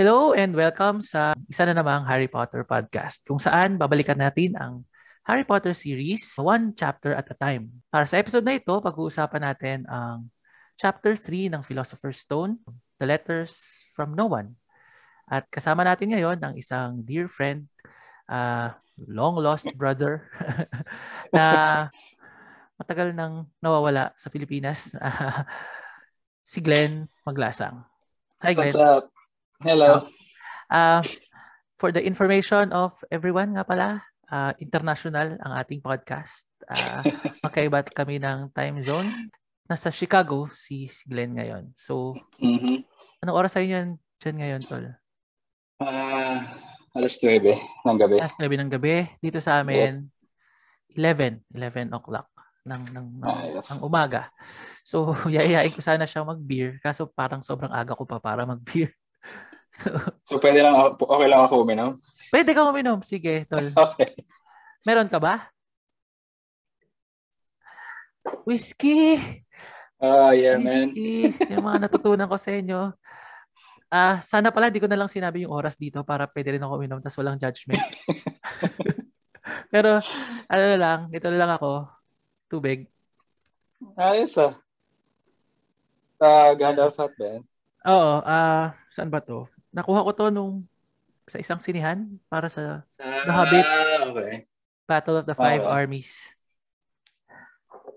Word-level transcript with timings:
Hello 0.00 0.32
and 0.32 0.56
welcome 0.56 1.04
sa 1.04 1.36
isa 1.44 1.68
na 1.68 1.76
namang 1.76 2.08
Harry 2.08 2.24
Potter 2.24 2.64
podcast 2.64 3.20
kung 3.20 3.36
saan 3.36 3.76
babalikan 3.76 4.16
natin 4.16 4.56
ang 4.56 4.80
Harry 5.28 5.44
Potter 5.44 5.76
series 5.76 6.24
one 6.40 6.72
chapter 6.72 7.12
at 7.12 7.28
a 7.28 7.36
time. 7.36 7.68
Para 7.92 8.08
sa 8.08 8.16
episode 8.16 8.40
na 8.40 8.56
ito, 8.56 8.72
pag-uusapan 8.80 9.44
natin 9.44 9.84
ang 9.84 10.24
chapter 10.80 11.12
3 11.12 11.52
ng 11.52 11.60
Philosopher's 11.60 12.16
Stone, 12.16 12.64
The 12.96 13.12
Letters 13.12 13.60
from 13.92 14.16
No 14.16 14.32
One. 14.32 14.56
At 15.28 15.44
kasama 15.52 15.84
natin 15.84 16.16
ngayon 16.16 16.40
ang 16.40 16.56
isang 16.56 17.04
dear 17.04 17.28
friend, 17.28 17.68
uh, 18.32 18.72
long 19.04 19.36
lost 19.36 19.68
brother 19.76 20.32
na 21.36 21.44
matagal 22.80 23.12
nang 23.12 23.52
nawawala 23.60 24.16
sa 24.16 24.32
Pilipinas, 24.32 24.96
si 26.56 26.64
Glenn 26.64 27.04
Maglasang. 27.20 27.84
Hi 28.40 28.56
Glenn. 28.56 28.72
What's 28.72 28.80
up? 28.80 29.19
Hello. 29.60 30.08
So, 30.08 30.08
uh, 30.72 31.04
for 31.76 31.92
the 31.92 32.00
information 32.00 32.72
of 32.72 32.96
everyone 33.12 33.52
nga 33.52 33.64
pala, 33.68 34.00
uh, 34.32 34.56
international 34.56 35.36
ang 35.36 35.52
ating 35.52 35.84
podcast. 35.84 36.48
Uh, 36.64 37.04
magkaiba 37.44 37.84
kami 37.92 38.16
ng 38.16 38.48
time 38.56 38.80
zone. 38.80 39.28
Nasa 39.68 39.92
Chicago 39.92 40.48
si, 40.56 40.88
si 40.88 41.04
Glenn 41.04 41.36
ngayon. 41.36 41.76
So, 41.76 42.16
mm-hmm. 42.40 42.88
anong 43.20 43.36
oras 43.36 43.52
sa 43.52 43.60
inyo 43.60 44.00
dyan 44.16 44.36
ngayon, 44.40 44.62
Tol? 44.64 44.86
Uh, 45.76 46.40
alas 46.96 47.20
9 47.20 47.44
ng 47.84 47.98
gabi. 48.00 48.16
Alas 48.16 48.36
9 48.40 48.48
ng 48.48 48.72
gabi. 48.72 49.12
Dito 49.20 49.44
sa 49.44 49.60
amin, 49.60 50.08
yeah. 50.96 51.12
11. 51.12 51.44
11 51.52 51.92
o'clock 51.92 52.32
ng, 52.64 52.82
ng, 52.96 53.06
ng, 53.12 53.28
ah, 53.28 53.44
yes. 53.44 53.68
ng 53.76 53.80
umaga. 53.84 54.32
So, 54.88 55.12
yayayain 55.36 55.76
ko 55.76 55.84
sana 55.84 56.08
siya 56.08 56.24
mag-beer. 56.24 56.80
Kaso 56.80 57.04
parang 57.12 57.44
sobrang 57.44 57.70
aga 57.70 57.92
ko 57.92 58.08
pa 58.08 58.16
para 58.16 58.48
mag-beer. 58.48 58.96
so, 60.28 60.36
pwede 60.42 60.60
lang 60.60 60.74
ako, 60.76 61.06
okay 61.06 61.28
lang 61.28 61.42
ako 61.46 61.54
uminom? 61.64 61.92
Pwede 62.30 62.50
ka 62.54 62.68
uminom. 62.68 63.00
Sige, 63.02 63.44
tol. 63.50 63.74
Okay. 63.90 64.10
Meron 64.86 65.12
ka 65.12 65.20
ba? 65.20 65.52
Whiskey! 68.48 69.20
Oh, 70.00 70.32
yeah, 70.32 70.56
Whiskey. 70.56 71.36
man. 71.36 71.52
Yung 71.52 71.64
mga 71.68 71.78
natutunan 71.84 72.30
ko 72.30 72.36
sa 72.40 72.56
inyo. 72.56 72.80
Ah, 73.90 73.98
uh, 73.98 74.16
sana 74.22 74.54
pala 74.54 74.70
di 74.70 74.78
ko 74.78 74.86
na 74.86 74.94
lang 74.94 75.10
sinabi 75.10 75.42
yung 75.42 75.52
oras 75.52 75.74
dito 75.74 76.06
para 76.06 76.24
pwede 76.30 76.54
rin 76.54 76.62
ako 76.62 76.78
uminom 76.78 77.02
tapos 77.02 77.18
walang 77.18 77.42
judgment. 77.42 77.82
Pero 79.74 79.98
ano 80.46 80.64
lang, 80.78 80.98
ito 81.10 81.26
na 81.26 81.40
lang 81.42 81.52
ako. 81.58 81.90
Tubig. 82.46 82.86
Ayos 83.98 84.38
ah. 84.38 84.54
Uh, 86.20 86.52
Gandalf 86.54 86.94
Hat 87.00 87.12
ba 87.16 87.40
Oo. 87.88 88.12
Uh, 88.20 88.66
saan 88.92 89.08
ba 89.08 89.24
to? 89.24 89.48
Nakuha 89.70 90.06
ko 90.06 90.10
to 90.14 90.26
nung 90.34 90.66
sa 91.30 91.38
isang 91.38 91.62
sinihan 91.62 92.18
para 92.26 92.50
sa 92.50 92.82
uh, 92.98 93.22
The 93.26 93.32
Hobbit. 93.32 93.66
Okay. 94.10 94.34
Battle 94.90 95.22
of 95.22 95.26
the 95.30 95.38
Five 95.38 95.62
okay. 95.62 95.70
Armies. 95.70 96.18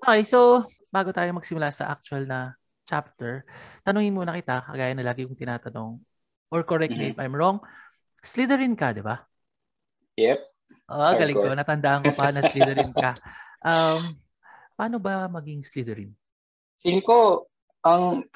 Okay, 0.04 0.22
so 0.28 0.68
bago 0.94 1.10
tayo 1.10 1.34
magsimula 1.34 1.74
sa 1.74 1.90
actual 1.90 2.30
na 2.30 2.54
chapter, 2.86 3.48
tanungin 3.82 4.14
muna 4.14 4.36
kita, 4.36 4.68
kagaya 4.68 4.94
na 4.94 5.08
lagi 5.08 5.26
kong 5.26 5.40
tinatanong, 5.40 5.98
or 6.52 6.62
correct 6.68 6.94
me 6.94 7.10
mm-hmm. 7.10 7.18
if 7.18 7.24
I'm 7.24 7.34
wrong, 7.34 7.64
Slytherin 8.22 8.76
ka, 8.78 8.94
di 8.94 9.02
ba? 9.02 9.24
Yep. 10.20 10.40
Oh, 10.92 11.12
galing 11.16 11.40
ko. 11.40 11.50
Natandaan 11.56 12.04
ko 12.06 12.12
pa 12.14 12.30
na 12.30 12.44
Slytherin 12.52 12.92
ka. 12.94 13.16
Um, 13.64 14.20
paano 14.76 15.00
ba 15.00 15.26
maging 15.32 15.64
Slytherin? 15.64 16.12
Feeling 16.84 17.02
ko, 17.02 17.48
ang 17.82 18.28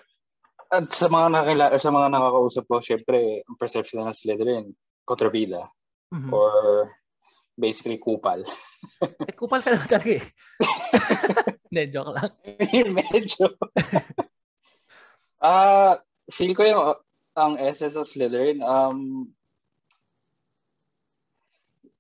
at 0.68 0.92
sa 0.92 1.08
mga 1.08 1.28
nakakila 1.32 1.66
sa 1.80 1.92
mga 1.92 2.08
nakakausap 2.12 2.64
ko, 2.68 2.76
syempre, 2.84 3.42
ang 3.44 3.58
perception 3.60 4.04
ng 4.04 4.16
Slytherin, 4.16 4.66
kontrabida. 5.08 5.64
Mm-hmm. 6.12 6.32
Or 6.32 6.52
basically 7.58 7.98
kupal. 7.98 8.44
eh, 9.28 9.34
kupal 9.34 9.64
ka 9.64 9.74
lang 9.74 9.88
talaga 9.90 10.22
eh. 10.22 10.24
Hindi, 11.68 11.84
joke 11.92 12.14
lang. 12.16 12.32
Medyo. 12.94 13.46
Ah, 15.38 15.94
uh, 15.94 15.94
feel 16.34 16.58
ko 16.58 16.66
yung 16.66 16.98
ang 17.38 17.62
essence 17.62 17.94
of 17.94 18.10
Slytherin, 18.10 18.66
um, 18.66 19.30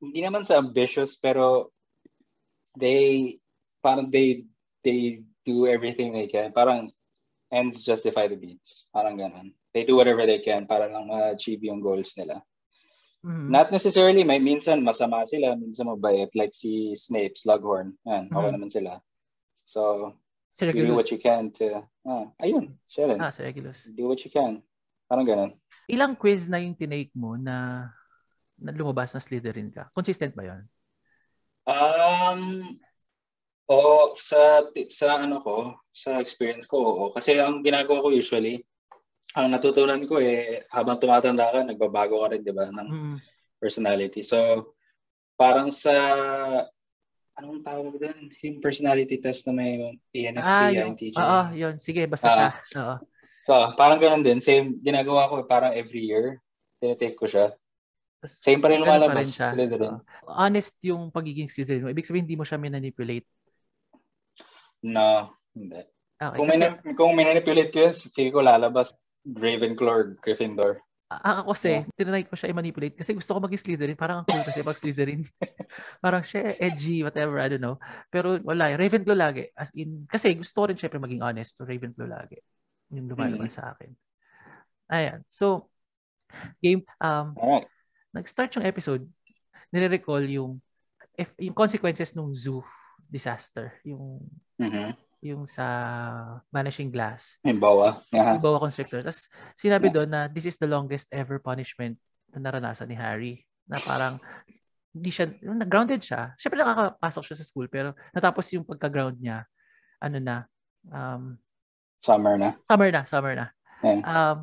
hindi 0.01 0.25
naman 0.25 0.41
sa 0.41 0.57
ambitious, 0.57 1.13
pero 1.21 1.69
they, 2.73 3.37
parang 3.85 4.09
they, 4.09 4.49
they 4.81 5.21
do 5.45 5.69
everything 5.69 6.17
they 6.17 6.25
can. 6.25 6.49
Parang 6.49 6.89
ends 7.51 7.83
justify 7.83 8.27
the 8.27 8.35
means. 8.35 8.87
Parang 8.91 9.15
ganun. 9.15 9.55
They 9.73 9.85
do 9.85 9.95
whatever 9.95 10.25
they 10.25 10.39
can 10.39 10.67
para 10.67 10.91
lang 10.91 11.07
ma-achieve 11.07 11.63
yung 11.63 11.79
goals 11.79 12.15
nila. 12.17 12.41
Mm-hmm. 13.25 13.49
Not 13.51 13.71
necessarily, 13.71 14.23
may 14.23 14.39
minsan 14.39 14.85
masama 14.85 15.27
sila, 15.27 15.57
minsan 15.57 15.87
mabait. 15.89 16.31
Like 16.35 16.53
si 16.55 16.95
Snape, 16.95 17.35
Slughorn. 17.35 17.95
Yan, 18.07 18.29
okay 18.29 18.35
mm-hmm. 18.35 18.55
naman 18.55 18.71
sila. 18.71 18.91
So, 19.67 20.15
you 20.59 20.87
do 20.87 20.95
what 20.95 21.11
you 21.11 21.19
can 21.19 21.51
to... 21.59 21.83
Ah, 22.07 22.31
ayun, 22.39 22.79
Sharon. 22.87 23.19
Ah, 23.19 23.35
si 23.35 23.43
Regulus. 23.43 23.83
Do 23.91 24.07
what 24.07 24.23
you 24.23 24.31
can. 24.31 24.63
Parang 25.07 25.27
ganun. 25.27 25.51
Ilang 25.91 26.15
quiz 26.15 26.47
na 26.47 26.63
yung 26.63 26.75
tinake 26.75 27.11
mo 27.15 27.35
na, 27.35 27.87
na 28.55 28.71
lumabas 28.71 29.11
na 29.11 29.23
Slytherin 29.23 29.75
ka? 29.75 29.91
Consistent 29.91 30.35
ba 30.35 30.47
yon? 30.47 30.63
Um, 31.67 32.79
o 33.67 33.77
sa 34.15 34.63
sa 34.87 35.19
ano 35.19 35.43
ko, 35.43 35.75
sa 35.91 36.23
experience 36.23 36.63
ko, 36.67 36.77
oo. 36.79 37.05
Kasi 37.11 37.35
ang 37.35 37.59
ginagawa 37.61 38.03
ko 38.03 38.09
usually, 38.15 38.63
ang 39.35 39.51
natutunan 39.51 40.01
ko 40.07 40.23
eh 40.23 40.63
habang 40.71 40.97
tumatanda 40.97 41.51
ka, 41.51 41.67
nagbabago 41.67 42.23
ka 42.23 42.31
rin, 42.35 42.41
'di 42.47 42.53
ba, 42.55 42.71
ng 42.71 42.89
mm. 42.89 43.17
personality. 43.59 44.23
So 44.23 44.71
parang 45.35 45.69
sa 45.69 45.93
anong 47.37 47.61
tawag 47.61 47.95
doon? 48.01 48.33
Yung 48.41 48.57
personality 48.63 49.21
test 49.21 49.45
na 49.45 49.53
may 49.53 49.99
ENFP, 50.09 50.41
ah, 50.41 50.73
yung, 50.73 50.97
INTJ. 50.97 51.15
Oo, 51.21 51.41
yun. 51.53 51.75
Sige, 51.77 52.09
basta 52.09 52.27
uh, 52.27 52.33
siya. 52.33 52.49
Oo. 52.81 52.95
So, 53.47 53.53
parang 53.77 54.01
ganun 54.01 54.25
din. 54.25 54.41
Same, 54.41 54.81
ginagawa 54.81 55.29
ko 55.29 55.45
parang 55.45 55.71
every 55.71 56.03
year. 56.03 56.41
Tinitake 56.81 57.15
ko 57.15 57.29
siya. 57.29 57.53
Same 58.25 58.59
pa 58.59 58.73
rin 58.73 58.81
lumalabas. 58.81 59.13
Pa 59.37 59.53
rin 59.53 59.69
siya. 59.69 60.01
Honest 60.25 60.75
yung 60.83 61.13
pagiging 61.13 61.47
Slytherin 61.47 61.85
mo. 61.85 61.93
Ibig 61.93 62.09
sabihin, 62.09 62.25
hindi 62.25 62.35
mo 62.35 62.43
siya 62.43 62.57
minanipulate 62.57 63.29
No, 64.83 65.33
hindi. 65.55 65.81
Okay, 66.17 66.37
kung, 66.37 66.49
kasi, 66.49 66.59
may, 66.59 66.71
kung 66.97 67.13
manipulate 67.13 67.69
ko 67.69 67.79
yun, 67.85 67.93
feel 67.93 68.29
ko 68.33 68.41
lalabas 68.41 68.93
Ravenclaw, 69.27 70.17
Gryffindor. 70.23 70.81
Ah, 71.07 71.39
ako 71.39 71.55
kasi, 71.55 71.87
yeah. 71.87 71.95
tinry 71.95 72.27
ko 72.27 72.35
siya 72.35 72.51
i-manipulate 72.51 72.99
kasi 72.99 73.15
gusto 73.15 73.31
ko 73.31 73.39
maging 73.39 73.63
Slytherin. 73.63 73.95
Parang 73.95 74.23
ang 74.23 74.27
cool 74.27 74.43
kasi 74.43 74.59
pag 74.59 74.75
Slytherin. 74.75 75.23
parang 76.03 76.19
siya 76.19 76.59
edgy, 76.59 76.99
whatever, 76.99 77.39
I 77.39 77.47
don't 77.47 77.63
know. 77.63 77.79
Pero 78.11 78.35
wala, 78.43 78.75
Ravenclaw 78.75 79.15
lagi. 79.15 79.47
As 79.55 79.71
in, 79.71 80.03
kasi 80.03 80.35
gusto 80.35 80.63
ko 80.63 80.65
rin 80.67 80.75
syempre 80.75 80.99
maging 80.99 81.23
honest. 81.23 81.55
So 81.55 81.63
Ravenclaw 81.63 82.07
lagi. 82.11 82.43
Yung 82.91 83.07
lumalabas 83.07 83.55
mm-hmm. 83.55 83.55
sa 83.55 83.71
akin. 83.71 83.91
Ayan. 84.91 85.19
So, 85.31 85.71
game, 86.59 86.83
um, 86.99 87.35
right. 87.39 87.67
nag-start 88.11 88.51
yung 88.59 88.67
episode, 88.67 89.03
nire-recall 89.71 90.27
yung, 90.27 90.59
if, 91.15 91.31
yung 91.39 91.55
consequences 91.55 92.11
ng 92.15 92.35
zoo 92.35 92.63
disaster. 93.09 93.79
Yung 93.87 94.21
mm-hmm. 94.59 94.89
yung 95.23 95.43
sa 95.49 95.65
Vanishing 96.53 96.93
Glass. 96.93 97.41
Yung 97.41 97.57
bawa. 97.57 97.97
Uh-huh. 98.13 98.37
Yung 98.37 98.43
bawa 98.43 98.61
constrictor. 98.61 99.01
Tapos 99.01 99.31
sinabi 99.57 99.89
yeah. 99.89 99.95
doon 99.95 100.09
na 100.11 100.21
this 100.29 100.45
is 100.45 100.59
the 100.61 100.69
longest 100.69 101.09
ever 101.09 101.41
punishment 101.41 101.97
na 102.31 102.39
naranasan 102.43 102.91
ni 102.91 102.97
Harry. 102.99 103.35
Na 103.67 103.81
parang 103.81 104.21
hindi 104.97 105.09
siya, 105.13 105.29
nag-grounded 105.41 106.01
siya. 106.01 106.33
Siyempre 106.37 106.57
nakakapasok 106.61 107.23
siya 107.29 107.37
sa 107.37 107.45
school 107.45 107.67
pero 107.69 107.93
natapos 108.13 108.49
yung 108.57 108.65
pagka-ground 108.65 109.21
niya, 109.21 109.45
ano 110.01 110.17
na, 110.17 110.35
um, 110.89 111.37
summer 112.01 112.37
na. 112.37 112.57
Summer 112.65 112.89
na, 112.89 113.01
summer 113.05 113.33
na. 113.37 113.45
Yeah. 113.85 114.01
Um, 114.01 114.37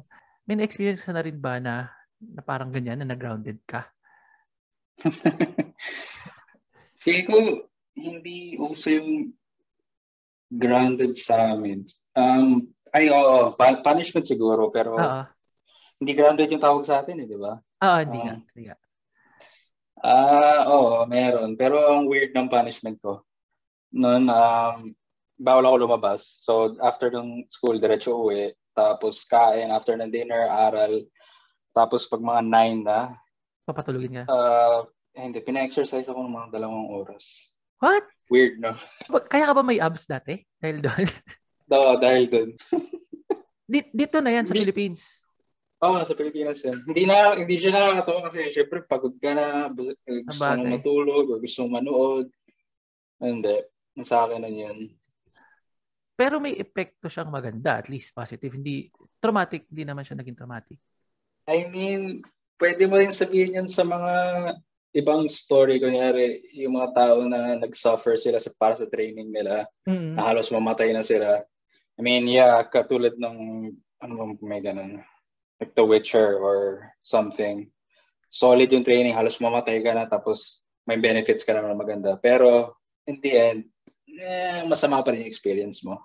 may 0.46 0.54
na-experience 0.54 1.02
ka 1.02 1.10
na 1.10 1.26
rin 1.26 1.42
ba 1.42 1.58
na, 1.58 1.90
na 2.22 2.42
parang 2.46 2.70
ganyan, 2.70 3.02
na 3.02 3.08
nag-grounded 3.08 3.58
ka? 3.66 3.90
Feeling 7.02 7.26
ko, 7.26 7.34
hindi 7.94 8.58
uso 8.58 8.90
yung 8.90 9.34
grounded 10.50 11.18
sa 11.18 11.54
amin. 11.54 11.82
Um, 12.14 12.70
ay, 12.94 13.10
oo, 13.10 13.54
pa- 13.58 13.82
punishment 13.82 14.26
siguro, 14.26 14.70
pero 14.70 14.94
uh-huh. 14.94 15.26
hindi 15.98 16.12
grounded 16.14 16.50
yung 16.50 16.62
tawag 16.62 16.86
sa 16.86 17.02
atin 17.02 17.22
eh, 17.22 17.26
di 17.26 17.38
ba? 17.38 17.58
Oo, 17.58 17.98
hindi 18.02 18.18
um, 18.22 18.24
nga. 18.26 18.36
Hindi 18.38 18.62
nga. 18.70 18.76
Ah, 20.04 20.12
uh, 20.12 20.62
oo, 20.68 20.94
meron. 21.08 21.56
Pero 21.56 21.80
ang 21.80 22.06
weird 22.06 22.36
ng 22.36 22.52
punishment 22.52 23.00
ko, 23.00 23.24
noon, 23.94 24.28
um, 24.28 24.92
bawal 25.40 25.64
ako 25.64 25.76
lumabas. 25.88 26.44
So, 26.44 26.76
after 26.82 27.08
ng 27.08 27.48
school, 27.48 27.80
diretso 27.80 28.14
uwi. 28.14 28.52
Tapos 28.74 29.22
kain, 29.24 29.70
after 29.70 29.94
ng 29.96 30.10
dinner, 30.10 30.44
aral. 30.50 31.06
Tapos 31.74 32.06
pag 32.06 32.22
mga 32.22 32.42
9 32.42 32.86
na, 32.86 33.16
papatulugin 33.64 34.22
ka? 34.22 34.24
Uh, 34.28 34.84
hindi, 35.16 35.40
pina-exercise 35.40 36.06
ako 36.06 36.20
ng 36.20 36.36
mga 36.36 36.48
dalawang 36.52 36.90
oras. 36.90 37.53
What? 37.78 38.04
Weird, 38.30 38.60
no? 38.60 38.74
Kaya 39.28 39.50
ka 39.50 39.54
ba 39.54 39.62
may 39.62 39.82
abs 39.82 40.08
dati? 40.08 40.42
Dahil 40.58 40.80
doon? 40.80 41.06
Oo, 41.74 41.92
dahil 42.00 42.24
doon. 42.28 42.50
dito 43.98 44.16
na 44.20 44.30
yan 44.32 44.46
sa 44.46 44.54
Philippines. 44.54 45.24
Oo, 45.84 46.00
oh, 46.00 46.04
sa 46.06 46.16
Pilipinas 46.16 46.64
yan. 46.64 46.80
Hindi 46.88 47.04
na 47.04 47.36
hindi 47.36 47.60
siya 47.60 47.76
nakakatawa 47.76 48.32
kasi 48.32 48.48
syempre 48.56 48.88
pagod 48.88 49.12
ka 49.20 49.36
na, 49.36 49.68
gusto 49.68 50.32
mo 50.32 50.64
matulog, 50.64 51.28
gusto 51.44 51.58
mo 51.68 51.76
manood. 51.76 52.32
Hindi. 53.20 53.56
Sa 54.00 54.24
akin 54.24 54.40
na 54.40 54.48
yun. 54.48 54.96
Pero 56.14 56.40
may 56.40 56.56
epekto 56.56 57.10
siyang 57.10 57.28
maganda, 57.28 57.76
at 57.76 57.92
least 57.92 58.16
positive. 58.16 58.54
Hindi 58.54 58.88
traumatic, 59.20 59.68
hindi 59.68 59.84
naman 59.84 60.06
siya 60.06 60.16
naging 60.16 60.38
traumatic. 60.38 60.78
I 61.44 61.68
mean, 61.68 62.24
pwede 62.56 62.88
mo 62.88 62.96
rin 62.96 63.12
sabihin 63.12 63.60
yun 63.60 63.68
sa 63.68 63.84
mga 63.84 64.12
ibang 64.94 65.26
story. 65.26 65.82
Kunyari, 65.82 66.46
yung 66.54 66.78
mga 66.78 66.94
tao 66.94 67.26
na 67.26 67.58
nag-suffer 67.58 68.14
sila 68.14 68.38
sa, 68.38 68.54
para 68.54 68.78
sa 68.78 68.86
training 68.86 69.34
nila, 69.34 69.66
mm-hmm. 69.84 70.14
na 70.14 70.22
halos 70.30 70.48
mamatay 70.54 70.94
na 70.94 71.02
sila. 71.02 71.42
I 71.98 72.00
mean, 72.00 72.30
yeah, 72.30 72.62
katulad 72.62 73.18
ng, 73.18 73.38
ano 74.00 74.12
bang 74.14 74.32
may 74.40 74.62
ganun, 74.62 75.02
like 75.58 75.74
The 75.74 75.84
Witcher 75.84 76.38
or 76.38 76.88
something. 77.02 77.68
Solid 78.30 78.70
yung 78.70 78.86
training, 78.86 79.14
halos 79.14 79.38
mamatay 79.42 79.82
ka 79.82 79.92
na 79.94 80.06
tapos 80.06 80.62
may 80.86 80.98
benefits 80.98 81.42
ka 81.42 81.54
naman 81.54 81.78
maganda. 81.78 82.14
Pero 82.18 82.78
in 83.06 83.18
the 83.18 83.32
end, 83.34 83.60
eh, 84.14 84.62
masama 84.66 85.02
pa 85.02 85.10
rin 85.10 85.26
yung 85.26 85.30
experience 85.30 85.82
mo. 85.82 85.98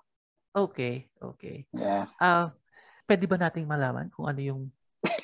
Okay, 0.49 1.05
okay. 1.21 1.69
Yeah. 1.77 2.09
Uh, 2.17 2.49
pwede 3.05 3.29
ba 3.29 3.37
nating 3.37 3.69
malaman 3.69 4.09
kung 4.09 4.25
ano 4.25 4.41
yung 4.41 4.61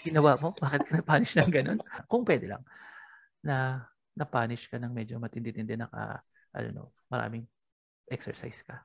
ginawa 0.06 0.38
mo? 0.38 0.54
Bakit 0.64 0.82
ka 0.86 0.92
na-punish 1.02 1.34
ng 1.38 1.52
ganun? 1.52 1.80
Kung 2.06 2.22
pwede 2.26 2.46
lang. 2.50 2.62
Na 3.46 3.86
na-punish 4.18 4.72
ka 4.72 4.82
ng 4.82 4.90
medyo 4.96 5.22
matindi-tindi 5.22 5.78
na 5.78 5.92
ka, 5.92 6.24
I 6.56 6.60
don't 6.66 6.74
know, 6.74 6.90
maraming 7.12 7.46
exercise 8.10 8.64
ka. 8.64 8.82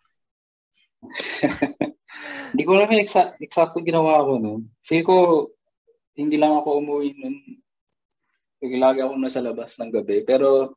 Hindi 2.50 2.62
ko 2.66 2.70
alam 2.76 2.90
yung 2.90 3.04
exa- 3.06 3.38
exact 3.38 3.78
ginawa 3.80 4.26
ko 4.26 4.42
nun. 4.42 4.66
Feel 4.82 5.06
ko, 5.06 5.16
hindi 6.18 6.36
lang 6.36 6.58
ako 6.58 6.82
umuwi 6.82 7.14
nun. 7.16 7.36
Lagi 8.60 9.00
ako 9.00 9.16
nasa 9.16 9.40
labas 9.40 9.78
ng 9.78 9.88
gabi. 9.94 10.26
Pero, 10.26 10.76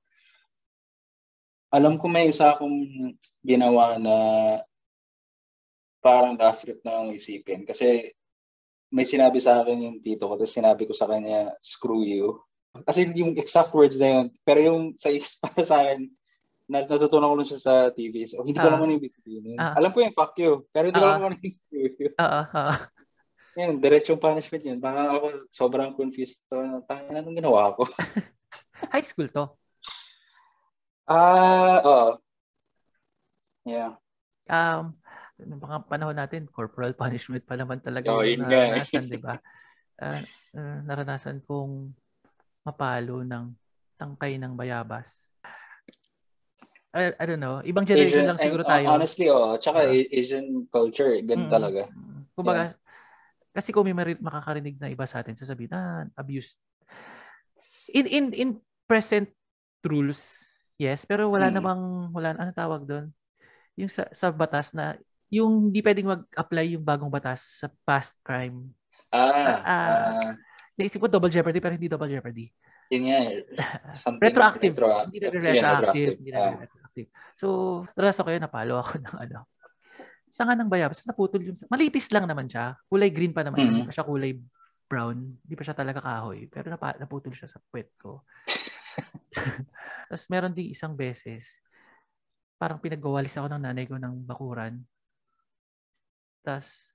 alam 1.73 1.97
ko 1.97 2.05
may 2.07 2.29
isa 2.29 2.53
akong 2.53 2.77
ginawa 3.41 3.97
na 3.97 4.15
parang 5.99 6.37
rough 6.37 6.61
trip 6.61 6.79
na 6.85 7.01
ang 7.01 7.09
isipin. 7.11 7.65
Kasi, 7.65 8.13
may 8.93 9.09
sinabi 9.09 9.41
sa 9.41 9.65
akin 9.65 9.89
yung 9.89 9.97
tito 10.05 10.29
ko, 10.29 10.37
tapos 10.37 10.53
sinabi 10.53 10.85
ko 10.85 10.93
sa 10.93 11.09
kanya, 11.09 11.49
screw 11.65 12.05
you. 12.05 12.37
Kasi 12.81 13.05
yung 13.13 13.37
exact 13.37 13.69
words 13.77 14.01
na 14.01 14.09
yun. 14.09 14.25
Pero 14.41 14.59
yung 14.65 14.81
sa, 14.97 15.13
para 15.45 15.61
sa 15.61 15.85
akin, 15.85 16.09
na, 16.65 16.87
natutunan 16.89 17.29
ko 17.29 17.35
lang 17.37 17.49
siya 17.49 17.61
sa 17.61 17.75
TV. 17.93 18.25
So, 18.25 18.41
hindi 18.41 18.57
ko 18.57 18.65
uh, 18.65 18.73
naman 18.73 18.97
yung 18.97 19.01
ibig 19.03 19.13
sabihin. 19.13 19.57
Uh, 19.61 19.73
Alam 19.77 19.91
ko 19.93 19.97
yung 20.01 20.17
fuck 20.17 20.33
you, 20.41 20.65
pero 20.73 20.89
hindi 20.89 20.97
uh, 20.97 21.03
ko 21.03 21.07
naman 21.07 21.23
yung 21.37 21.39
ibig 21.43 21.55
sabihin. 21.61 22.11
Oo, 22.17 22.41
oo. 22.49 22.73
Yan, 23.53 23.77
diretsong 23.77 24.17
punishment 24.17 24.65
yan. 24.65 24.79
Baka 24.81 25.13
ako 25.13 25.25
sobrang 25.53 25.93
confused. 25.93 26.41
So, 26.49 26.81
tangin 26.89 27.13
na 27.13 27.21
nung 27.21 27.37
ginawa 27.37 27.77
ko. 27.77 27.85
High 28.93 29.05
school 29.05 29.29
to? 29.29 29.53
Ah, 31.05 31.77
uh, 31.77 31.77
oo. 31.85 32.09
Yeah. 33.63 33.95
Um, 34.49 34.97
noong 35.37 35.61
mga 35.61 35.77
panahon 35.87 36.17
natin, 36.17 36.49
corporal 36.49 36.97
punishment 36.97 37.45
pa 37.45 37.55
naman 37.55 37.79
talaga 37.79 38.09
oh, 38.11 38.25
yung 38.25 38.49
eh. 38.49 38.73
naranasan, 38.73 39.05
di 39.07 39.19
ba? 39.21 39.37
Uh, 40.01 40.25
uh, 40.57 40.77
naranasan 40.83 41.45
kong 41.45 41.93
mapalo 42.63 43.21
ng 43.23 43.51
tangkay 43.99 44.39
ng 44.39 44.55
bayabas 44.55 45.23
I, 46.93 47.09
I 47.17 47.25
don't 47.25 47.41
know, 47.41 47.57
ibang 47.65 47.89
generation 47.89 48.21
Asian, 48.21 48.29
lang 48.29 48.37
siguro 48.37 48.61
tayo. 48.61 48.85
Honestly, 48.85 49.25
oh, 49.25 49.57
tsaka 49.57 49.89
uh, 49.89 50.13
Asian 50.13 50.69
culture, 50.69 51.17
ganun 51.25 51.49
mm, 51.49 51.53
talaga. 51.53 51.89
Kumbaga, 52.37 52.63
yeah. 52.69 52.73
kasi 53.49 53.73
kung 53.73 53.89
may 53.89 53.97
makakarinig 53.97 54.77
na 54.77 54.93
iba 54.93 55.01
sa 55.09 55.25
atin, 55.25 55.33
sasabihin, 55.33 55.73
ah, 55.73 56.05
abuse. 56.13 56.61
In, 57.89 58.05
in, 58.05 58.25
in 58.37 58.49
present 58.85 59.25
rules, 59.81 60.37
yes, 60.77 61.09
pero 61.09 61.33
wala 61.33 61.49
mm. 61.49 61.55
namang, 61.57 61.81
wala, 62.13 62.37
ano 62.37 62.53
tawag 62.53 62.85
doon? 62.85 63.09
Yung 63.73 63.89
sa, 63.89 64.05
sa 64.13 64.29
batas 64.29 64.77
na, 64.77 64.93
yung 65.33 65.73
hindi 65.73 65.81
pwedeng 65.81 66.13
mag-apply 66.13 66.77
yung 66.77 66.85
bagong 66.85 67.09
batas 67.09 67.65
sa 67.65 67.73
past 67.89 68.13
crime. 68.21 68.69
Ah, 69.09 69.33
uh, 69.33 69.57
uh, 69.65 70.29
naisip 70.73 71.01
ko 71.01 71.07
double 71.09 71.29
jeopardy 71.29 71.59
pero 71.61 71.73
hindi 71.77 71.89
double 71.89 72.09
jeopardy. 72.09 72.49
Yun 72.93 73.01
nga. 73.09 73.17
Eh. 73.25 73.41
Retroactive. 74.25 74.73
Retro, 74.73 74.89
hindi 75.09 75.19
na 75.21 75.27
retroactive. 75.29 76.17
Hindi 76.17 76.31
na 76.33 76.41
retroactive 76.57 76.83
active. 76.93 77.09
So, 77.33 77.47
narasa 77.97 78.21
ko 78.21 78.29
yun, 78.29 78.45
napalo 78.45 78.77
ako 78.77 79.01
ng 79.05 79.17
ano. 79.17 79.49
Sanga 80.29 80.53
ng 80.53 80.69
bayabas, 80.69 81.01
naputol 81.09 81.41
yung, 81.41 81.57
malipis 81.69 82.13
lang 82.13 82.29
naman 82.29 82.45
siya. 82.45 82.77
Kulay 82.85 83.09
green 83.09 83.33
pa 83.33 83.41
naman 83.41 83.57
mm-hmm. 83.57 83.73
hindi 83.73 83.89
pa 83.89 83.93
siya 83.97 84.05
kulay 84.05 84.31
brown. 84.85 85.17
Hindi 85.17 85.55
pa 85.57 85.63
siya 85.65 85.77
talaga 85.77 85.99
kahoy. 86.01 86.45
Pero 86.49 86.69
napa, 86.69 86.93
naputol 86.97 87.33
siya 87.33 87.49
sa 87.49 87.57
puwet 87.69 87.89
ko. 87.97 88.21
Tapos 90.09 90.25
meron 90.29 90.53
din 90.53 90.73
isang 90.73 90.93
beses, 90.93 91.57
parang 92.57 92.77
pinagwawalis 92.77 93.33
ako 93.37 93.49
ng 93.49 93.61
nanay 93.61 93.85
ko 93.89 93.97
ng 93.97 94.25
bakuran. 94.25 94.81
Tapos, 96.45 96.89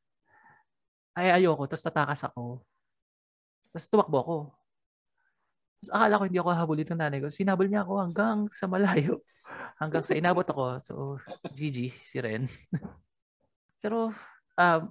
ay 1.18 1.34
ayoko, 1.34 1.66
tapos 1.66 1.82
tatakas 1.82 2.20
ako. 2.30 2.62
Tapos 3.72 3.86
tumakbo 3.88 4.18
ako. 4.20 4.36
Tapos 5.78 5.90
akala 5.94 6.18
ko 6.18 6.24
hindi 6.26 6.40
ako 6.40 6.48
habulin 6.50 6.88
ng 6.90 7.00
nanay 7.00 7.18
ko. 7.22 7.28
Sinabol 7.30 7.68
niya 7.70 7.86
ako 7.86 7.94
hanggang 8.02 8.38
sa 8.50 8.66
malayo. 8.66 9.22
Hanggang 9.80 10.02
sa 10.02 10.18
inabot 10.18 10.44
ako. 10.44 10.64
So, 10.82 10.94
GG, 11.54 11.94
si 12.02 12.18
Ren. 12.18 12.50
Pero, 13.82 14.10
um, 14.58 14.82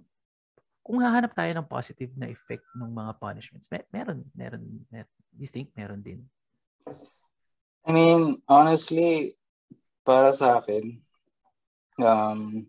kung 0.87 1.03
hahanap 1.03 1.35
tayo 1.35 1.51
ng 1.51 1.67
positive 1.67 2.15
na 2.15 2.31
effect 2.31 2.63
ng 2.71 2.87
mga 2.87 3.19
punishments, 3.19 3.67
may, 3.67 3.83
meron, 3.91 4.23
meron, 4.31 4.63
meron, 4.87 5.11
you 5.35 5.51
think 5.51 5.75
meron 5.75 5.99
din? 5.99 6.23
I 7.83 7.91
mean, 7.91 8.39
honestly, 8.47 9.35
para 10.07 10.31
sa 10.31 10.63
akin, 10.63 11.03
um, 11.99 12.63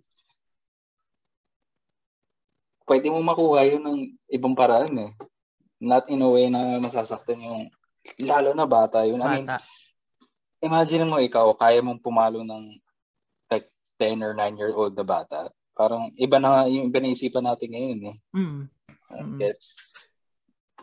pwede 2.90 3.06
mo 3.14 3.22
makuha 3.22 3.62
yun 3.70 3.82
ng 3.86 3.98
ibang 4.34 4.58
paraan 4.58 4.94
eh. 4.98 5.12
Not 5.78 6.10
in 6.10 6.22
a 6.22 6.28
way 6.28 6.50
na 6.50 6.82
masasaktan 6.82 7.42
yung, 7.42 7.62
lalo 8.22 8.50
na 8.54 8.66
bata 8.66 9.06
yun. 9.06 9.22
Bata. 9.22 9.30
I 9.30 9.34
mean, 9.38 9.46
imagine 10.62 11.06
mo 11.06 11.22
ikaw, 11.22 11.54
kaya 11.54 11.78
mong 11.82 12.02
pumalo 12.02 12.42
ng 12.42 12.78
like 13.50 13.70
10 13.98 14.22
or 14.26 14.34
9 14.34 14.58
year 14.58 14.74
old 14.74 14.94
na 14.98 15.06
bata. 15.06 15.50
Parang 15.78 16.10
iba 16.18 16.42
na 16.42 16.66
yung 16.66 16.90
iba 16.90 16.98
na 16.98 17.14
isipan 17.14 17.46
natin 17.46 17.70
ngayon 17.70 18.00
eh. 18.10 18.16
Mm. 18.34 18.62
Uh, 19.08 19.26
gets. 19.38 19.78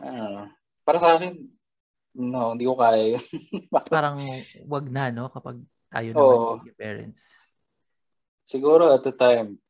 Uh, 0.00 0.48
para 0.84 0.98
sa 1.00 1.20
akin, 1.20 1.36
no, 2.16 2.56
hindi 2.56 2.64
ko 2.64 2.76
kaya 2.80 3.20
Parang 3.92 4.16
wag 4.64 4.86
na, 4.88 5.12
no? 5.12 5.28
Kapag 5.28 5.60
tayo 5.92 6.08
naman 6.12 6.36
oh, 6.40 6.56
yung 6.64 6.80
parents. 6.80 7.28
Siguro 8.46 8.88
at 8.94 9.04
the 9.04 9.12
time, 9.12 9.60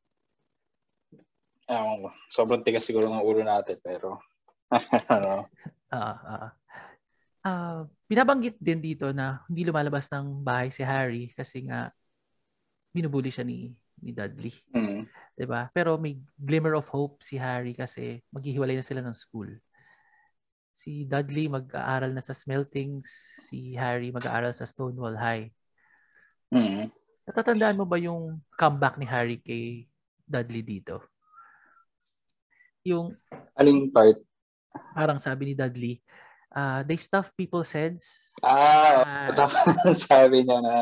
um, 1.66 2.10
sobrang 2.30 2.62
tigas 2.62 2.86
siguro 2.86 3.10
ng 3.10 3.24
ulo 3.24 3.42
natin, 3.42 3.78
pero. 3.82 4.18
Ah, 4.18 4.35
uh, 4.70 5.44
uh, 5.94 6.49
uh, 7.46 7.80
binabanggit 8.11 8.58
din 8.58 8.82
dito 8.82 9.11
na 9.14 9.46
hindi 9.46 9.62
lumalabas 9.62 10.11
ng 10.11 10.42
bahay 10.42 10.75
si 10.75 10.82
Harry 10.82 11.30
kasi 11.35 11.66
nga 11.66 11.94
binubuli 12.90 13.30
siya 13.30 13.46
ni 13.46 13.76
ni 14.02 14.11
Dudley. 14.12 14.52
Mm. 14.75 15.06
'Di 15.37 15.46
ba? 15.46 15.68
Pero 15.73 15.96
may 15.96 16.18
glimmer 16.37 16.75
of 16.76 16.88
hope 16.90 17.23
si 17.23 17.38
Harry 17.38 17.73
kasi 17.73 18.20
maghihiwalay 18.35 18.76
na 18.76 18.85
sila 18.85 19.00
ng 19.04 19.16
school. 19.16 19.49
Si 20.76 21.08
Dudley 21.08 21.49
mag-aaral 21.49 22.12
na 22.12 22.20
sa 22.20 22.37
Smeltings, 22.37 23.08
si 23.40 23.73
Harry 23.80 24.12
mag-aaral 24.12 24.52
sa 24.52 24.68
Stonewall 24.68 25.16
High. 25.16 25.49
Mm. 26.52 26.92
Natatandaan 27.26 27.80
mo 27.80 27.88
ba 27.88 27.96
yung 27.96 28.38
comeback 28.54 29.00
ni 29.00 29.06
Harry 29.08 29.40
kay 29.40 29.88
Dudley 30.28 30.62
dito? 30.62 31.00
Yung 32.87 33.16
aling 33.56 33.90
part? 33.90 34.25
Parang 34.95 35.18
sabi 35.21 35.52
ni 35.52 35.54
Dudley, 35.54 36.00
uh, 36.54 36.80
they 36.85 36.97
stuff 36.97 37.33
people's 37.37 37.73
heads. 37.73 38.33
Ah, 38.40 39.30
uh, 39.30 39.95
sabi 40.11 40.45
niya 40.45 40.59
na 40.62 40.75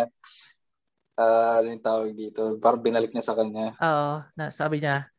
uh, 1.19 1.53
ano 1.63 1.67
yung 1.75 1.85
tawag 1.85 2.11
dito? 2.15 2.59
Parang 2.59 2.83
binalik 2.83 3.11
niya 3.15 3.27
sa 3.27 3.35
kanya. 3.35 3.75
Oo, 3.79 4.23
na 4.39 4.51
sabi 4.51 4.83
niya, 4.83 5.11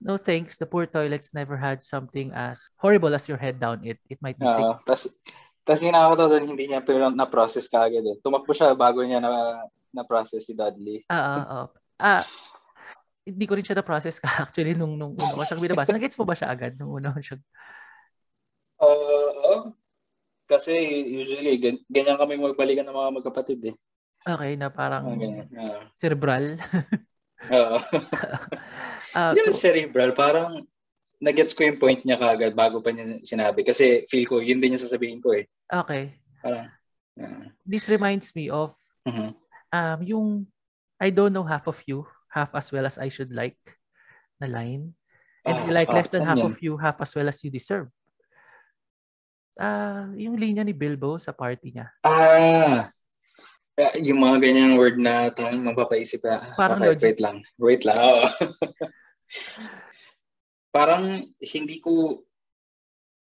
no 0.00 0.16
thanks, 0.16 0.56
the 0.56 0.66
poor 0.66 0.86
toilets 0.86 1.34
never 1.36 1.58
had 1.58 1.84
something 1.84 2.32
as 2.32 2.72
horrible 2.80 3.12
as 3.12 3.26
your 3.28 3.38
head 3.38 3.60
down 3.60 3.82
it. 3.84 3.98
It 4.08 4.18
might 4.24 4.38
be 4.38 4.48
uh, 4.48 4.54
sick. 4.54 4.66
Tapos, 4.86 5.02
tapos 5.66 5.80
ginagawa 5.84 6.14
doon, 6.16 6.56
hindi 6.56 6.70
niya 6.70 6.82
pero 6.82 7.12
na-process 7.12 7.68
kagad 7.68 8.02
eh. 8.02 8.16
Tumakbo 8.24 8.50
siya 8.50 8.72
bago 8.74 9.04
niya 9.04 9.20
na 9.20 9.64
na-process 9.92 10.46
si 10.46 10.54
Dudley. 10.56 11.04
Oo, 11.10 11.36
oo. 11.44 11.64
Ah, 12.00 12.24
hindi 13.26 13.44
ko 13.44 13.54
rin 13.54 13.66
siya 13.66 13.78
na-process 13.78 14.16
ka 14.18 14.26
actually 14.48 14.72
nung 14.74 14.96
nung 14.96 15.14
una 15.14 15.36
ko 15.36 15.44
siyang 15.44 15.62
binabasa. 15.62 15.92
Nag-gets 15.92 16.16
mo 16.16 16.24
ba 16.24 16.34
siya 16.34 16.48
agad 16.50 16.74
nung 16.80 16.96
una 16.96 17.12
ko 17.12 17.20
siya? 17.20 17.36
Kasi 20.50 20.74
usually, 21.06 21.62
ganyan 21.86 22.18
kami 22.18 22.34
magbalikan 22.34 22.82
ng 22.90 22.98
mga 22.98 23.14
magkapatid 23.22 23.60
eh. 23.70 23.74
Okay, 24.26 24.58
na 24.58 24.66
parang 24.68 25.14
ganyan, 25.14 25.46
uh, 25.54 25.86
cerebral. 25.94 26.58
Oo. 27.54 27.78
uh, 29.16 29.32
so, 29.38 29.54
cerebral, 29.54 30.10
parang 30.12 30.66
nagets 31.22 31.54
ko 31.54 31.64
yung 31.64 31.78
point 31.78 32.02
niya 32.02 32.18
kagad 32.18 32.52
bago 32.52 32.82
pa 32.82 32.90
niya 32.90 33.22
sinabi. 33.22 33.62
Kasi 33.62 34.04
feel 34.10 34.26
ko, 34.26 34.42
yun 34.42 34.58
din 34.58 34.74
yung 34.74 34.82
sasabihin 34.82 35.22
ko 35.22 35.38
eh. 35.38 35.46
Okay. 35.70 36.18
Parang, 36.42 36.66
uh, 37.22 37.46
This 37.62 37.86
reminds 37.86 38.34
me 38.34 38.50
of 38.50 38.74
mhm. 39.06 39.38
um, 39.70 39.98
yung 40.02 40.26
I 40.98 41.14
don't 41.14 41.32
know 41.32 41.46
half 41.46 41.70
of 41.70 41.78
you, 41.86 42.04
half 42.28 42.52
as 42.58 42.68
well 42.74 42.84
as 42.84 42.98
I 42.98 43.08
should 43.08 43.30
like 43.30 43.60
na 44.42 44.50
line. 44.50 44.98
And 45.46 45.56
Ah, 45.56 45.72
like 45.72 45.88
less 45.88 46.12
than 46.12 46.28
half 46.28 46.36
yan? 46.36 46.52
of 46.52 46.60
you, 46.60 46.76
half 46.76 47.00
as 47.00 47.16
well 47.16 47.28
as 47.28 47.40
you 47.40 47.48
deserve. 47.48 47.88
Ah, 49.58 50.06
yung 50.14 50.38
linya 50.38 50.62
ni 50.62 50.76
Bilbo 50.76 51.18
sa 51.18 51.34
party 51.34 51.74
niya. 51.74 51.88
Ah, 52.06 52.86
ah, 53.80 53.94
yung 53.98 54.22
mga 54.22 54.36
ganyang 54.44 54.78
word 54.78 55.00
na 55.00 55.34
tayong 55.34 55.64
mapapaisip 55.64 56.22
ka. 56.22 56.54
Parang 56.54 56.78
okay, 56.78 56.88
logic. 56.94 57.04
wait 57.04 57.20
lang. 57.20 57.36
Wait 57.58 57.82
lang. 57.82 57.98
Oo. 57.98 58.24
Parang 60.76 61.26
hindi 61.42 61.76
ko 61.82 62.22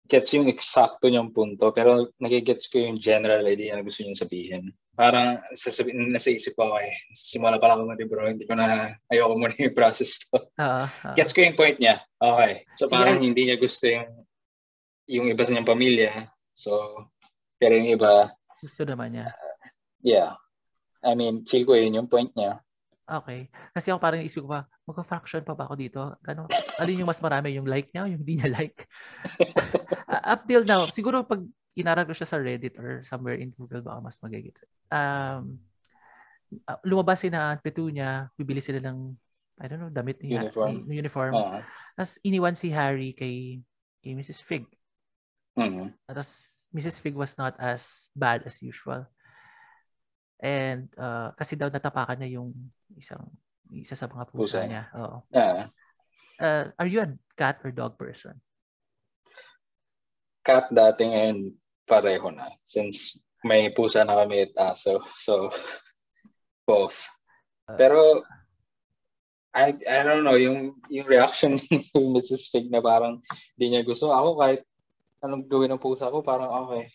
gets 0.07 0.35
yung 0.35 0.51
eksakto 0.51 1.07
niyang 1.07 1.31
punto, 1.31 1.71
pero 1.71 2.11
nagigets 2.19 2.67
ko 2.67 2.79
yung 2.79 2.99
general 2.99 3.43
idea 3.47 3.75
na 3.75 3.85
gusto 3.85 4.03
niyang 4.03 4.19
sabihin. 4.19 4.63
Parang 4.93 5.41
sasabi, 5.57 5.95
nasa 5.95 6.29
isip 6.29 6.53
ko, 6.53 6.75
okay, 6.75 6.91
simula 7.15 7.57
pa 7.57 7.71
lang 7.71 7.81
ako 7.81 7.95
mag-bro, 7.95 8.29
hindi 8.29 8.45
ko 8.45 8.53
na, 8.53 8.93
ayoko 9.09 9.33
muna 9.39 9.55
yung 9.57 9.73
process 9.73 10.21
to. 10.27 10.37
Ah, 10.59 10.91
ah. 11.07 11.15
Gets 11.15 11.33
ko 11.33 11.41
yung 11.41 11.57
point 11.57 11.79
niya. 11.79 12.03
Okay. 12.19 12.67
So 12.77 12.85
Sige, 12.85 12.93
parang 12.93 13.17
ay- 13.19 13.25
hindi 13.31 13.41
niya 13.47 13.57
gusto 13.57 13.89
yung 13.89 14.07
yung 15.07 15.27
iba 15.27 15.43
sa 15.43 15.51
niyang 15.51 15.67
pamilya. 15.67 16.31
So, 16.53 16.71
pero 17.57 17.75
yung 17.75 17.97
iba, 17.97 18.31
gusto 18.63 18.87
naman 18.87 19.11
niya. 19.11 19.27
yeah. 19.99 20.39
I 21.03 21.19
mean, 21.19 21.43
feel 21.43 21.67
ko 21.67 21.75
yun 21.75 21.99
yung 21.99 22.07
point 22.07 22.31
niya. 22.31 22.63
Okay. 23.03 23.51
Kasi 23.75 23.91
ako 23.91 23.99
parang 23.99 24.23
isip 24.23 24.47
ko 24.47 24.55
pa, 24.55 24.63
magka-fraction 24.87 25.43
pa 25.43 25.51
ba 25.51 25.67
ako 25.67 25.75
dito? 25.75 25.99
Ano, 26.23 26.47
alin 26.79 27.03
yung 27.03 27.11
mas 27.11 27.19
marami, 27.19 27.51
yung 27.59 27.67
like 27.67 27.91
niya 27.91 28.07
o 28.07 28.09
yung 28.09 28.23
hindi 28.23 28.39
niya 28.39 28.49
like? 28.55 28.87
Uh, 30.13 30.37
Up 30.37 30.45
till 30.45 30.61
now, 30.61 30.85
siguro 30.93 31.25
pag 31.25 31.41
inarag 31.73 32.05
ko 32.05 32.13
siya 32.13 32.29
sa 32.29 32.37
Reddit 32.37 32.77
or 32.77 33.01
somewhere 33.01 33.33
in 33.33 33.49
Google, 33.49 33.81
baka 33.81 33.97
mas 33.97 34.21
magigits. 34.21 34.61
Um, 34.93 35.57
uh, 36.69 36.77
lumabas 36.85 37.25
si 37.25 37.33
na 37.33 37.57
Petunia, 37.57 38.29
bibili 38.37 38.61
sila 38.61 38.77
ng, 38.77 39.09
I 39.57 39.65
don't 39.65 39.81
know, 39.81 39.89
damit 39.89 40.21
ni 40.21 40.37
Uniform. 40.37 40.85
ni- 40.85 41.01
uniform. 41.01 41.33
Oo. 41.33 41.59
Tapos 41.97 42.21
iniwan 42.21 42.53
si 42.53 42.69
Harry 42.69 43.17
kay, 43.17 43.57
kay 44.05 44.13
Mrs. 44.13 44.45
Fig. 44.45 44.69
Mhm. 45.57 45.93
Tapos 46.09 46.59
Mrs. 46.73 46.97
Fig 46.99 47.13
was 47.13 47.37
not 47.37 47.53
as 47.61 48.09
bad 48.17 48.41
as 48.45 48.61
usual. 48.65 49.05
And 50.41 50.89
uh, 50.97 51.31
kasi 51.37 51.55
daw 51.55 51.69
natapakan 51.69 52.19
niya 52.19 52.41
yung 52.41 52.51
isang 52.97 53.29
isa 53.71 53.95
sa 53.95 54.09
mga 54.09 54.27
pusa, 54.33 54.59
Pusa 54.59 54.61
niya. 54.67 54.83
Oo. 54.97 55.17
Yeah. 55.31 55.69
Uh, 56.41 56.65
are 56.75 56.89
you 56.89 56.99
a 56.99 57.09
cat 57.37 57.61
or 57.63 57.71
dog 57.71 57.95
person? 57.95 58.41
Cat 60.43 60.67
dati 60.73 61.07
ngayon 61.07 61.55
pareho 61.87 62.27
na. 62.33 62.51
Since 62.67 63.21
may 63.45 63.71
pusa 63.71 64.03
na 64.03 64.17
kami 64.19 64.49
at 64.49 64.53
aso. 64.57 64.99
So, 65.19 65.51
both. 66.69 66.97
Pero, 67.63 68.23
I, 69.55 69.77
I 69.85 69.99
don't 70.03 70.25
know, 70.25 70.35
yung, 70.35 70.81
yung 70.89 71.07
reaction 71.07 71.55
ni 71.71 71.87
Mrs. 71.95 72.51
Fig 72.51 72.67
na 72.67 72.83
parang 72.83 73.23
hindi 73.55 73.65
niya 73.71 73.87
gusto. 73.87 74.11
Ako 74.11 74.39
kahit 74.41 74.65
anong 75.23 75.47
gawin 75.47 75.71
ng 75.73 75.81
pusa 75.81 76.11
ko, 76.11 76.19
parang 76.21 76.51
okay. 76.67 76.91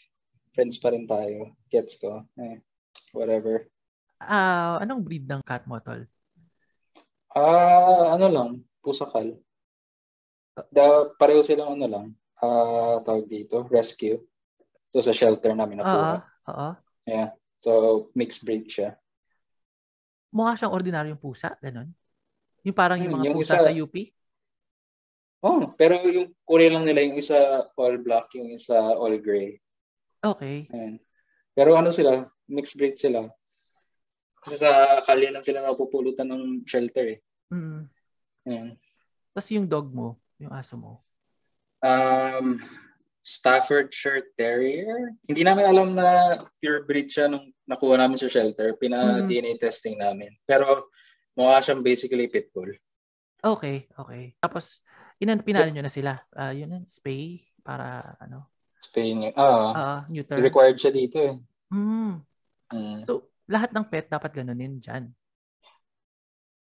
Friends 0.52 0.76
pa 0.78 0.92
rin 0.92 1.08
tayo. 1.08 1.56
Gets 1.73 1.99
ko. 1.99 2.28
Eh, 2.37 2.61
whatever. 3.16 3.66
Ah, 4.20 4.78
anong 4.82 5.02
breed 5.02 5.25
ng 5.25 5.42
cat 5.47 5.64
mo, 5.64 5.78
tol? 5.80 6.04
Ah, 7.32 8.14
ano 8.18 8.26
lang, 8.28 8.50
pusakal. 8.82 9.38
Da, 10.75 11.06
pareho 11.14 11.40
silang 11.47 11.78
ano 11.78 11.87
lang, 11.87 12.06
ah, 12.42 12.99
tawag 13.06 13.30
dito, 13.30 13.62
rescue. 13.70 14.18
So 14.90 15.04
sa 15.04 15.12
shelter 15.14 15.52
namin 15.54 15.85
Oo. 15.85 15.87
nakuha. 15.87 16.14
Oo. 16.50 16.68
So 17.58 17.70
mixed 18.14 18.47
breed 18.47 18.70
siya. 18.70 18.94
Mukha 20.30 20.54
siyang 20.54 20.75
ordinaryong 20.75 21.20
pusa, 21.20 21.56
ganun. 21.61 21.90
Yung 22.64 22.76
parang 22.76 23.00
yung 23.00 23.12
Hmm, 23.12 23.23
mga 23.23 23.26
yung 23.30 23.37
pusa 23.38 23.54
isa- 23.56 23.66
sa 23.68 23.73
UP. 23.73 23.94
Oh, 25.38 25.71
pero 25.78 26.02
yung 26.02 26.35
kulay 26.42 26.66
lang 26.66 26.83
nila, 26.83 27.07
yung 27.07 27.18
isa 27.18 27.66
all 27.78 27.97
black, 28.02 28.35
yung 28.35 28.50
isa 28.50 28.75
all 28.75 29.14
gray. 29.23 29.62
Okay. 30.18 30.66
Ayan. 30.75 30.99
Pero 31.54 31.78
ano 31.78 31.95
sila, 31.95 32.26
mixed 32.50 32.75
breed 32.75 32.99
sila. 32.99 33.30
Kasi 34.42 34.59
sa 34.59 34.99
kalye 35.07 35.30
lang 35.30 35.47
sila 35.47 35.62
napupulutan 35.62 36.26
ng 36.30 36.66
shelter 36.66 37.07
eh. 37.07 37.18
Mm. 37.54 37.87
Ayan. 38.50 38.68
Tapos 39.30 39.49
yung 39.54 39.71
dog 39.71 39.95
mo, 39.95 40.18
yung 40.42 40.50
aso 40.50 40.75
mo. 40.75 41.07
Um, 41.78 42.59
Staffordshire 43.23 44.35
Terrier. 44.35 45.14
Hindi 45.28 45.47
namin 45.47 45.68
alam 45.68 45.88
na 45.95 46.40
pure 46.59 46.83
breed 46.83 47.12
siya 47.12 47.30
nung 47.30 47.54
nakuha 47.68 48.00
namin 48.00 48.18
sa 48.18 48.26
shelter. 48.26 48.75
Mhm. 48.75 48.78
Pina-DNA 48.80 49.52
testing 49.62 50.00
namin. 50.00 50.35
Pero 50.49 50.90
mukha 51.38 51.62
siyang 51.62 51.85
basically 51.87 52.26
pitbull. 52.26 52.75
Okay, 53.38 53.87
okay. 53.95 54.35
Tapos, 54.42 54.83
inan 55.18 55.42
pinalo 55.42 55.68
nyo 55.70 55.82
na 55.82 55.92
sila. 55.92 56.12
Ah, 56.34 56.54
yun 56.54 56.70
yun, 56.72 56.84
spay 56.87 57.42
para 57.62 58.16
ano, 58.22 58.48
Spain. 58.78 59.34
Ah, 59.34 59.70
ah 59.75 60.00
neuter. 60.06 60.38
required 60.38 60.78
siya 60.78 60.94
dito 60.94 61.18
eh. 61.18 61.34
Mm. 61.75 62.22
Mm. 62.70 63.00
So, 63.04 63.28
lahat 63.50 63.75
ng 63.75 63.87
pet 63.90 64.06
dapat 64.06 64.30
ganunin 64.32 64.78
dyan. 64.78 65.10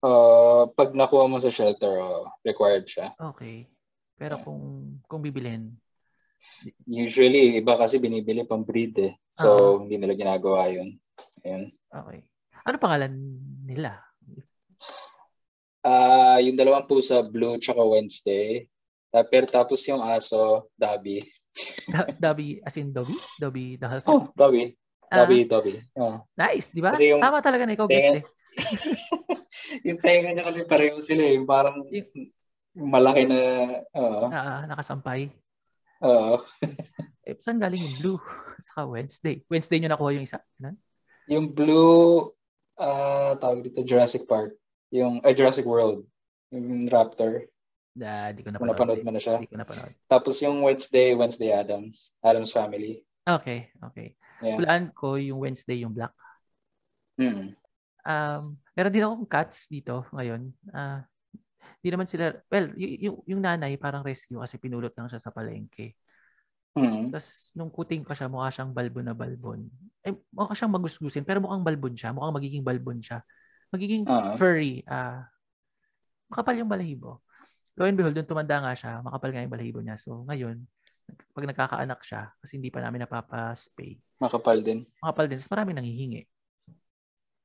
Uh, 0.00 0.64
pag 0.72 0.96
nakuha 0.96 1.28
mo 1.28 1.36
sa 1.36 1.52
shelter, 1.52 2.00
oh, 2.00 2.24
required 2.40 2.88
siya. 2.88 3.12
Okay. 3.20 3.68
Pero 4.16 4.40
Yeah. 4.40 4.44
kung 4.48 4.62
kung 5.04 5.20
bibilhin, 5.20 5.76
Usually, 6.84 7.56
iba 7.56 7.72
kasi 7.76 7.96
binibili 7.96 8.44
pang 8.44 8.64
breed 8.64 8.92
eh. 9.00 9.12
So, 9.32 9.80
hindi 9.80 9.96
nila 9.96 10.12
ginagawa 10.12 10.68
yun. 10.68 10.96
Ayun. 11.40 11.72
okay. 11.88 12.20
Ano 12.68 12.76
pangalan 12.76 13.12
nila? 13.64 13.96
Ah, 15.80 16.36
yung 16.38 16.56
dalawang 16.56 16.84
pusa, 16.84 17.24
Blue 17.24 17.56
tsaka 17.56 17.80
Wednesday. 17.80 18.68
Ah, 19.10 19.24
pero 19.24 19.48
tapos 19.48 19.80
yung 19.88 20.00
aso, 20.00 20.68
Dobby. 20.76 21.24
Da- 21.88 22.12
Dobby, 22.14 22.60
as 22.62 22.76
in 22.76 22.92
Dobby? 22.92 23.16
Dobby 23.34 23.74
the 23.74 23.88
Oh, 23.88 23.90
Husky? 23.90 24.16
Dobby. 24.36 24.62
Ah, 25.10 25.16
Dobby, 25.24 25.38
Dobby. 25.44 25.74
Oh. 25.96 26.22
nice, 26.36 26.70
di 26.70 26.78
ba? 26.78 26.94
Yung- 26.94 27.18
Tama 27.18 27.40
talaga 27.40 27.64
na 27.66 27.74
ikaw 27.74 27.88
guest 27.88 28.06
Tenga- 28.06 28.20
eh. 28.20 28.24
yung 29.88 29.98
tenga 29.98 30.30
niya 30.30 30.44
kasi 30.44 30.62
pareho 30.62 31.00
sila 31.00 31.22
eh. 31.26 31.38
Parang 31.42 31.82
malaki 32.76 33.24
na, 33.26 33.38
oo. 33.90 34.24
Na, 34.28 34.68
nakasampay. 34.68 35.32
oo. 36.04 36.44
Eh, 37.20 37.36
saan 37.38 37.62
galing 37.62 37.78
yung 37.78 37.96
blue? 38.00 38.20
Saka 38.58 38.90
Wednesday. 38.90 39.44
Wednesday 39.46 39.78
nyo 39.78 39.92
nakuha 39.92 40.18
yung 40.18 40.26
isa? 40.26 40.42
Ganun? 40.58 40.74
Yung 41.30 41.46
blue, 41.46 42.26
ah 42.74 43.38
tawag 43.38 43.62
dito, 43.62 43.86
Jurassic 43.86 44.26
Park. 44.26 44.56
Yung, 44.90 45.22
ay, 45.22 45.34
Jurassic 45.34 45.66
World. 45.66 46.06
Yung 46.50 46.90
Raptor. 46.90 47.46
Da, 47.90 48.30
di 48.30 48.46
ko 48.46 48.54
napanood. 48.54 48.74
napanood 48.74 49.02
mo 49.02 49.10
na 49.10 49.20
siya. 49.22 49.38
Di 49.42 49.50
ko 49.50 49.58
napanood. 49.58 49.94
Tapos 50.06 50.38
yung 50.42 50.62
Wednesday, 50.62 51.14
Wednesday 51.14 51.50
Adams. 51.50 52.14
Adams 52.22 52.54
Family. 52.54 53.02
Okay, 53.26 53.70
okay. 53.82 54.14
Yeah. 54.40 54.58
Hulaan 54.58 54.94
ko 54.94 55.20
yung 55.20 55.42
Wednesday 55.42 55.82
yung 55.82 55.94
black. 55.94 56.14
Mm. 57.20 57.52
Um, 58.00 58.56
meron 58.72 58.94
din 58.94 59.04
akong 59.04 59.28
cats 59.28 59.68
dito 59.68 60.08
ngayon. 60.16 60.48
Ah, 60.72 61.04
di 61.84 61.92
naman 61.92 62.08
sila, 62.08 62.32
well, 62.48 62.72
y- 62.72 63.04
yung, 63.04 63.20
yung 63.28 63.40
nanay 63.44 63.76
parang 63.76 64.00
rescue 64.00 64.40
kasi 64.40 64.56
pinulot 64.56 64.96
lang 64.96 65.06
siya 65.12 65.20
sa 65.20 65.28
palengke. 65.28 65.94
Mm. 66.72 67.10
Tapos 67.12 67.52
nung 67.52 67.68
kuting 67.68 68.06
ko 68.06 68.16
siya, 68.16 68.30
mukha 68.30 68.48
siyang 68.48 68.72
balbon 68.72 69.06
na 69.10 69.14
balbon. 69.14 69.68
Eh, 70.00 70.14
mukha 70.32 70.56
siyang 70.56 70.72
magusgusin, 70.72 71.26
pero 71.26 71.42
mukhang 71.44 71.66
balbon 71.66 71.94
siya. 71.98 72.14
Mukhang 72.14 72.34
magiging 72.34 72.64
balbon 72.64 73.02
siya. 73.02 73.20
Magiging 73.70 74.02
Ah. 74.04 74.34
furry. 74.34 74.82
Ah, 74.84 75.30
makapal 76.26 76.58
yung 76.58 76.70
balahibo. 76.70 77.22
Lo 77.78 77.86
and 77.86 77.94
behold, 77.94 78.18
dun 78.18 78.26
tumanda 78.26 78.58
nga 78.58 78.74
siya, 78.74 78.98
makapal 79.00 79.30
nga 79.30 79.42
yung 79.46 79.54
balahibo 79.54 79.78
niya. 79.80 79.94
So 79.94 80.26
ngayon, 80.26 80.66
pag 81.32 81.46
nagkakaanak 81.46 82.02
siya, 82.02 82.34
kasi 82.42 82.58
hindi 82.58 82.68
pa 82.68 82.82
namin 82.82 83.06
napapaspay, 83.06 83.98
Makapal 84.18 84.60
din. 84.60 84.84
makapal 85.00 85.26
din. 85.30 85.38
Tapos 85.38 85.52
maraming 85.54 85.76
nanghihingi. 85.78 86.22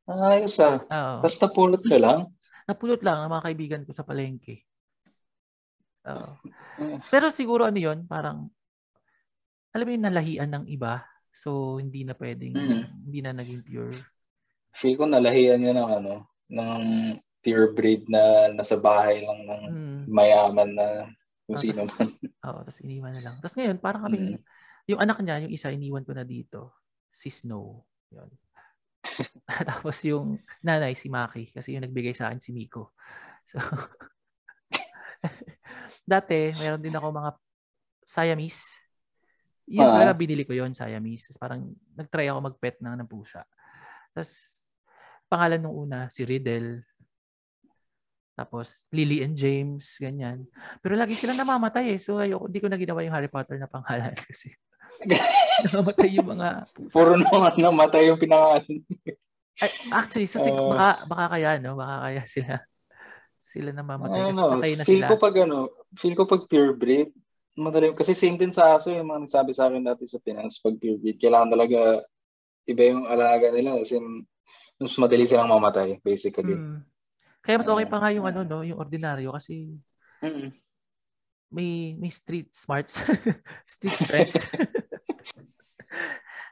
Ayos 0.05 0.58
ah. 0.62 0.82
Oo. 0.82 1.15
Tapos 1.25 1.38
napulot 1.39 1.82
ka 1.82 1.98
lang. 1.98 2.29
Napulot 2.65 3.01
lang 3.05 3.25
ng 3.25 3.32
mga 3.32 3.46
kaibigan 3.46 3.82
ko 3.86 3.91
sa 3.94 4.01
palengke. 4.05 4.65
Oo. 6.10 6.29
Mm. 6.75 7.00
Pero 7.08 7.29
siguro 7.32 7.63
ano 7.65 7.77
yun, 7.79 8.03
parang, 8.05 8.50
alam 9.72 9.86
mo 9.86 9.91
yung 9.94 10.05
nalahian 10.05 10.50
ng 10.51 10.65
iba. 10.67 11.05
So, 11.36 11.79
hindi 11.79 12.03
na 12.03 12.13
pwedeng, 12.15 12.53
Mm. 12.55 12.84
hindi 13.08 13.20
na 13.22 13.32
naging 13.32 13.63
pure. 13.63 13.96
Feel 14.75 14.96
ko 15.00 15.08
nalahian 15.08 15.63
niya 15.63 15.74
ng 15.74 15.89
ano, 16.03 16.13
ng 16.51 16.82
pure 17.39 17.72
breed 17.72 18.10
na 18.12 18.51
nasa 18.51 18.75
bahay 18.75 19.24
lang 19.24 19.39
ng 19.46 19.62
Mm. 19.72 20.00
mayaman 20.10 20.70
na 20.75 20.88
kung 21.46 21.55
Ah, 21.55 21.62
sino 21.62 21.79
tas- 21.86 21.94
man. 21.96 22.10
Oo, 22.46 22.60
tapos 22.62 22.79
iniwan 22.84 23.13
na 23.15 23.22
lang. 23.24 23.36
Tapos 23.39 23.55
ngayon, 23.55 23.77
parang 23.79 24.03
kami, 24.05 24.17
Mm. 24.36 24.41
yung 24.89 25.00
anak 25.00 25.17
niya, 25.22 25.41
yung 25.46 25.53
isa, 25.53 25.72
iniwan 25.72 26.03
ko 26.03 26.12
na 26.13 26.25
dito. 26.25 26.75
Si 27.15 27.32
Snow. 27.32 27.86
Yun. 28.12 28.29
tapos 29.70 29.98
yung 30.03 30.41
nanay, 30.62 30.98
si 30.98 31.08
Maki. 31.08 31.53
Kasi 31.53 31.77
yung 31.77 31.86
nagbigay 31.86 32.12
sa 32.12 32.27
akin 32.29 32.41
si 32.41 32.51
Miko. 32.51 32.91
So, 33.46 33.62
dati, 36.01 36.50
mayroon 36.58 36.82
din 36.82 36.98
ako 36.98 37.13
mga 37.13 37.32
Siamese. 38.01 38.77
Yun 39.65 39.86
talaga 39.86 40.13
binili 40.13 40.46
ko 40.46 40.53
yon 40.53 40.74
Siamese. 40.74 41.29
Tapos 41.29 41.39
parang 41.41 41.62
nag-try 41.94 42.25
ako 42.29 42.41
mag-pet 42.41 42.77
ng, 42.82 42.98
ng 42.98 43.10
pusa. 43.10 43.46
Tapos 44.13 44.64
pangalan 45.27 45.60
nung 45.62 45.75
una, 45.75 46.08
si 46.10 46.24
Riddle. 46.24 46.84
Tapos 48.36 48.84
Lily 48.91 49.24
and 49.24 49.39
James, 49.39 49.96
ganyan. 49.96 50.44
Pero 50.84 51.00
lagi 51.00 51.15
silang 51.15 51.39
namamatay 51.39 51.96
eh. 51.96 52.00
So 52.00 52.20
ayoko, 52.20 52.51
hindi 52.51 52.60
ko 52.60 52.67
na 52.67 52.75
ginawa 52.75 53.00
yung 53.05 53.15
Harry 53.15 53.32
Potter 53.32 53.55
na 53.55 53.72
pangalan 53.72 54.12
kasi 54.27 54.51
namamatay 55.72 56.10
yung 56.20 56.29
mga 56.36 56.67
pusa. 56.75 56.94
Puro 56.94 57.15
naman 57.15 57.55
namatay 57.55 58.12
yung 58.12 58.20
pinangalan. 58.20 58.63
Ay, 59.55 59.72
actually, 59.88 60.27
so, 60.27 60.36
sig- 60.44 60.51
Oo. 60.51 60.75
baka, 60.75 61.08
baka 61.08 61.25
kaya, 61.39 61.63
no? 61.63 61.79
Baka 61.79 62.12
kaya 62.12 62.24
sila 62.27 62.60
sila 63.46 63.70
namamatay 63.72 64.20
kasi 64.20 64.36
Ano, 64.36 64.46
patay 64.58 64.72
na 64.75 64.84
feel 64.84 65.00
sila. 65.00 65.08
ko 65.08 65.15
pag 65.22 65.36
ano, 65.39 65.58
feel 65.96 66.15
ko 66.17 66.24
pag 66.27 66.44
pure 66.50 66.74
breed, 66.75 67.10
madali. 67.55 67.94
Kasi 67.96 68.12
same 68.17 68.36
din 68.36 68.51
sa 68.51 68.75
aso, 68.75 68.91
yung 68.91 69.08
mga 69.08 69.29
nagsabi 69.29 69.51
sa 69.55 69.72
akin 69.72 69.86
dati 69.86 70.03
sa 70.10 70.20
Pinas, 70.20 70.60
pag 70.60 70.75
pure 70.75 71.00
breed, 71.00 71.22
kailangan 71.22 71.55
talaga 71.55 72.03
iba 72.67 72.84
yung 72.89 73.05
alaga 73.08 73.53
nila. 73.53 73.79
Kasi 73.79 74.01
mas 74.79 74.96
madali 75.00 75.24
silang 75.24 75.51
mamatay, 75.51 76.00
basically. 76.03 76.55
Mm. 76.55 76.84
Kaya 77.46 77.62
mas 77.62 77.70
okay 77.70 77.88
pa 77.88 78.01
nga 78.01 78.12
yung 78.12 78.27
ano, 78.27 78.41
no? 78.44 78.65
Yung 78.65 78.79
ordinaryo 78.79 79.32
kasi 79.32 79.72
Mm. 80.24 80.50
may 81.51 81.94
may 82.00 82.10
street 82.10 82.50
smarts. 82.55 82.98
street 83.70 83.96
strengths. 83.96 84.50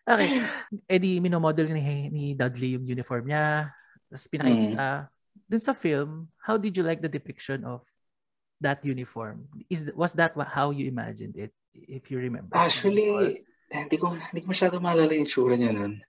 okay. 0.08 0.46
Eh 0.88 1.00
di 1.00 1.20
minomodel 1.20 1.74
ni, 1.74 1.84
ni 2.12 2.24
Dudley 2.38 2.78
yung 2.78 2.86
uniform 2.86 3.28
niya. 3.28 3.74
Tapos 4.08 4.28
pinakita. 4.30 5.10
Dun 5.50 5.64
sa 5.64 5.74
film, 5.74 6.30
how 6.40 6.56
did 6.56 6.78
you 6.78 6.86
like 6.86 7.02
the 7.02 7.10
depiction 7.10 7.66
of 7.66 7.82
that 8.62 8.80
uniform? 8.86 9.50
Is 9.68 9.92
was 9.98 10.14
that 10.16 10.38
how 10.54 10.70
you 10.72 10.88
imagined 10.88 11.36
it 11.36 11.52
if 11.74 12.14
you 12.14 12.22
remember? 12.22 12.54
Or- 12.54 12.70
Actually, 12.70 13.42
hindi 13.74 13.98
ko 13.98 14.14
hindi 14.14 14.46
ko 14.46 14.48
masyado 14.54 14.78
maalala 14.78 15.18
yung 15.18 15.28
tsura 15.28 15.58
niya 15.58 15.74
nun. 15.74 16.00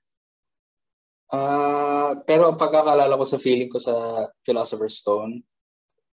Ah, 1.32 2.18
pero 2.28 2.52
ang 2.52 2.60
pagkakalala 2.60 3.16
ko 3.16 3.24
sa 3.24 3.40
feeling 3.40 3.72
ko 3.72 3.80
sa 3.80 4.28
Philosopher's 4.44 5.00
Stone, 5.00 5.40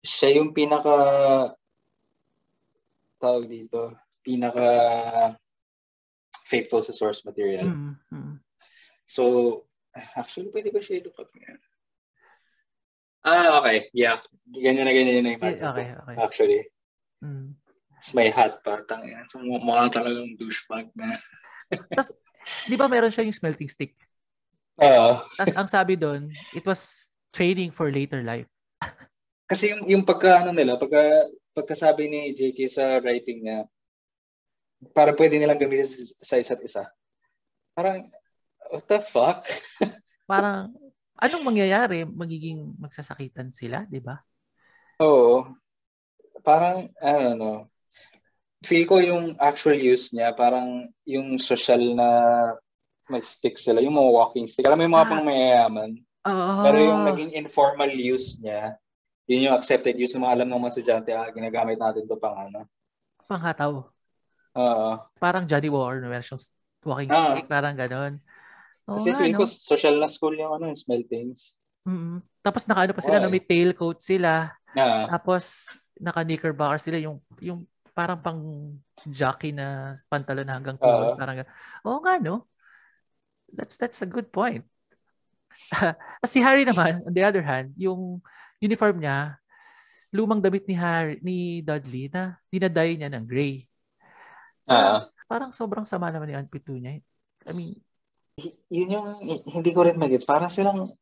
siya 0.05 0.39
yung 0.39 0.55
pinaka 0.55 0.95
tawag 3.19 3.51
dito, 3.51 3.99
pinaka 4.23 4.67
faithful 6.47 6.81
sa 6.81 6.95
source 6.95 7.21
material. 7.27 7.67
Mm, 7.67 7.93
mm. 8.09 8.35
So, 9.05 9.65
actually, 10.15 10.49
pwede 10.55 10.71
ko 10.71 10.79
siya 10.79 11.03
ilupat 11.03 11.27
ngayon. 11.35 11.61
Ah, 13.27 13.59
okay. 13.59 13.91
Yeah. 13.91 14.23
Ganyan 14.47 14.87
na 14.87 14.93
ganyan 14.95 15.21
na 15.27 15.35
Eh, 15.35 15.37
imagine 15.37 15.59
ko. 15.59 15.69
okay, 15.75 15.89
okay. 15.93 16.15
Actually. 16.15 16.61
Mm. 17.19 17.59
Tapos 17.99 18.11
may 18.15 18.29
hat 18.31 18.63
pa. 18.63 18.79
Tangina. 18.87 19.27
So, 19.27 19.43
mukha 19.43 19.91
talagang 19.91 20.39
douchebag 20.39 20.87
na. 20.95 21.19
Tapos, 21.91 22.15
di 22.65 22.79
ba 22.79 22.87
meron 22.87 23.11
siya 23.11 23.27
yung 23.27 23.35
smelting 23.35 23.67
stick? 23.67 23.93
Oo. 24.79 25.09
Tapos 25.35 25.55
ang 25.55 25.69
sabi 25.69 25.99
doon, 25.99 26.31
it 26.55 26.63
was 26.63 27.07
training 27.35 27.69
for 27.69 27.91
later 27.91 28.23
life. 28.23 28.47
Kasi 29.49 29.73
yung, 29.73 29.83
yung 29.89 30.03
pagka, 30.05 30.45
ano 30.45 30.53
nila, 30.53 30.77
pagka, 30.77 31.25
pagkasabi 31.57 32.05
ni 32.05 32.21
JK 32.37 32.59
sa 32.69 32.85
writing 33.01 33.43
niya, 33.43 33.59
parang 34.93 35.17
pwede 35.17 35.35
nilang 35.41 35.59
gamitin 35.59 35.89
sa, 35.89 35.97
sa 36.21 36.35
isa't 36.37 36.61
isa. 36.63 36.85
Parang, 37.73 38.07
what 38.69 38.85
the 38.87 38.99
fuck? 39.01 39.43
Parang, 40.29 40.69
anong 41.17 41.41
mangyayari? 41.41 42.05
Magiging 42.05 42.77
magsasakitan 42.77 43.49
sila, 43.49 43.89
di 43.89 43.97
ba? 43.97 44.21
Oo. 45.01 45.49
Parang, 46.45 46.85
I 47.01 47.11
don't 47.17 47.41
know. 47.41 47.65
Feel 48.61 48.85
ko 48.85 49.01
yung 49.01 49.33
actual 49.41 49.79
use 49.79 50.13
niya, 50.13 50.35
parang 50.35 50.91
yung 51.07 51.41
social 51.41 51.81
na 51.97 52.09
may 53.09 53.21
stick 53.21 53.57
sila, 53.57 53.81
yung 53.81 53.97
mga 53.97 54.11
walking 54.13 54.45
stick. 54.45 54.65
Alam 54.69 54.77
mo 54.79 54.83
yung 54.85 54.95
mga 54.95 55.05
Ah. 55.05 55.11
pang 55.11 55.25
mayayaman. 55.25 55.89
Oo. 56.29 56.51
Pero 56.63 56.77
yung 56.79 57.01
naging 57.03 57.31
informal 57.33 57.89
use 57.89 58.37
niya, 58.39 58.77
yun 59.25 59.49
yung 59.49 59.55
accepted 59.57 59.97
use 59.97 60.13
ng 60.13 60.23
mga 60.23 60.33
alam 60.39 60.47
ng 60.47 60.61
mga 60.61 60.71
estudyante, 60.71 61.09
ah, 61.11 61.29
ginagamit 61.29 61.77
natin 61.77 62.05
to 62.05 62.15
pang 62.15 62.37
ano. 62.37 62.69
Panghataw. 63.25 63.73
Oo. 64.55 64.89
Parang 65.17 65.45
Johnny 65.45 65.69
War, 65.69 65.97
no? 66.01 66.09
Meron 66.09 66.25
siyang 66.25 66.41
walking 66.85 67.09
Ah. 67.09 67.33
stick, 67.33 67.49
parang 67.49 67.73
ganon. 67.73 68.21
Oo 68.89 68.97
Kasi 68.97 69.09
nga, 69.13 69.19
feel 69.21 69.33
no? 69.33 69.39
ko 69.41 69.45
social 69.45 69.95
na 69.97 70.09
school 70.09 70.33
yung 70.33 70.53
ano, 70.53 70.69
yung 70.69 70.79
smell 70.79 71.05
things. 71.05 71.53
Mm-mm. 71.85 72.21
Tapos 72.41 72.65
nakaano 72.65 72.93
pa 72.93 73.01
sila, 73.01 73.17
na 73.21 73.29
may 73.29 73.41
tailcoat 73.41 74.01
sila. 74.01 74.53
Ah, 74.77 75.09
Tapos, 75.09 75.65
naka-knickerbocker 75.97 76.77
sila, 76.77 76.97
yung, 77.01 77.17
yung 77.41 77.65
parang 77.91 78.21
pang 78.21 78.39
jockey 79.05 79.51
na 79.51 79.97
pantalon 80.07 80.45
hanggang 80.47 80.77
tuhod. 80.77 81.13
Oo. 81.13 81.17
parang, 81.17 81.41
oo 81.83 81.99
nga, 81.99 82.15
no? 82.21 82.45
That's, 83.53 83.77
that's 83.77 84.01
a 84.01 84.09
good 84.09 84.31
point. 84.31 84.65
Si 86.29 86.39
Harry 86.45 86.63
naman, 86.63 87.01
on 87.05 87.13
the 87.13 87.25
other 87.25 87.41
hand, 87.41 87.73
yung 87.73 88.21
uniform 88.61 89.01
niya, 89.01 89.39
lumang 90.13 90.41
damit 90.41 90.65
ni 90.65 90.75
Harry, 90.77 91.17
ni 91.21 91.61
Dudley 91.61 92.09
na 92.09 92.37
dinaday 92.49 92.97
niya 92.97 93.09
ng 93.13 93.25
gray. 93.25 93.65
ah. 94.69 95.09
Parang 95.29 95.53
sobrang 95.53 95.85
sama 95.85 96.09
naman 96.09 96.29
ni 96.29 96.35
Aunt 96.37 96.49
Petunia. 96.49 96.97
I 97.45 97.53
mean, 97.53 97.77
yun 98.69 98.93
yung 98.97 99.07
hindi 99.45 99.71
ko 99.73 99.85
rin 99.85 100.01
magets. 100.01 100.25
Parang 100.25 100.49
silang, 100.49 100.97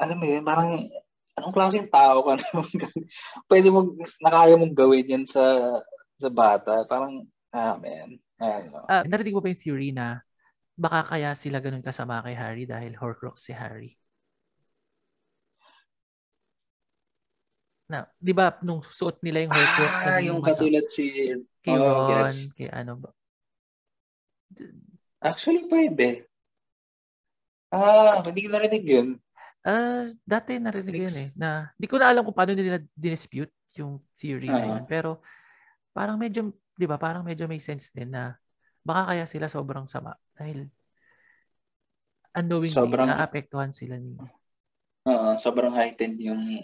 alam 0.00 0.16
mo 0.16 0.24
yun, 0.24 0.40
parang 0.40 0.88
anong 1.36 1.54
klaseng 1.54 1.88
tao 1.92 2.24
ka 2.24 2.40
naman? 2.40 2.68
Pwede 3.50 3.68
mo, 3.68 3.92
nakaya 4.24 4.56
mong 4.56 4.72
gawin 4.72 5.12
yan 5.12 5.24
sa 5.28 5.76
sa 6.16 6.28
bata. 6.32 6.88
Parang, 6.88 7.28
ah, 7.52 7.76
man. 7.76 8.16
Ano. 8.40 8.88
ah, 8.88 9.04
narinig 9.04 9.36
mo 9.36 9.44
ba 9.44 9.52
yung 9.52 9.60
theory 9.60 9.92
na 9.92 10.24
baka 10.80 11.00
kaya 11.12 11.36
sila 11.36 11.60
ganun 11.60 11.84
kasama 11.84 12.24
kay 12.24 12.32
Harry 12.32 12.64
dahil 12.64 12.96
Horcrux 12.96 13.36
si 13.44 13.52
Harry? 13.52 14.00
Na, 17.90 18.06
'di 18.22 18.32
ba 18.32 18.54
nung 18.62 18.80
suot 18.80 19.18
nila 19.20 19.44
yung 19.44 19.52
Horcrux 19.52 19.92
Ah, 20.06 20.16
naging 20.16 20.28
yung 20.30 20.40
katulad 20.46 20.86
si, 20.88 21.04
kay 21.60 21.74
oh, 21.74 22.06
Ron, 22.06 22.30
gets. 22.30 22.54
kay 22.56 22.68
ano 22.70 22.92
ba? 22.96 23.10
Actually, 25.20 25.68
pwede. 25.68 26.24
Ah, 27.68 28.24
hindi 28.24 28.40
ko 28.46 28.48
narinig 28.50 28.84
yun. 28.86 29.08
Ah, 29.60 30.08
dati 30.24 30.56
narinig 30.56 30.94
ko 30.96 31.02
yun 31.04 31.12
Mix. 31.12 31.20
eh 31.20 31.28
na 31.36 31.68
di 31.76 31.84
ko 31.84 32.00
na 32.00 32.08
alam 32.08 32.24
kung 32.24 32.32
paano 32.32 32.56
nila 32.56 32.80
dispute 32.96 33.52
yung 33.76 34.00
theory 34.16 34.48
na 34.48 34.64
Oo. 34.64 34.70
yun. 34.80 34.84
Pero 34.88 35.20
parang 35.92 36.16
medyo, 36.16 36.50
'di 36.78 36.86
ba, 36.88 36.96
parang 36.96 37.20
medyo 37.26 37.44
may 37.44 37.60
sense 37.60 37.92
din 37.92 38.08
na 38.14 38.32
baka 38.90 39.14
kaya 39.14 39.24
sila 39.30 39.46
sobrang 39.46 39.86
sama 39.86 40.18
dahil 40.34 40.66
unknowingly 42.34 42.74
Sobrang- 42.74 43.06
naapektuhan 43.10 43.70
sila 43.70 43.98
ni 43.98 44.18
Oo, 45.06 45.28
sobrang 45.40 45.72
heightened 45.72 46.20
yung 46.20 46.60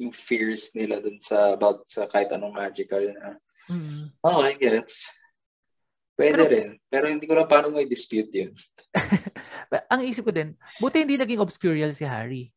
yung 0.00 0.10
fears 0.10 0.72
nila 0.74 0.98
dun 0.98 1.20
sa 1.22 1.54
about 1.54 1.84
sa 1.86 2.10
kahit 2.10 2.32
anong 2.34 2.50
magical 2.50 2.98
na. 3.14 3.38
Mm. 3.70 4.10
Okay, 4.18 4.52
gets. 4.58 5.06
Pwede 6.18 6.42
Pero- 6.42 6.50
rin. 6.50 6.68
Pero 6.90 7.04
hindi 7.06 7.24
ko 7.30 7.38
na 7.38 7.46
paano 7.46 7.70
may 7.70 7.86
dispute 7.86 8.32
yun. 8.34 8.50
Ang 9.94 10.02
isip 10.02 10.26
ko 10.26 10.32
din, 10.34 10.58
buti 10.82 11.06
hindi 11.06 11.14
naging 11.14 11.38
obscurial 11.38 11.94
si 11.94 12.02
Harry. 12.02 12.50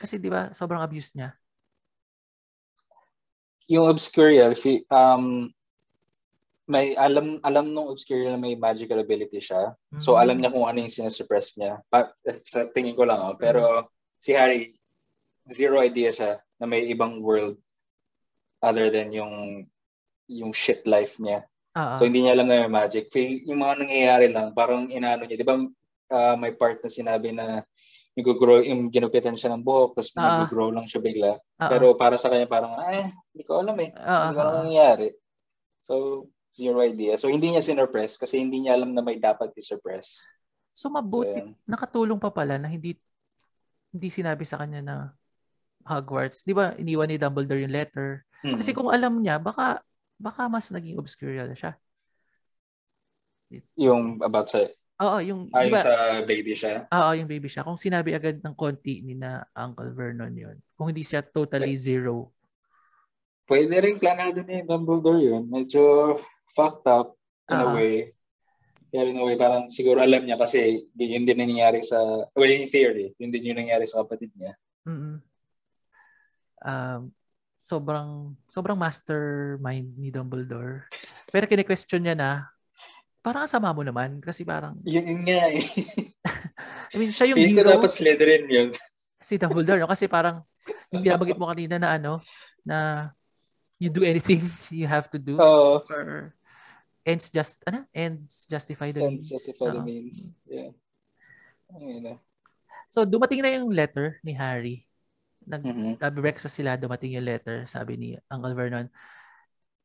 Kasi 0.00 0.16
'di 0.16 0.32
ba, 0.32 0.48
sobrang 0.56 0.80
abuse 0.80 1.12
niya. 1.12 1.36
Yung 3.70 3.86
Obscurial, 3.86 4.56
um, 4.90 5.46
may 6.70 6.94
alam 6.94 7.42
alam 7.42 7.74
nung 7.74 7.90
Obscurial 7.90 8.38
na 8.38 8.40
may 8.40 8.54
magical 8.54 9.02
ability 9.02 9.42
siya. 9.42 9.74
So 9.98 10.14
Mm. 10.14 10.20
alam 10.22 10.36
niya 10.38 10.54
kung 10.54 10.66
ano 10.70 10.78
yung 10.78 10.94
sinusuppress 10.94 11.58
niya. 11.58 11.82
Pa, 11.90 12.14
sa 12.46 12.70
tingin 12.70 12.94
ko 12.94 13.02
lang, 13.02 13.18
oh. 13.18 13.34
pero 13.34 13.90
si 14.22 14.30
Harry, 14.38 14.78
zero 15.50 15.82
idea 15.82 16.14
siya 16.14 16.38
na 16.62 16.70
may 16.70 16.86
ibang 16.86 17.18
world 17.18 17.58
other 18.62 18.86
than 18.94 19.10
yung 19.10 19.66
yung 20.30 20.54
shit 20.54 20.86
life 20.86 21.18
niya. 21.18 21.42
Oo. 21.74 21.98
So 21.98 22.06
hindi 22.06 22.22
niya 22.22 22.38
alam 22.38 22.46
na 22.46 22.62
may 22.66 22.70
magic. 22.70 23.10
Feel, 23.10 23.42
yung 23.50 23.66
mga 23.66 23.74
nangyayari 23.82 24.26
lang, 24.30 24.54
parang 24.54 24.86
inaano 24.86 25.26
niya. 25.26 25.42
Di 25.42 25.46
ba 25.46 25.58
ah, 26.10 26.34
may 26.38 26.54
part 26.54 26.78
na 26.82 26.90
sinabi 26.90 27.30
na 27.34 27.62
nag-grow, 28.18 28.60
yung 28.66 28.90
ginupitan 28.90 29.38
siya 29.38 29.54
ng 29.54 29.62
buhok, 29.62 29.94
tapos 29.94 30.10
Ah. 30.18 30.42
nag-grow 30.44 30.74
lang 30.74 30.86
siya 30.90 31.00
bigla. 31.02 31.32
Oo. 31.38 31.70
Pero 31.70 31.86
para 31.94 32.18
sa 32.18 32.28
kanya 32.28 32.50
parang, 32.50 32.74
ay, 32.78 33.06
hindi 33.30 33.42
ko 33.46 33.62
alam 33.62 33.78
eh. 33.78 33.90
Oo, 33.94 34.18
hindi 34.26 34.34
ko 34.34 34.40
alam 34.42 34.50
oo. 34.50 34.58
ang 34.58 34.62
nangyayari. 34.66 35.08
So, 35.86 35.94
zero 36.50 36.82
idea. 36.82 37.14
So, 37.16 37.30
hindi 37.30 37.50
niya 37.50 37.62
sinurpress 37.62 38.18
kasi 38.18 38.42
hindi 38.42 38.62
niya 38.62 38.74
alam 38.74 38.90
na 38.92 39.02
may 39.02 39.16
dapat 39.16 39.54
i-suppress. 39.54 40.22
So 40.70 40.86
So, 40.86 40.94
mabuti, 40.94 41.34
yun. 41.34 41.54
nakatulong 41.66 42.18
pa 42.18 42.30
pala 42.30 42.54
na 42.56 42.70
hindi 42.70 42.94
hindi 43.90 44.06
sinabi 44.06 44.46
sa 44.46 44.62
kanya 44.62 44.80
na 44.80 44.96
Hogwarts. 45.82 46.46
'Di 46.46 46.54
ba? 46.54 46.78
Iniwan 46.78 47.10
ni 47.10 47.18
Dumbledore 47.18 47.58
yung 47.58 47.74
letter. 47.74 48.22
Hmm. 48.40 48.54
Kasi 48.54 48.70
kung 48.70 48.86
alam 48.86 49.18
niya, 49.18 49.42
baka 49.42 49.82
baka 50.14 50.46
mas 50.46 50.70
naging 50.70 50.94
obscurial 50.96 51.50
siya. 51.52 51.74
It's- 53.50 53.74
Yung 53.74 54.22
about 54.22 54.46
sa, 54.46 54.62
Oo, 55.00 55.16
yung 55.18 55.48
ah, 55.50 55.64
'di 55.64 55.72
yung 55.72 55.74
ba? 55.74 55.82
sa 55.82 55.94
baby 56.22 56.52
siya. 56.54 56.86
Oo, 56.86 57.10
yung 57.18 57.26
baby 57.26 57.48
siya. 57.48 57.64
Kung 57.66 57.80
sinabi 57.80 58.12
agad 58.14 58.38
ng 58.38 58.54
konti 58.54 59.00
ni 59.00 59.16
na 59.16 59.42
Uncle 59.56 59.90
Vernon 59.90 60.30
yun. 60.30 60.56
Kung 60.76 60.92
hindi 60.92 61.02
siya 61.02 61.24
totally 61.24 61.74
zero. 61.74 62.30
pwede 63.50 63.74
rin 63.82 63.98
planado 63.98 64.46
ni 64.46 64.62
Dumbledore 64.62 65.18
yun. 65.18 65.42
Medyo 65.50 66.14
fucked 66.54 66.86
up 66.86 67.14
in 67.50 67.56
uh-huh. 67.56 67.70
a 67.70 67.76
way. 67.76 67.94
Kaya 68.90 69.06
in 69.06 69.22
a 69.22 69.24
way, 69.24 69.38
parang 69.38 69.70
siguro 69.70 70.02
alam 70.02 70.26
niya 70.26 70.34
kasi 70.34 70.90
yun 70.98 71.22
din 71.22 71.38
nangyayari 71.38 71.78
sa, 71.86 72.26
well, 72.34 72.50
in 72.50 72.66
theory, 72.66 73.14
yun 73.22 73.30
din 73.30 73.46
yung 73.46 73.58
nangyayari 73.62 73.86
sa 73.86 74.02
kapatid 74.02 74.34
niya. 74.34 74.58
Mm-hmm. 74.82 75.16
Um, 76.60 77.00
sobrang, 77.54 78.34
sobrang 78.50 78.74
mastermind 78.74 79.94
ni 79.94 80.10
Dumbledore. 80.10 80.90
Pero 81.30 81.46
kine-question 81.46 82.02
niya 82.02 82.18
na, 82.18 82.30
parang 83.22 83.46
asama 83.46 83.70
mo 83.70 83.86
naman 83.86 84.18
kasi 84.18 84.42
parang... 84.42 84.74
Yun, 84.90 85.06
yun 85.06 85.22
nga 85.22 85.54
eh. 85.54 85.62
I 86.90 86.94
mean, 86.98 87.14
siya 87.14 87.30
yung 87.30 87.38
Feeling 87.38 87.62
hero. 87.62 87.78
dapat 87.78 87.94
Slytherin 87.94 88.50
yun. 88.50 88.68
Si 89.22 89.38
Dumbledore, 89.38 89.86
no? 89.86 89.90
kasi 89.90 90.10
parang 90.10 90.42
yung 90.90 91.06
binabagit 91.06 91.38
mo 91.38 91.46
kanina 91.46 91.78
na 91.78 91.94
ano, 91.94 92.18
na 92.66 93.08
you 93.80 93.88
do 93.88 94.04
anything 94.04 94.44
you 94.70 94.84
have 94.84 95.08
to 95.08 95.16
do 95.16 95.40
oh. 95.40 95.80
or 95.88 96.36
ends 97.10 97.26
just 97.28 97.58
ano 97.66 97.82
ends 97.90 98.46
justify 98.46 98.94
the 98.94 99.02
ends 99.02 99.26
means. 99.26 99.30
justify 99.30 99.74
the 99.74 99.82
means. 99.82 100.16
Yeah. 100.46 100.70
Ayun 101.74 102.18
So 102.90 103.06
dumating 103.06 103.42
na 103.42 103.54
yung 103.54 103.70
letter 103.70 104.18
ni 104.22 104.34
Harry. 104.34 104.86
Nag 105.46 105.62
mm-hmm. 105.62 106.18
breakfast 106.18 106.58
sila, 106.58 106.74
dumating 106.74 107.14
yung 107.14 107.26
letter, 107.26 107.66
sabi 107.66 107.94
ni 107.94 108.08
Uncle 108.26 108.54
Vernon. 108.54 108.90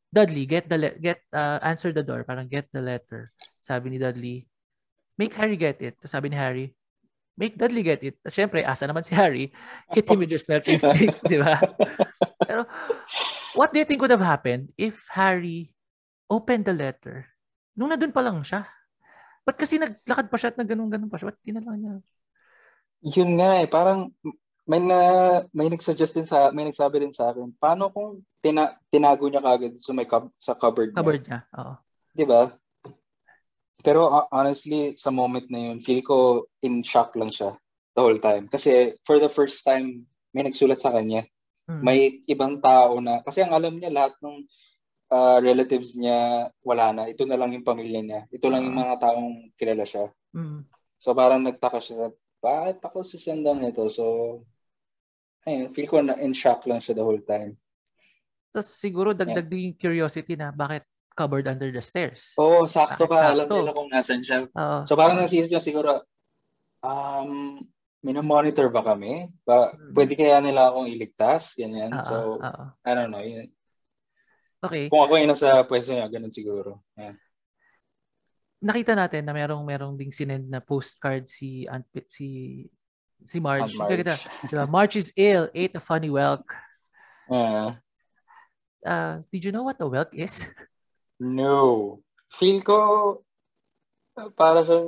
Dudley, 0.09 0.49
get 0.49 0.65
the 0.65 0.77
le- 0.79 0.97
get 0.97 1.21
uh, 1.35 1.59
answer 1.61 1.91
the 1.91 2.01
door, 2.01 2.23
parang 2.23 2.49
get 2.49 2.71
the 2.71 2.81
letter. 2.81 3.29
Sabi 3.59 3.93
ni 3.93 3.97
Dudley, 3.99 4.47
make 5.19 5.35
Harry 5.37 5.59
get 5.59 5.77
it. 5.83 5.99
Sabi 6.07 6.31
ni 6.31 6.37
Harry, 6.39 6.71
make 7.35 7.59
Dudley 7.59 7.83
get 7.83 8.01
it. 8.01 8.15
Siyempre, 8.31 8.63
asa 8.63 8.87
naman 8.87 9.03
si 9.03 9.11
Harry, 9.11 9.51
hit 9.91 10.07
him 10.07 10.17
with 10.17 10.31
your 10.31 10.39
smelting 10.39 10.79
stick, 10.83 11.19
di 11.27 11.35
ba? 11.35 11.59
Pero, 12.47 12.63
what 13.59 13.75
do 13.75 13.77
you 13.77 13.85
think 13.85 13.99
would 13.99 14.13
have 14.13 14.23
happened 14.23 14.71
if 14.79 15.03
Harry 15.11 15.74
opened 16.31 16.65
the 16.65 16.75
letter 16.75 17.25
nung 17.75 17.91
nandun 17.91 18.15
pa 18.15 18.23
lang 18.23 18.41
siya? 18.41 18.65
Ba't 19.45 19.57
kasi 19.59 19.77
naglakad 19.77 20.27
pa 20.31 20.37
siya 20.41 20.49
at 20.55 20.57
nagganong-ganon 20.57 21.11
pa 21.11 21.17
siya? 21.21 21.29
Ba't 21.29 21.39
tinala 21.45 21.73
niya? 21.77 21.93
Yun 23.05 23.31
nga 23.37 23.61
eh, 23.61 23.67
parang 23.69 24.09
may 24.65 24.81
na 24.81 24.99
may 25.53 25.69
nagsuggest 25.69 26.17
din 26.17 26.25
sa 26.25 26.49
may 26.49 26.65
nagsabi 26.65 26.97
din 26.97 27.13
sa 27.13 27.29
akin 27.29 27.53
paano 27.61 27.93
kung 27.93 28.25
tina, 28.41 28.73
tinago 28.89 29.29
niya 29.29 29.45
kagad 29.45 29.77
sa 29.77 29.93
may 29.93 30.09
sa 30.41 30.57
cupboard 30.57 30.89
niya 30.89 30.97
cupboard 30.97 31.21
niya 31.21 31.39
oo 31.53 31.73
'di 32.17 32.25
ba 32.25 32.49
pero 33.85 34.09
uh, 34.09 34.25
honestly, 34.33 34.97
sa 34.97 35.13
moment 35.13 35.45
na 35.53 35.69
yun, 35.69 35.77
feel 35.77 36.01
ko 36.01 36.49
in 36.65 36.81
shock 36.81 37.13
lang 37.13 37.29
siya 37.29 37.53
the 37.93 38.01
whole 38.01 38.17
time. 38.17 38.49
Kasi 38.49 38.97
for 39.05 39.21
the 39.21 39.29
first 39.29 39.61
time, 39.61 40.09
may 40.33 40.41
nagsulat 40.41 40.81
sa 40.81 40.89
kanya. 40.89 41.29
Hmm. 41.69 41.85
May 41.85 42.25
ibang 42.25 42.65
tao 42.65 42.97
na, 42.97 43.21
kasi 43.21 43.45
ang 43.45 43.53
alam 43.53 43.77
niya 43.77 43.93
lahat 43.93 44.17
ng 44.25 44.41
uh, 45.11 45.37
relatives 45.41 45.93
niya 45.93 46.49
wala 46.65 46.93
na. 46.95 47.03
Ito 47.09 47.25
na 47.27 47.37
lang 47.37 47.53
yung 47.53 47.67
pamilya 47.67 48.01
niya. 48.01 48.21
Ito 48.31 48.47
lang 48.49 48.65
yung 48.65 48.77
ah. 48.79 48.81
mga 48.87 48.95
taong 49.01 49.29
kilala 49.59 49.85
siya. 49.85 50.05
Hmm. 50.33 50.65
So 50.97 51.13
parang 51.13 51.43
nagtaka 51.43 51.79
siya, 51.83 52.09
bakit 52.45 52.77
ako 52.85 53.01
sisendan 53.01 53.61
nito? 53.61 53.89
So, 53.89 54.05
ayun, 55.49 55.73
feel 55.73 55.89
ko 55.89 55.97
na 56.05 56.13
in 56.21 56.37
shock 56.37 56.69
lang 56.69 56.77
siya 56.77 56.93
the 56.93 57.05
whole 57.05 57.21
time. 57.25 57.57
Tapos 58.53 58.69
siguro 58.77 59.17
dagdag 59.17 59.49
yeah. 59.49 59.51
din 59.51 59.73
curiosity 59.73 60.37
na 60.37 60.53
bakit 60.53 60.85
cupboard 61.15 61.47
under 61.49 61.71
the 61.73 61.81
stairs. 61.81 62.37
Oo, 62.37 62.63
oh, 62.63 62.69
sakto 62.69 63.07
ka. 63.09 63.33
Alam 63.33 63.49
nila 63.49 63.73
kung 63.73 63.89
nasan 63.89 64.21
siya. 64.21 64.45
Uh, 64.51 64.83
so 64.85 64.93
parang 64.93 65.17
nasisip 65.17 65.49
niya 65.49 65.63
siguro, 65.63 66.05
um, 66.83 67.63
minomonitor 68.05 68.69
ba 68.69 68.85
kami? 68.85 69.31
Ba, 69.41 69.73
hmm. 69.73 69.95
Pwede 69.95 70.13
kaya 70.13 70.37
nila 70.43 70.69
akong 70.69 70.91
iligtas? 70.91 71.57
Ganyan. 71.57 71.95
Uh, 71.95 72.05
so, 72.05 72.15
uh, 72.43 72.69
I 72.85 72.91
don't 72.93 73.09
know. 73.09 73.23
Yun. 73.23 73.49
Okay. 74.65 74.85
Kung 74.89 75.05
ako 75.05 75.13
yun 75.17 75.37
sa 75.37 75.61
pwesto 75.63 75.93
niya, 75.93 76.09
ganun 76.09 76.33
siguro. 76.33 76.81
Yeah. 76.97 77.15
Nakita 78.65 78.97
natin 78.97 79.23
na 79.27 79.33
merong 79.35 79.61
merong 79.61 79.93
ding 79.93 80.09
sinend 80.09 80.49
na 80.49 80.57
postcard 80.57 81.29
si 81.29 81.69
Aunt 81.69 81.85
si 82.09 82.63
si 83.21 83.37
Marge. 83.37 83.77
Aunt 83.77 83.85
Marge. 83.85 84.01
Kita, 84.01 84.15
diba? 84.49 84.65
Marge 84.65 84.95
is 84.97 85.09
ill, 85.13 85.51
ate 85.53 85.77
a 85.77 85.83
funny 85.83 86.09
whelk. 86.09 86.45
Uh, 87.29 87.73
uh, 88.85 89.21
did 89.29 89.45
you 89.45 89.51
know 89.53 89.65
what 89.65 89.77
a 89.81 89.85
whelk 89.85 90.13
is? 90.17 90.45
No. 91.19 91.99
Feel 92.33 92.61
ko 92.65 92.77
para 94.35 94.65
sa 94.65 94.81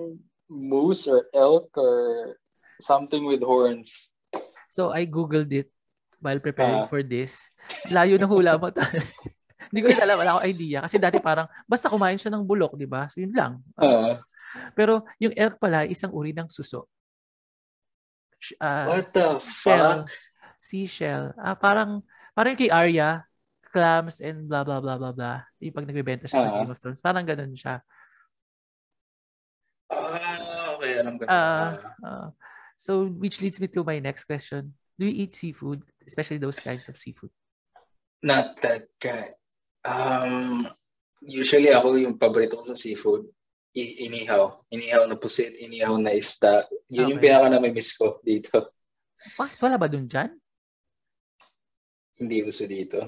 moose 0.49 1.07
or 1.07 1.27
elk 1.35 1.69
or 1.77 2.35
something 2.79 3.25
with 3.25 3.43
horns. 3.43 4.09
So 4.69 4.91
I 4.91 5.05
googled 5.05 5.51
it 5.53 5.69
while 6.21 6.39
preparing 6.39 6.85
uh, 6.85 6.89
for 6.89 7.03
this. 7.03 7.45
Layo 7.87 8.17
na 8.19 8.27
hula 8.27 8.57
mo. 8.57 8.71
Hindi 9.69 9.79
ko 9.83 9.87
rin 9.91 10.01
alam, 10.01 10.15
wala 10.19 10.29
akong 10.37 10.47
idea. 10.47 10.77
Kasi 10.83 10.95
dati 10.97 11.17
parang, 11.19 11.47
basta 11.67 11.91
kumain 11.91 12.19
siya 12.19 12.31
ng 12.33 12.43
bulok, 12.43 12.75
di 12.79 12.87
ba? 12.87 13.07
So 13.11 13.21
yun 13.21 13.33
lang. 13.35 13.63
Uh, 13.75 14.19
Pero 14.73 15.03
yung 15.19 15.35
elk 15.35 15.59
pala, 15.59 15.83
isang 15.87 16.11
uri 16.15 16.31
ng 16.31 16.47
suso. 16.47 16.87
Uh, 18.61 18.97
What 18.97 19.11
the 19.11 19.41
fuck? 19.41 20.07
Seashell. 20.61 21.35
Ah, 21.39 21.55
parang, 21.55 22.03
parang 22.35 22.55
kay 22.55 22.71
Arya, 22.71 23.27
clams 23.77 24.23
and 24.23 24.47
blah 24.47 24.63
blah 24.63 24.79
blah 24.79 24.97
blah 24.97 25.13
blah. 25.13 25.43
Yung 25.61 25.75
pag 25.75 25.85
nagbebenta 25.85 26.25
siya 26.25 26.41
uh-huh. 26.41 26.49
sa 26.49 26.57
Game 26.63 26.73
of 26.73 26.79
Thrones. 26.79 27.01
Parang 27.03 27.25
ganun 27.27 27.53
siya. 27.53 27.83
Ah, 29.91 30.75
okay. 30.75 30.99
Alam 30.99 31.13
ko. 31.19 31.23
Uh, 31.27 31.71
uh, 32.03 32.27
so, 32.75 33.07
which 33.07 33.39
leads 33.39 33.59
me 33.59 33.67
to 33.69 33.83
my 33.83 33.99
next 33.99 34.25
question. 34.25 34.73
Do 34.97 35.05
you 35.05 35.13
eat 35.13 35.37
seafood? 35.37 35.85
Especially 36.03 36.41
those 36.41 36.59
kinds 36.59 36.89
of 36.89 36.97
seafood? 36.97 37.29
Not 38.23 38.57
that 38.65 38.89
kind. 38.97 39.37
Um, 39.87 40.67
usually 41.23 41.71
ako 41.71 41.95
yung 41.95 42.19
paborito 42.19 42.59
ko 42.59 42.63
sa 42.67 42.75
seafood, 42.75 43.23
inihaw. 43.77 44.59
Inihaw 44.73 45.07
na 45.07 45.15
pusit, 45.15 45.55
inihaw 45.55 45.95
na 45.95 46.11
isda. 46.11 46.67
Yun 46.91 47.07
okay. 47.07 47.11
yung 47.15 47.21
pinaka 47.23 47.47
na 47.47 47.63
miss 47.63 47.95
ko 47.95 48.19
dito. 48.25 48.75
Bakit 49.39 49.57
wala 49.63 49.79
ba 49.79 49.87
dun 49.87 50.05
dyan? 50.09 50.35
Hindi 52.17 52.37
gusto 52.43 52.65
dito. 52.65 52.99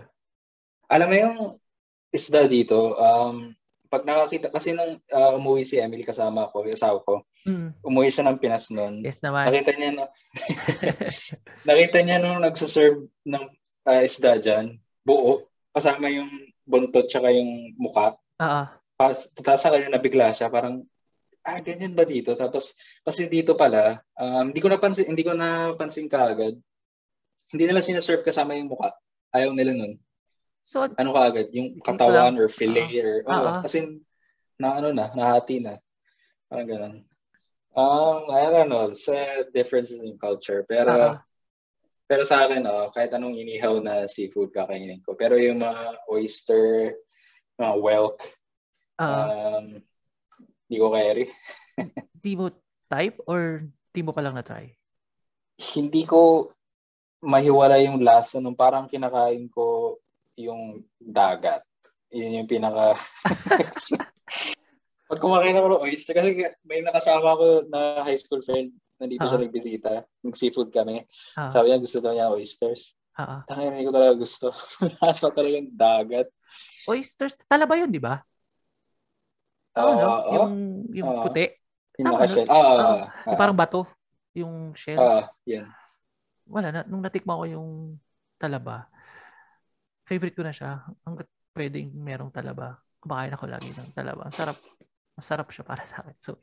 Alam 0.90 1.08
mo 1.10 1.16
yung 1.18 1.38
isda 2.10 2.50
dito, 2.50 2.98
um, 2.98 3.54
pag 3.90 4.06
nakakita, 4.06 4.54
kasi 4.54 4.74
nung 4.74 5.02
uh, 5.02 5.32
umuwi 5.38 5.66
si 5.66 5.82
Emily 5.82 6.06
kasama 6.06 6.50
ko, 6.54 6.62
yung 6.62 6.78
asawa 6.78 7.02
ko, 7.02 7.26
mm. 7.46 7.82
umuwi 7.82 8.10
siya 8.14 8.30
ng 8.30 8.38
Pinas 8.38 8.70
noon. 8.70 9.02
Yes 9.02 9.22
naman. 9.26 9.50
Nakita 9.50 9.74
niya 9.78 9.92
na, 9.98 10.06
nakita 11.70 11.98
niya 12.06 12.18
nung 12.22 12.42
nagsaserve 12.46 13.10
ng 13.26 13.46
uh, 13.90 14.02
isda 14.06 14.38
dyan, 14.38 14.78
buo, 15.02 15.50
kasama 15.74 16.10
yung 16.10 16.30
buntot 16.70 17.10
tsaka 17.10 17.34
yung 17.34 17.74
muka. 17.82 18.14
Oo. 18.38 18.64
Tapos 19.00 19.58
sa 19.58 19.74
kanya 19.74 19.98
nabigla 19.98 20.30
siya, 20.36 20.54
parang, 20.54 20.86
ah, 21.42 21.58
ganyan 21.58 21.98
ba 21.98 22.06
dito? 22.06 22.38
Tapos, 22.38 22.78
kasi 23.02 23.26
dito 23.26 23.58
pala, 23.58 24.06
um, 24.14 24.54
hindi 24.54 24.62
ko 24.62 24.70
napansin, 24.70 25.10
hindi 25.10 25.26
ko 25.26 25.34
napansin 25.34 26.06
kaagad, 26.06 26.54
hindi 27.50 27.64
nila 27.66 27.82
sinaserve 27.82 28.22
kasama 28.22 28.54
yung 28.54 28.70
muka. 28.70 28.94
Ayaw 29.34 29.56
nila 29.58 29.74
nun. 29.74 29.98
So, 30.62 30.86
ano 30.86 31.10
ka 31.16 31.22
agad? 31.34 31.48
Yung 31.56 31.82
katawan 31.82 32.38
or 32.38 32.46
fillet 32.46 32.94
or, 33.02 33.26
oh, 33.26 33.34
uh-huh. 33.34 33.62
kasi 33.66 34.06
na 34.62 34.78
ano 34.78 34.94
na, 34.94 35.10
nahati 35.16 35.64
na. 35.64 35.82
Parang 36.46 36.70
ganun. 36.70 36.96
Um, 37.74 38.30
I 38.30 38.52
don't 38.54 38.70
know, 38.70 38.94
sa 38.94 39.48
differences 39.50 40.04
in 40.04 40.20
culture. 40.22 40.68
Pero, 40.70 40.92
uh-huh. 40.94 41.18
Pero 42.10 42.26
sa 42.26 42.50
akin, 42.50 42.66
oh, 42.66 42.90
kahit 42.90 43.14
anong 43.14 43.38
inihaw 43.38 43.78
na 43.86 44.10
seafood 44.10 44.50
kakainin 44.50 45.06
ko. 45.06 45.14
Pero 45.14 45.38
yung 45.38 45.62
mga 45.62 46.10
oyster, 46.10 46.98
mga 47.62 47.76
whelk, 47.78 48.18
uh-huh. 48.98 49.62
um, 49.62 49.66
di 50.66 50.82
ko 50.82 50.90
carry. 50.90 51.30
di 52.26 52.34
mo 52.34 52.50
type 52.90 53.22
or 53.30 53.62
di 53.94 54.02
mo 54.02 54.10
pa 54.10 54.26
lang 54.26 54.34
na-try? 54.34 54.74
Hindi 55.62 56.02
ko 56.10 56.50
mahiwala 57.22 57.78
yung 57.86 58.02
lasa 58.02 58.42
nung 58.42 58.58
parang 58.58 58.90
kinakain 58.90 59.46
ko 59.54 60.02
yung 60.34 60.82
dagat. 60.98 61.62
Yun 62.10 62.42
yung 62.42 62.50
pinaka... 62.50 62.98
Pag 65.10 65.22
kumakain 65.22 65.58
ako 65.62 65.68
ng 65.78 65.84
oyster, 65.86 66.18
kasi 66.18 66.42
may 66.66 66.82
nakasama 66.82 67.38
ko 67.38 67.70
na 67.70 68.02
high 68.02 68.18
school 68.18 68.42
friend, 68.42 68.74
nandito 69.00 69.24
uh-huh. 69.24 69.32
siya 69.32 69.44
nagbisita, 69.48 69.92
nag-seafood 70.28 70.70
kami. 70.70 71.08
Uh-huh. 71.08 71.50
Sabi 71.50 71.72
niya, 71.72 71.80
gusto 71.80 71.98
daw 72.04 72.12
niya 72.12 72.28
oysters. 72.30 72.94
Uh-huh. 73.16 73.42
Tangin, 73.48 73.72
hindi 73.76 73.88
ko 73.88 73.96
talaga 73.96 74.14
gusto. 74.20 74.48
Nasa 75.04 75.32
talaga 75.32 75.56
yung 75.56 75.72
dagat. 75.74 76.28
Oysters, 76.86 77.40
tala 77.48 77.64
ba 77.64 77.80
yun, 77.80 77.90
di 77.90 78.00
ba? 78.04 78.20
Oo, 79.80 79.92
uh, 79.92 79.96
no? 79.96 80.08
Oh. 80.08 80.34
Yung, 80.36 80.54
yung 80.92 81.10
uh, 81.10 81.24
puti. 81.24 81.48
Yung 82.00 82.08
naka-shell. 82.12 82.48
Ah, 82.48 82.56
uh, 82.56 82.64
uh, 82.64 83.04
uh, 83.32 83.38
parang 83.40 83.56
bato. 83.56 83.88
Yung 84.36 84.76
shell. 84.76 85.00
Ah, 85.00 85.24
uh, 85.24 85.26
yan. 85.48 85.68
Wala 86.48 86.68
na. 86.72 86.82
Nung 86.88 87.04
natikma 87.04 87.40
ko 87.40 87.46
yung 87.48 87.70
talaba, 88.40 88.88
favorite 90.08 90.36
ko 90.36 90.44
na 90.44 90.56
siya. 90.56 90.84
Hanggat 91.04 91.28
pwedeng 91.56 91.92
merong 91.92 92.32
talaba. 92.32 92.80
Kumakain 93.00 93.36
ako 93.36 93.46
lagi 93.48 93.70
ng 93.76 93.92
talaba. 93.96 94.28
Ang 94.28 94.36
sarap. 94.36 94.58
Masarap 95.20 95.48
siya 95.52 95.68
para 95.68 95.84
sa 95.84 96.00
akin. 96.00 96.16
So, 96.24 96.40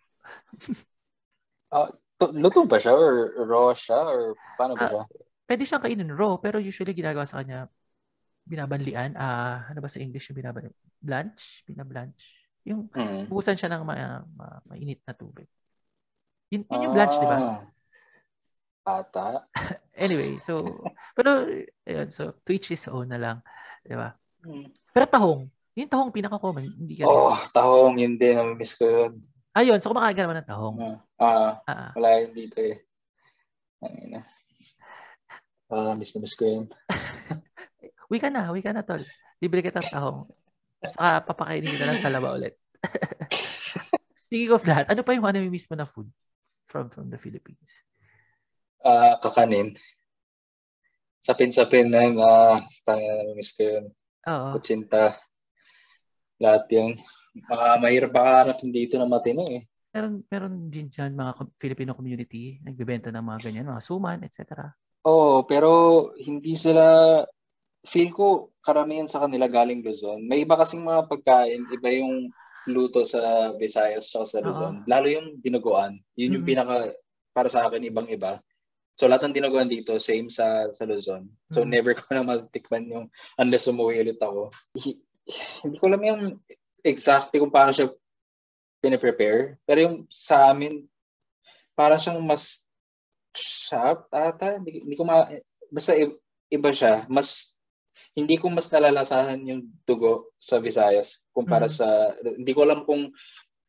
uh, 1.72 1.88
luto 2.16 2.64
ba 2.64 2.80
siya 2.80 2.96
or 2.96 3.32
raw 3.44 3.72
siya 3.76 3.98
or 4.08 4.32
paano 4.56 4.72
ba 4.72 4.84
uh, 4.84 4.90
siya? 4.90 5.02
Pwede 5.46 5.62
siyang 5.68 5.82
kainin 5.84 6.12
raw 6.16 6.40
pero 6.40 6.56
usually 6.56 6.96
ginagawa 6.96 7.28
sa 7.28 7.44
kanya 7.44 7.68
binabanlian. 8.46 9.12
Ah, 9.18 9.66
ano 9.68 9.82
ba 9.82 9.90
sa 9.90 10.00
English 10.00 10.30
yung 10.32 10.38
binabanlian? 10.40 10.74
Blanch? 11.02 11.66
Binablanch. 11.68 12.22
Yung 12.66 12.90
Mm. 12.90 13.30
buhusan 13.30 13.54
siya 13.54 13.70
ng 13.70 13.82
ma- 13.86 14.26
ma- 14.34 14.62
mainit 14.66 15.02
na 15.06 15.14
tubig. 15.14 15.46
Yun, 16.50 16.62
yun 16.66 16.84
yung 16.88 16.94
blanch, 16.94 17.14
di 17.18 17.26
ba? 17.26 17.38
Ah, 17.38 19.02
Ata. 19.02 19.42
Anyway, 19.96 20.36
so, 20.38 20.60
pero, 21.16 21.48
ayun, 21.88 22.12
so, 22.12 22.36
to 22.44 22.52
each 22.52 22.68
his 22.68 22.84
own 22.86 23.08
na 23.08 23.16
lang. 23.16 23.36
Di 23.80 23.96
ba? 23.96 24.12
Mm. 24.44 24.68
Pero 24.92 25.04
tahong, 25.08 25.42
yung 25.72 25.90
tahong 25.90 26.12
pinaka-common, 26.12 26.68
hindi 26.68 27.00
ka 27.00 27.08
Oh, 27.08 27.32
tahong, 27.50 27.96
yun 27.96 28.14
din. 28.20 28.36
Miss 28.60 28.76
ko 28.76 28.84
yun. 28.84 29.24
Ayun, 29.56 29.80
so 29.80 29.88
kumakain 29.90 30.12
ka 30.12 30.22
naman 30.22 30.44
ng 30.44 30.50
tahong. 30.52 30.76
Ah, 31.16 31.64
ah, 31.64 31.72
Ah, 31.72 31.90
wala 31.96 32.20
yun 32.20 32.32
dito 32.36 32.60
eh. 32.60 32.76
Ang 33.80 33.96
ina. 34.04 34.20
Ah, 35.72 35.96
miss 35.96 36.12
na 36.12 36.20
miss 36.20 36.36
ko 36.36 36.44
yun. 36.44 36.64
uwi 38.12 38.18
ka 38.20 38.28
na, 38.28 38.52
uwi 38.52 38.60
ka 38.60 38.76
na, 38.76 38.84
tol. 38.84 39.00
Libre 39.40 39.64
kita 39.64 39.80
ng 39.80 39.92
tahong. 39.92 40.28
Saka 40.84 41.24
papakainin 41.24 41.72
kita 41.72 41.88
ng 41.88 42.04
talaba 42.04 42.36
ulit. 42.36 42.54
Speaking 44.28 44.52
of 44.52 44.62
that, 44.68 44.92
ano 44.92 45.00
pa 45.00 45.16
yung 45.16 45.24
ano 45.24 45.40
miss 45.48 45.68
mo 45.72 45.76
na 45.76 45.88
food 45.88 46.12
from 46.68 46.92
from 46.92 47.08
the 47.08 47.16
Philippines? 47.16 47.80
Ah, 48.84 49.16
kakanin. 49.18 49.72
Sapin-sapin 51.24 51.90
na 51.90 52.06
yun. 52.06 52.20
Ah, 52.20 52.60
tangina 52.84 53.24
na 53.24 53.32
miss 53.34 53.56
ko 53.56 53.64
yun. 53.64 53.84
Oo. 54.28 54.48
Kutsinta. 54.60 55.16
Lahat 56.38 56.68
yun. 56.68 56.94
Ah, 57.48 57.80
mahirap 57.80 58.12
makahanapin 58.12 58.70
dito 58.70 59.00
na 59.00 59.08
matino 59.08 59.42
eh. 59.48 59.64
Meron, 59.96 60.20
meron 60.28 60.54
din 60.68 60.92
dyan 60.92 61.16
mga 61.16 61.56
Filipino 61.56 61.96
community, 61.96 62.60
nagbebenta 62.60 63.08
ng 63.08 63.24
mga 63.24 63.48
ganyan, 63.48 63.72
mga 63.72 63.80
suman, 63.80 64.20
etc. 64.28 64.68
Oo, 65.08 65.48
pero 65.48 66.12
hindi 66.20 66.52
sila, 66.52 67.24
feel 67.88 68.12
ko 68.12 68.52
karamihan 68.60 69.08
sa 69.08 69.24
kanila 69.24 69.48
galing 69.48 69.80
Luzon. 69.80 70.20
May 70.28 70.44
iba 70.44 70.52
kasing 70.60 70.84
mga 70.84 71.08
pagkain, 71.08 71.64
iba 71.72 71.88
yung 71.96 72.28
luto 72.68 73.08
sa 73.08 73.56
Visayas 73.56 74.12
at 74.12 74.28
sa 74.28 74.44
Luzon. 74.44 74.84
Lalo 74.84 75.08
yung 75.08 75.40
dinuguan. 75.40 75.96
Yun 76.12 76.36
yung 76.36 76.44
Mhm. 76.44 76.50
pinaka, 76.52 76.76
para 77.32 77.48
sa 77.48 77.64
akin, 77.64 77.88
ibang-iba. 77.88 78.36
So 79.00 79.08
lahat 79.08 79.32
ng 79.32 79.36
dinuguan 79.40 79.72
dito, 79.72 79.96
same 79.96 80.28
sa 80.28 80.68
sa 80.76 80.84
Luzon. 80.84 81.24
So 81.56 81.64
Mhm. 81.64 81.72
never 81.72 81.92
ko 81.96 82.04
na 82.12 82.20
matikman 82.20 82.84
yung 82.92 83.06
unless 83.40 83.64
umuwi 83.64 84.04
ulit 84.04 84.20
ako. 84.20 84.52
Hi- 84.76 85.00
Hindi 85.64 85.76
ko 85.80 85.84
alam 85.90 86.02
yung 86.04 86.22
exactly 86.86 87.40
kung 87.42 87.50
paano 87.50 87.72
siya 87.74 87.90
piniprepare. 88.86 89.58
Pero 89.66 89.78
yung 89.82 89.96
sa 90.06 90.54
amin, 90.54 90.86
parang 91.74 91.98
siyang 91.98 92.22
mas 92.22 92.62
sharp 93.34 94.06
ata. 94.14 94.62
Hindi, 94.62 94.86
hindi 94.86 94.94
ko 94.96 95.02
ma... 95.02 95.26
Basta 95.68 95.98
iba 96.48 96.70
siya. 96.70 97.04
Mas... 97.10 97.58
Hindi 98.16 98.40
ko 98.40 98.48
mas 98.48 98.68
nalalasahan 98.72 99.40
yung 99.44 99.68
dugo 99.84 100.32
sa 100.40 100.56
Visayas 100.56 101.20
kumpara 101.36 101.68
Mhm. 101.68 101.74
sa... 101.74 101.86
Hindi 102.24 102.52
ko 102.56 102.64
alam 102.64 102.84
kung 102.88 103.12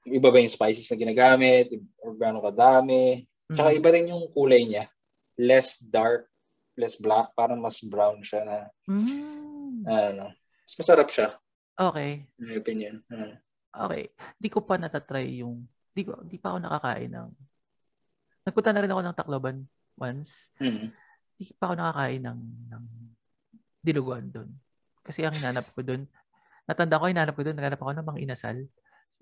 iba 0.08 0.27
ba 0.32 0.39
yung 0.39 0.51
spices 0.51 0.88
na 0.88 0.99
ginagamit 0.99 1.67
or 1.99 2.15
gaano 2.15 2.39
kadami. 2.39 3.27
Tsaka 3.51 3.75
Mhm. 3.75 3.77
iba 3.80 3.89
rin 3.91 4.12
yung 4.12 4.23
kulay 4.32 4.63
niya. 4.63 4.88
Less 5.36 5.80
dark, 5.84 6.32
less 6.80 6.95
black. 6.95 7.36
Parang 7.36 7.60
mas 7.60 7.84
brown 7.84 8.23
siya 8.23 8.43
na... 8.47 8.58
Mm. 8.88 9.84
Ano, 9.84 10.32
mas 10.36 10.75
masarap 10.80 11.12
siya. 11.12 11.36
Okay. 11.77 12.23
In 12.39 12.43
my 12.47 12.56
opinion. 12.58 13.03
Uh, 13.12 13.36
Okay. 13.73 14.12
Di 14.38 14.49
ko 14.51 14.63
pa 14.63 14.75
natatry 14.80 15.41
yung... 15.41 15.65
Di, 15.91 16.06
ko, 16.06 16.21
di 16.23 16.38
pa 16.38 16.53
ako 16.53 16.60
nakakain 16.63 17.12
ng... 17.12 17.30
Nagpunta 18.47 18.71
na 18.71 18.82
rin 18.86 18.91
ako 18.93 19.01
ng 19.03 19.17
Tacloban 19.17 19.58
once. 19.97 20.53
mm. 20.62 20.88
Di 21.38 21.53
pa 21.58 21.69
ako 21.69 21.75
nakakain 21.77 22.21
ng, 22.23 22.39
ng 22.71 22.84
dinuguan 23.84 24.27
doon. 24.32 24.49
Kasi 25.03 25.23
ang 25.23 25.36
hinanap 25.36 25.71
ko 25.71 25.80
doon, 25.80 26.03
natanda 26.67 26.99
ko, 26.99 27.08
hinanap 27.08 27.34
ko 27.36 27.43
doon, 27.47 27.56
naghanap 27.56 27.80
ako 27.80 27.91
ng 27.95 28.08
mga 28.08 28.19
inasal. 28.27 28.58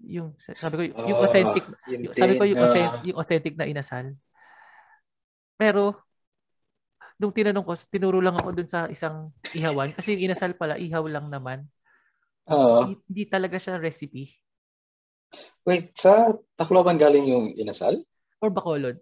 Yung, 0.01 0.34
sabi 0.41 0.73
ko, 0.75 0.81
yung 1.05 1.19
Ah, 1.21 1.23
authentic, 1.29 1.63
yun 1.88 1.99
yung, 2.10 2.15
sabi 2.17 2.34
ko 2.36 2.43
yung, 2.43 2.58
din, 2.58 2.60
ah, 2.60 2.67
authentic, 2.67 3.01
yung 3.05 3.17
authentic 3.21 3.53
na 3.55 3.69
inasal. 3.69 4.05
Pero, 5.55 5.95
nung 7.15 7.31
tinanong 7.31 7.63
ko, 7.63 7.73
tinuro 7.88 8.19
lang 8.19 8.36
ako 8.36 8.49
doon 8.51 8.69
sa 8.69 8.89
isang 8.91 9.31
ihawan. 9.55 9.93
Kasi 9.95 10.17
yung 10.17 10.27
inasal 10.27 10.51
pala, 10.58 10.75
ihaw 10.75 11.05
lang 11.08 11.31
naman. 11.31 11.63
Oo. 12.51 12.77
Hindi, 12.86 12.95
hindi 13.10 13.23
talaga 13.25 13.58
siya 13.58 13.81
recipe. 13.81 14.29
Wait, 15.65 15.97
sa 15.97 16.31
Tacloban 16.55 16.95
galing 16.95 17.25
yung 17.25 17.45
inasal? 17.58 17.99
Or 18.39 18.53
Bacolod. 18.53 19.01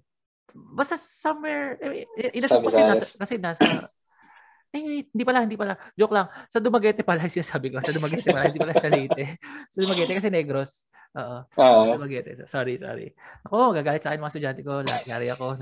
Basta 0.53 0.95
somewhere, 0.95 1.77
eh, 1.81 2.05
eh, 2.15 2.29
Sa 2.29 2.35
inasal 2.37 2.57
ko 2.61 2.67
kasi 2.69 2.81
nasa, 2.81 3.05
Visayas. 3.05 3.19
kasi 3.19 3.33
nasa, 3.41 3.63
eh, 4.73 5.05
hindi 5.09 5.23
pala, 5.25 5.43
hindi 5.43 5.57
pala. 5.59 5.73
Joke 5.97 6.13
lang. 6.15 6.27
Sa 6.47 6.63
Dumaguete 6.63 7.03
pala, 7.03 7.27
sinasabi 7.27 7.73
ko. 7.73 7.83
Sa 7.83 7.91
Dumaguete 7.93 8.29
pala, 8.31 8.47
hindi 8.47 8.61
pala 8.61 8.73
sa 8.73 8.89
Leyte. 8.89 9.37
Sa 9.73 9.83
Dumaguete 9.83 10.13
kasi 10.17 10.29
Negros. 10.31 10.87
Oo. 11.13 11.37
Oo. 11.45 11.81
Sa 11.85 11.93
Dumaguete. 11.99 12.31
Sorry, 12.49 12.79
sorry. 12.79 13.11
Ako, 13.49 13.75
gagalit 13.75 14.01
sa 14.01 14.13
akin 14.13 14.21
mga 14.23 14.31
estudyante 14.33 14.61
ko. 14.65 14.81
La- 14.81 15.05
Yari 15.05 15.27
ako. 15.29 15.61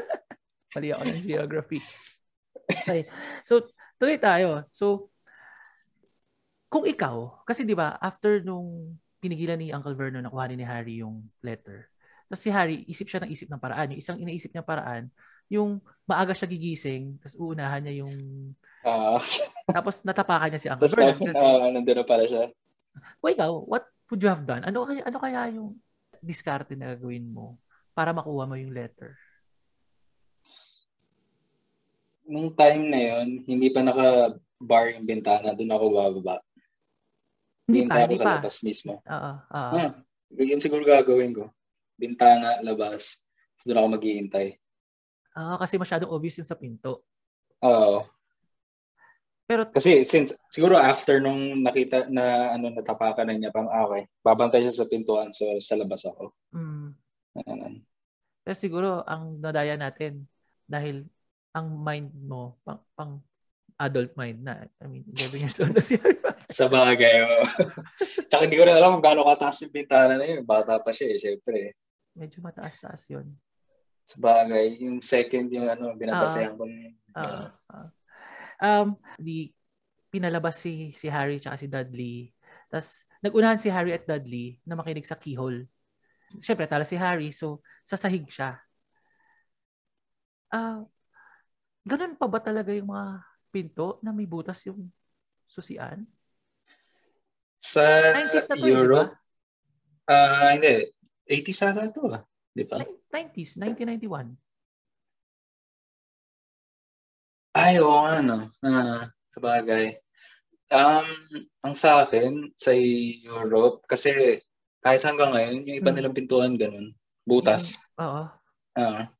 Mali 0.76 0.88
ako 0.92 1.02
ng 1.08 1.24
geography. 1.24 1.80
Okay. 2.68 3.08
So, 3.44 3.68
tuloy 3.96 4.20
tayo. 4.20 4.68
So, 4.72 5.08
kung 6.68 6.84
ikaw, 6.84 7.44
kasi 7.48 7.64
di 7.64 7.72
ba, 7.72 7.96
after 7.98 8.44
nung 8.44 8.96
pinigilan 9.18 9.58
ni 9.58 9.72
Uncle 9.72 9.96
Vernon 9.96 10.22
na 10.22 10.30
kuhanin 10.32 10.60
ni 10.60 10.66
Harry 10.68 11.00
yung 11.00 11.24
letter, 11.40 11.88
tapos 12.28 12.44
si 12.44 12.52
Harry, 12.52 12.84
isip 12.84 13.08
siya 13.08 13.24
ng 13.24 13.32
isip 13.32 13.48
ng 13.48 13.56
paraan. 13.60 13.96
Yung 13.96 14.00
isang 14.04 14.20
iniisip 14.20 14.52
niyang 14.52 14.68
paraan, 14.68 15.08
yung 15.48 15.80
maaga 16.04 16.36
siya 16.36 16.44
gigising, 16.44 17.16
tapos 17.24 17.36
uunahan 17.40 17.80
niya 17.80 18.04
yung, 18.04 18.14
Ah, 18.84 19.18
tapos 19.76 20.04
natapakan 20.06 20.52
niya 20.54 20.60
si 20.62 20.68
Uncle 20.68 20.92
Vernon. 20.92 21.18
Kasi, 21.24 21.40
ah, 21.40 21.72
nandun 21.72 21.96
na 21.98 22.04
pala 22.06 22.24
siya. 22.28 22.52
o 23.18 23.28
ikaw, 23.32 23.50
what 23.64 23.88
would 24.12 24.20
you 24.22 24.28
have 24.30 24.44
done? 24.44 24.62
Ano 24.64 24.84
ano 24.88 25.18
kaya 25.18 25.48
yung 25.56 25.76
diskarte 26.20 26.76
na 26.76 26.94
gagawin 26.94 27.26
mo 27.32 27.56
para 27.96 28.12
makuha 28.12 28.44
mo 28.44 28.54
yung 28.60 28.76
letter? 28.76 29.16
Nung 32.28 32.52
time 32.52 32.92
na 32.92 33.00
yon 33.00 33.26
hindi 33.48 33.72
pa 33.72 33.80
naka-bar 33.80 34.92
yung 34.92 35.08
bintana, 35.08 35.56
doon 35.56 35.72
ako 35.72 35.84
bababa. 35.96 36.36
Hindi 37.68 37.84
pa, 37.84 38.00
hindi 38.02 38.16
sa 38.16 38.24
pa. 38.24 38.34
labas 38.40 38.56
mismo. 38.64 38.92
Oo, 39.04 39.32
oo. 39.52 39.76
Ah, 39.76 39.92
yun 40.32 40.60
siguro 40.64 40.82
gagawin 40.88 41.36
ko. 41.36 41.44
Bintana, 42.00 42.64
labas. 42.64 43.20
Tapos 43.60 43.64
doon 43.68 43.78
ako 43.84 43.88
maghihintay. 44.00 44.46
Oo, 45.38 45.54
kasi 45.60 45.74
masyadong 45.78 46.10
obvious 46.10 46.38
yung 46.40 46.48
sa 46.48 46.58
pinto. 46.58 47.04
Oo. 47.62 47.98
Pero, 49.48 49.62
Kasi 49.76 50.02
since 50.08 50.32
siguro 50.50 50.74
after 50.80 51.20
nung 51.20 51.62
nakita 51.62 52.08
na 52.10 52.50
ano 52.56 52.72
natapakan 52.72 53.28
na 53.28 53.36
niya, 53.36 53.52
pang 53.54 53.68
ah, 53.68 53.84
okay, 53.86 54.08
babantay 54.24 54.64
siya 54.64 54.74
sa 54.74 54.88
pintuan 54.90 55.28
so 55.36 55.44
sa 55.60 55.76
labas 55.78 56.02
ako. 56.08 56.32
mm, 56.52 56.88
Ganun. 57.46 57.74
pero 58.44 58.56
siguro, 58.56 58.88
ang 59.04 59.36
nadaya 59.44 59.76
natin, 59.76 60.24
dahil 60.64 61.04
ang 61.52 61.68
mind 61.84 62.12
mo, 62.16 62.56
pang, 62.64 62.80
pang 62.96 63.12
adult 63.78 64.12
mind 64.18 64.42
na, 64.42 64.66
I 64.82 64.86
mean, 64.90 65.06
11 65.14 65.38
years 65.38 65.56
old 65.62 65.70
na 65.70 65.82
si 65.82 65.94
Harry 66.02 66.18
Potter. 66.18 66.50
Sa 66.50 66.66
bagay. 66.66 67.14
oo. 67.22 67.42
Tsaka 68.26 68.42
hindi 68.44 68.58
ko 68.58 68.66
na 68.66 68.74
alam 68.74 68.98
kung 68.98 69.04
gaano 69.06 69.22
kataas 69.22 69.62
yung 69.62 69.72
bintana 69.72 70.18
na 70.18 70.26
yun. 70.26 70.42
Bata 70.42 70.82
pa 70.82 70.90
siya 70.90 71.14
eh, 71.14 71.18
syempre. 71.22 71.78
Medyo 72.18 72.42
mataas-taas 72.42 73.06
yun. 73.06 73.30
Sa 74.02 74.18
bagay. 74.18 74.82
Yung 74.82 74.98
second, 74.98 75.46
yung 75.54 75.70
ano, 75.70 75.94
binabasayan 75.94 76.58
ko. 76.58 76.66
na 76.66 76.74
yun. 76.74 76.94
Oo. 77.14 77.44
oo. 77.70 77.86
um, 78.58 78.88
di, 79.14 79.54
pinalabas 80.10 80.58
si, 80.58 80.90
si 80.98 81.06
Harry 81.06 81.38
at 81.38 81.54
si 81.54 81.70
Dudley. 81.70 82.34
Tapos, 82.66 83.06
nagunahan 83.22 83.62
si 83.62 83.70
Harry 83.70 83.94
at 83.94 84.02
Dudley 84.02 84.58
na 84.66 84.74
makinig 84.74 85.06
sa 85.06 85.14
keyhole. 85.14 85.70
Siyempre, 86.36 86.66
tala 86.66 86.82
si 86.82 86.98
Harry, 86.98 87.30
so 87.30 87.62
sasahig 87.86 88.26
siya. 88.28 88.58
Ah, 90.50 90.82
ganun 91.86 92.18
pa 92.18 92.26
ba 92.28 92.42
talaga 92.42 92.74
yung 92.74 92.90
mga 92.90 93.24
pinto 93.48 93.98
na 94.04 94.12
may 94.12 94.28
butas 94.28 94.62
yung 94.68 94.88
susian? 95.48 96.04
Sa 97.58 97.82
90s 98.14 98.46
na 98.48 98.54
to, 98.54 98.64
eh? 98.64 98.70
Europe, 98.70 99.12
ah 100.06 100.52
hindi. 100.54 100.86
80s 101.26 101.60
ata 101.66 101.90
to. 101.90 102.08
Di 102.54 102.64
ba? 102.64 102.80
Nin- 102.80 102.96
90s, 103.08 103.56
1991. 103.60 104.36
Ay, 107.58 107.80
oo 107.82 107.98
nga, 108.06 108.22
no. 108.22 108.38
Ah, 108.62 109.10
sa 109.34 109.38
bagay. 109.42 109.98
Um, 110.68 111.08
ang 111.64 111.74
sa 111.74 112.04
akin, 112.04 112.52
sa 112.54 112.70
Europe, 112.76 113.82
kasi 113.88 114.38
kahit 114.84 115.02
hanggang 115.02 115.32
ngayon, 115.34 115.66
yung 115.66 115.78
iba 115.80 115.90
Mm. 115.90 115.96
nilang 115.96 116.16
pintuan, 116.16 116.52
ganun. 116.54 116.94
Butas. 117.26 117.74
Oo. 117.98 118.28
Ah, 118.78 119.10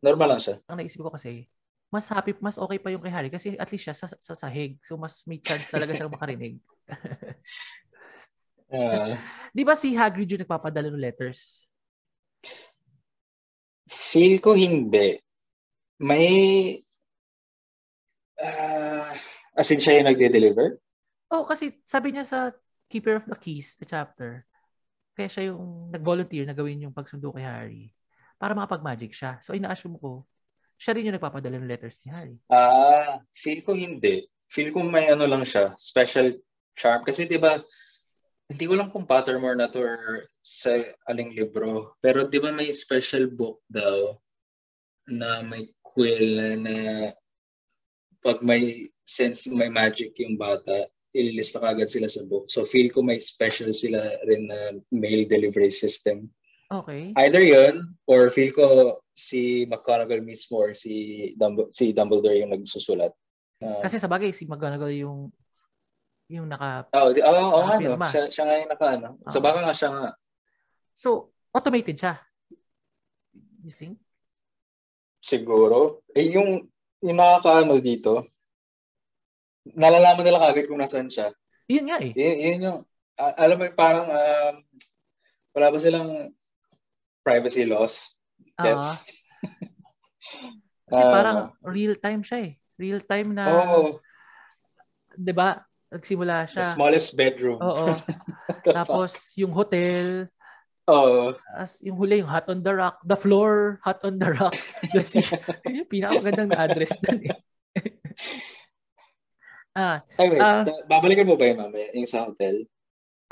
normal 0.00 0.34
lang 0.38 0.42
siya. 0.42 0.56
Ang 0.70 0.78
naisip 0.80 1.02
ko 1.04 1.12
kasi, 1.12 1.46
mas 1.92 2.08
happy, 2.08 2.32
mas 2.40 2.56
okay 2.58 2.78
pa 2.80 2.88
yung 2.90 3.04
kay 3.04 3.12
Harry 3.12 3.30
kasi 3.30 3.54
at 3.60 3.68
least 3.70 3.84
siya 3.86 3.96
sa, 3.96 4.08
sa 4.08 4.34
sahig. 4.34 4.80
So, 4.82 4.96
mas 4.96 5.22
may 5.28 5.38
chance 5.44 5.68
talaga 5.70 5.92
siyang 5.92 6.12
makarinig. 6.12 6.56
Ah, 8.72 9.18
Di 9.52 9.62
ba 9.68 9.74
si 9.76 9.92
Hagrid 9.96 10.28
yung 10.32 10.42
nagpapadala 10.44 10.88
ng 10.92 11.00
letters? 11.02 11.68
feel 14.08 14.34
ko 14.44 14.50
hindi. 14.58 15.08
May, 16.08 16.28
ah, 18.40 19.14
As 19.56 19.70
in, 19.72 19.80
siya 19.80 20.00
yung 20.00 20.08
nagde-deliver? 20.08 20.80
Oh, 21.32 21.44
kasi 21.48 21.80
sabi 21.88 22.12
niya 22.12 22.24
sa 22.28 22.40
Keeper 22.92 23.16
of 23.20 23.26
the 23.28 23.36
Keys, 23.38 23.76
the 23.80 23.88
chapter, 23.88 24.44
kaya 25.16 25.28
siya 25.30 25.52
yung 25.54 25.92
nag-volunteer 25.92 26.44
na 26.48 26.56
gawin 26.56 26.84
yung 26.88 26.96
pagsundo 26.96 27.32
kay 27.34 27.44
Harry 27.44 27.84
para 28.40 28.56
makapag-magic 28.56 29.12
siya. 29.14 29.38
So, 29.44 29.54
ina-assume 29.56 29.96
ko, 30.00 30.24
siya 30.82 30.98
rin 30.98 31.06
yung 31.06 31.14
nagpapadala 31.14 31.62
ng 31.62 31.70
letters 31.70 32.02
ni 32.02 32.10
Harry. 32.10 32.36
Ah, 32.50 33.22
feel 33.38 33.62
ko 33.62 33.78
hindi. 33.78 34.26
Feel 34.50 34.74
ko 34.74 34.82
may 34.82 35.06
ano 35.06 35.30
lang 35.30 35.46
siya, 35.46 35.78
special 35.78 36.34
charm. 36.74 37.06
Kasi 37.06 37.30
di 37.30 37.38
ba, 37.38 37.62
hindi 38.50 38.64
ko 38.66 38.74
lang 38.74 38.90
kung 38.90 39.06
Pottermore 39.06 39.54
na 39.54 39.70
to 39.70 39.78
or 39.78 40.26
sa 40.42 40.74
aling 41.06 41.38
libro. 41.38 41.94
Pero 42.02 42.26
di 42.26 42.42
ba 42.42 42.50
may 42.50 42.74
special 42.74 43.30
book 43.30 43.62
daw 43.70 44.18
na 45.06 45.46
may 45.46 45.70
quill 45.86 46.58
na 46.58 47.14
pag 48.26 48.42
may 48.42 48.90
sense, 49.06 49.46
may 49.46 49.70
magic 49.70 50.18
yung 50.18 50.34
bata, 50.34 50.90
ililista 51.14 51.62
kagad 51.62 51.94
sila 51.94 52.10
sa 52.10 52.26
book. 52.26 52.50
So 52.50 52.66
feel 52.66 52.90
ko 52.90 53.06
may 53.06 53.22
special 53.22 53.70
sila 53.70 54.18
rin 54.26 54.50
na 54.50 54.82
mail 54.90 55.30
delivery 55.30 55.70
system. 55.70 56.26
Okay. 56.74 57.14
Either 57.14 57.44
yun, 57.44 57.94
or 58.10 58.32
feel 58.34 58.50
ko 58.50 58.98
si 59.12 59.68
McGonagall 59.68 60.24
mismo 60.24 60.60
or 60.60 60.72
si, 60.72 61.32
Dumb- 61.36 61.68
si 61.70 61.92
Dumbledore 61.92 62.40
yung 62.40 62.52
nagsusulat. 62.52 63.12
Uh, 63.60 63.80
Kasi 63.84 64.00
sa 64.00 64.08
bagay, 64.08 64.32
si 64.32 64.48
McGonagall 64.48 64.92
yung 64.96 65.30
yung 66.32 66.48
naka 66.48 66.88
oh, 66.96 67.12
di, 67.12 67.20
oh, 67.20 67.60
oh, 67.60 67.68
ano, 67.68 67.92
siya, 68.08 68.24
siya 68.32 68.44
nga 68.48 68.56
yung 68.56 68.70
naka, 68.72 68.86
ano. 68.96 69.08
So 69.28 69.36
Oo. 69.36 69.44
baka 69.44 69.58
nga 69.60 69.76
siya 69.76 69.90
nga. 69.92 70.10
So, 70.96 71.08
automated 71.52 72.00
siya. 72.00 72.16
You 73.60 73.72
think? 73.72 74.00
Siguro. 75.20 76.00
Eh, 76.16 76.32
yung, 76.32 76.72
yung 77.04 77.16
nakakaano 77.20 77.76
dito, 77.84 78.24
nalalaman 79.76 80.24
nila 80.24 80.40
kagad 80.40 80.66
kung 80.66 80.80
nasaan 80.80 81.12
siya. 81.12 81.30
Yun 81.68 81.86
nga 81.92 81.98
eh. 82.00 82.12
Yun, 82.16 82.36
yun 82.40 82.66
yung, 82.66 82.78
alam 83.20 83.56
mo, 83.60 83.64
parang, 83.76 84.08
um, 84.08 84.54
wala 85.52 85.68
ba 85.68 85.78
silang 85.78 86.32
privacy 87.20 87.68
laws? 87.68 88.16
Yes. 88.58 88.76
Ah. 88.78 88.96
Kasi 90.88 91.02
Ah. 91.02 91.10
parang 91.10 91.38
real 91.64 91.96
time 91.96 92.20
siya 92.20 92.38
eh. 92.42 92.52
Real 92.76 93.00
time 93.00 93.32
na, 93.32 93.44
Oo, 93.48 94.00
'di 95.12 95.32
ba? 95.32 95.62
Nagsimula 95.88 96.44
the 96.44 96.50
siya. 96.50 96.72
smallest 96.72 97.12
bedroom. 97.14 97.56
Oo. 97.58 97.96
Tapos 98.76 99.32
yung 99.36 99.52
hotel, 99.52 100.28
Oo. 100.84 101.36
as 101.52 101.80
yung 101.80 101.96
huli 101.96 102.20
yung 102.20 102.28
hot 102.28 102.48
on 102.48 102.60
the 102.60 102.72
rock, 102.72 102.96
the 103.04 103.16
floor, 103.16 103.76
hot 103.80 104.00
on 104.02 104.16
the 104.16 104.32
rock, 104.32 104.56
the 104.90 105.00
sea. 105.04 105.24
Yun 105.64 105.84
yung 105.84 105.90
pinakamagandang 105.90 106.48
na 106.48 106.60
address 106.60 106.96
dun 106.98 107.20
eh. 107.22 107.36
ah, 109.72 110.00
Ay, 110.16 110.28
wait. 110.28 110.40
Da- 110.40 110.84
babalikan 110.86 111.24
mo 111.24 111.36
ba 111.36 111.44
yun 111.46 111.60
mamaya? 111.60 111.88
Yung 111.92 112.08
sa 112.08 112.28
hotel? 112.28 112.68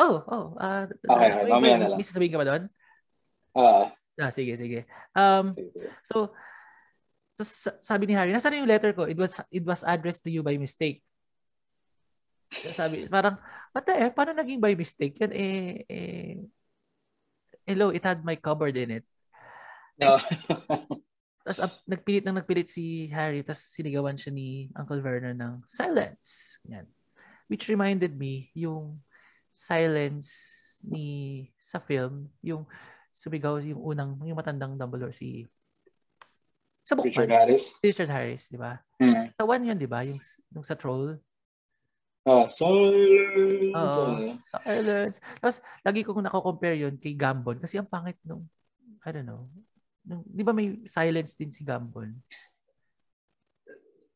oh, 0.00 0.16
oh. 0.24 0.46
ah, 0.56 0.88
Okay, 0.88 1.28
may- 1.44 1.52
mamaya 1.52 1.60
may- 1.60 1.76
na 1.76 1.88
lang. 1.92 1.98
May 2.00 2.06
sasabihin 2.06 2.32
ka 2.32 2.40
ba 2.40 2.48
doon? 2.48 2.62
Ah, 3.52 3.92
Ah, 4.18 4.32
sige, 4.32 4.56
sige. 4.58 4.88
Um, 5.14 5.54
sige. 5.54 5.86
so, 6.02 6.34
sabi 7.80 8.04
ni 8.08 8.14
Harry, 8.16 8.34
nasaan 8.34 8.60
yung 8.60 8.68
letter 8.68 8.92
ko? 8.92 9.08
It 9.08 9.16
was 9.16 9.40
it 9.48 9.64
was 9.64 9.80
addressed 9.86 10.24
to 10.26 10.32
you 10.32 10.44
by 10.44 10.56
mistake. 10.60 11.00
Sabi, 12.50 13.06
parang, 13.06 13.38
what 13.70 13.86
the 13.86 14.10
F? 14.10 14.12
Paano 14.12 14.34
naging 14.34 14.58
by 14.58 14.74
mistake? 14.74 15.14
Yan, 15.22 15.32
eh, 15.32 15.86
eh, 15.86 16.42
hello, 17.62 17.94
it 17.94 18.02
had 18.02 18.26
my 18.26 18.34
cupboard 18.34 18.74
in 18.74 19.00
it. 19.00 19.06
No. 19.94 20.18
Tapos 21.46 21.60
up, 21.62 21.72
nagpilit 21.92 22.26
ng 22.26 22.36
nagpilit 22.42 22.66
si 22.66 23.06
Harry, 23.14 23.46
tapos 23.46 23.70
sinigawan 23.70 24.18
siya 24.18 24.34
ni 24.34 24.66
Uncle 24.74 24.98
Vernon 24.98 25.38
ng 25.38 25.54
silence. 25.70 26.58
Yan. 26.66 26.90
Which 27.46 27.70
reminded 27.70 28.18
me 28.18 28.50
yung 28.58 28.98
silence 29.54 30.30
ni 30.82 31.46
sa 31.62 31.78
film, 31.78 32.34
yung 32.42 32.66
sumigaw 33.10 33.58
yung 33.62 33.82
unang, 33.82 34.16
yung 34.24 34.38
matandang 34.38 34.78
Dumbledore 34.78 35.14
si 35.14 35.46
sa 36.86 36.98
book 36.98 37.06
Richard 37.06 37.30
man, 37.30 37.46
Harris? 37.46 37.64
Richard 37.84 38.10
Harris, 38.10 38.50
di 38.50 38.58
ba? 38.58 38.82
Hmm. 38.98 39.30
Sa 39.38 39.46
one 39.46 39.62
yun, 39.62 39.78
di 39.78 39.86
ba? 39.86 40.02
Yung, 40.02 40.18
yung 40.50 40.66
sa 40.66 40.74
troll. 40.74 41.14
Ah, 42.26 42.50
silence. 42.50 43.72
Oo. 43.78 44.34
Silence. 44.42 45.16
Tapos, 45.38 45.56
lagi 45.86 46.02
ko 46.02 46.18
nako-compare 46.18 46.76
yun 46.82 46.98
kay 46.98 47.14
Gambon 47.14 47.62
kasi 47.62 47.78
ang 47.78 47.86
pangit 47.86 48.18
nung, 48.26 48.42
I 49.06 49.10
don't 49.14 49.24
know, 49.28 49.46
nung, 50.02 50.26
di 50.26 50.42
ba 50.42 50.50
may 50.50 50.82
silence 50.82 51.38
din 51.38 51.54
si 51.54 51.62
Gambon? 51.62 52.10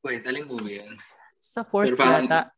Wait, 0.05 0.27
aling 0.27 0.45
movie 0.45 0.83
yan? 0.83 0.99
Sa 1.41 1.63
fourth 1.63 1.95
Pero 1.95 2.01
parang- 2.01 2.27
yata, 2.27 2.53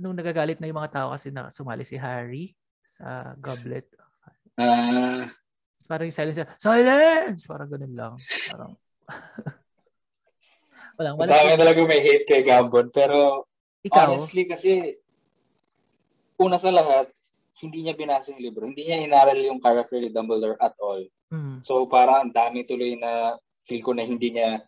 nung 0.00 0.16
nagagalit 0.16 0.58
na 0.58 0.66
yung 0.66 0.80
mga 0.80 0.96
tao 0.96 1.08
kasi 1.12 1.28
na 1.30 1.52
sumali 1.52 1.84
si 1.84 1.94
Harry 2.00 2.56
sa 2.82 3.36
goblet. 3.38 3.86
Ah, 4.58 5.30
Tapos 5.82 5.98
parang 5.98 6.06
yung 6.06 6.14
silence, 6.14 6.38
niya, 6.38 6.48
silence! 6.62 7.42
Parang 7.50 7.66
ganun 7.66 7.94
lang. 7.98 8.14
Parang, 8.46 8.70
walang, 11.02 11.14
Ang 11.18 11.26
dami 11.26 11.34
walang, 11.50 11.58
talaga 11.58 11.80
may 11.82 11.98
hate 12.06 12.22
kay 12.22 12.46
Gambon. 12.46 12.94
Pero 12.94 13.50
ikaw, 13.82 14.14
honestly 14.14 14.46
kasi, 14.46 14.94
una 16.38 16.54
sa 16.54 16.70
lahat, 16.70 17.10
hindi 17.66 17.82
niya 17.82 17.98
binasa 17.98 18.30
yung 18.30 18.46
libro. 18.46 18.62
Hindi 18.62 18.86
niya 18.86 19.02
inaral 19.02 19.42
yung 19.42 19.58
character 19.58 19.98
ni 19.98 20.14
Dumbledore 20.14 20.54
at 20.62 20.78
all. 20.78 21.02
mm, 21.34 21.66
So 21.66 21.90
parang 21.90 22.30
ang 22.30 22.32
dami 22.32 22.62
tuloy 22.62 22.94
na 22.94 23.34
feel 23.66 23.82
ko 23.82 23.90
na 23.90 24.06
hindi 24.06 24.38
niya 24.38 24.62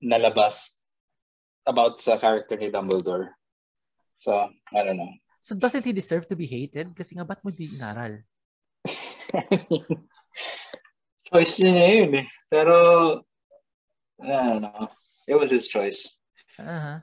nalabas 0.00 0.80
about 1.68 2.00
sa 2.00 2.16
character 2.16 2.56
ni 2.56 2.72
Dumbledore. 2.72 3.36
So, 4.16 4.32
I 4.72 4.80
don't 4.80 4.96
know. 4.96 5.12
so 5.44 5.52
doesn't 5.52 5.84
he 5.84 5.92
deserve 5.92 6.24
to 6.32 6.36
be 6.40 6.48
hated? 6.48 6.96
Kasi 6.96 7.12
nga, 7.20 7.28
ba't 7.28 7.44
mo 7.44 7.52
di 7.52 7.68
inaral? 7.68 8.24
choice 11.28 11.58
niya 11.60 12.04
yun 12.04 12.12
eh. 12.24 12.26
Pero, 12.48 12.74
know. 14.20 14.88
It 15.26 15.34
was 15.34 15.50
his 15.50 15.66
choice. 15.66 16.14
Aha. 16.60 17.02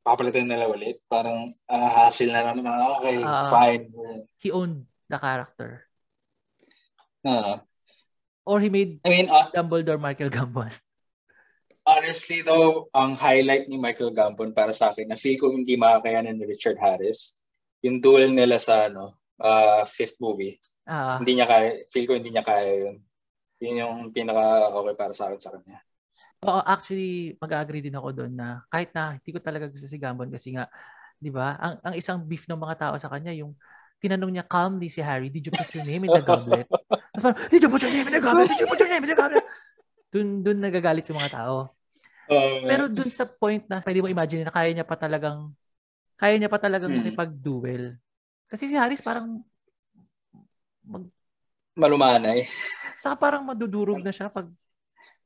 Papalitan 0.00 0.48
nila 0.48 0.66
ulit. 0.66 0.98
Parang 1.06 1.52
ah, 1.68 2.08
hassle 2.08 2.32
na 2.32 2.56
naman. 2.56 2.72
Okay, 2.98 3.20
Ah. 3.20 3.52
fine. 3.52 3.92
He 4.40 4.48
owned 4.48 4.88
the 5.12 5.20
character. 5.20 5.84
Ah. 7.20 7.62
Or 8.48 8.58
he 8.58 8.72
made 8.72 8.98
I 9.04 9.12
mean, 9.12 9.28
uh, 9.28 9.52
Dumbledore 9.52 10.00
Michael 10.00 10.32
Gambon. 10.32 10.72
honestly 11.90 12.40
though, 12.42 12.88
ang 12.94 13.16
highlight 13.16 13.68
ni 13.68 13.76
Michael 13.76 14.14
Gambon 14.14 14.54
para 14.54 14.72
sa 14.72 14.92
akin, 14.92 15.10
na 15.10 15.18
feel 15.18 15.36
ko 15.40 15.50
hindi 15.50 15.74
makakayanan 15.76 16.38
ni 16.38 16.44
Richard 16.46 16.78
Harris, 16.78 17.36
yung 17.82 18.00
duel 18.00 18.32
nila 18.32 18.60
sa 18.60 18.88
ano, 18.88 19.19
uh, 19.40 19.82
fifth 19.88 20.16
movie. 20.20 20.60
Ah, 20.86 21.18
Hindi 21.20 21.40
niya 21.40 21.46
kaya, 21.48 21.68
feel 21.92 22.06
ko 22.08 22.14
hindi 22.16 22.30
niya 22.32 22.44
kaya 22.46 22.68
yun. 22.88 22.96
Yun 23.60 23.80
yung 23.82 23.96
pinaka 24.14 24.72
okay 24.72 24.94
para 24.96 25.12
sa 25.16 25.28
akin 25.30 25.40
sa 25.40 25.52
kanya. 25.56 25.80
Oo, 26.40 26.60
actually, 26.64 27.36
mag-agree 27.36 27.84
din 27.84 27.96
ako 27.96 28.08
doon 28.16 28.32
na 28.32 28.64
kahit 28.72 28.90
na 28.96 29.16
hindi 29.20 29.30
ko 29.36 29.40
talaga 29.44 29.68
gusto 29.68 29.84
si 29.84 30.00
Gambon 30.00 30.32
kasi 30.32 30.56
nga, 30.56 30.64
di 31.20 31.28
ba, 31.28 31.56
ang, 31.60 31.74
ang 31.84 31.94
isang 31.96 32.20
beef 32.24 32.48
ng 32.48 32.56
mga 32.56 32.76
tao 32.80 32.94
sa 32.96 33.12
kanya, 33.12 33.32
yung 33.36 33.52
tinanong 34.00 34.32
niya 34.32 34.44
calmly 34.48 34.88
si 34.88 35.04
Harry, 35.04 35.28
did 35.28 35.44
you 35.44 35.52
put 35.52 35.68
your 35.76 35.84
name 35.84 36.08
in 36.08 36.12
the 36.16 36.24
goblet? 36.24 36.64
Tapos 37.12 37.24
parang, 37.36 37.40
did 37.52 37.60
you 37.60 37.68
put 37.68 37.82
your 37.84 37.92
name 37.92 38.08
in 38.08 38.14
the 38.16 38.24
goblet? 38.24 38.48
Did 38.48 38.60
you 38.60 38.68
put 38.68 38.80
your 38.80 38.88
name 38.88 39.04
in 39.04 39.10
the 39.12 39.18
goblet? 39.20 39.44
Doon, 40.12 40.28
doon 40.44 40.58
nagagalit 40.64 41.04
yung 41.10 41.20
mga 41.20 41.32
tao. 41.44 41.76
Uh, 42.28 42.60
Pero 42.68 42.86
doon 42.86 43.10
sa 43.10 43.26
point 43.26 43.64
na 43.66 43.82
pwede 43.82 44.00
mo 44.04 44.08
imagine 44.08 44.46
na 44.46 44.54
kaya 44.54 44.70
niya 44.72 44.86
pa 44.86 44.96
talagang, 44.96 45.50
kaya 46.20 46.36
niya 46.38 46.50
pa 46.52 46.60
talagang 46.60 46.92
Hmm. 46.92 46.98
makipag-duel. 46.98 47.98
Kasi 48.50 48.66
si 48.66 48.74
Harris 48.74 49.00
parang, 49.00 49.40
mag, 50.82 51.06
malumanay. 51.78 52.50
saka 52.98 53.14
parang 53.16 53.46
madudurog 53.46 54.02
na 54.02 54.10
siya 54.10 54.26
pag 54.28 54.50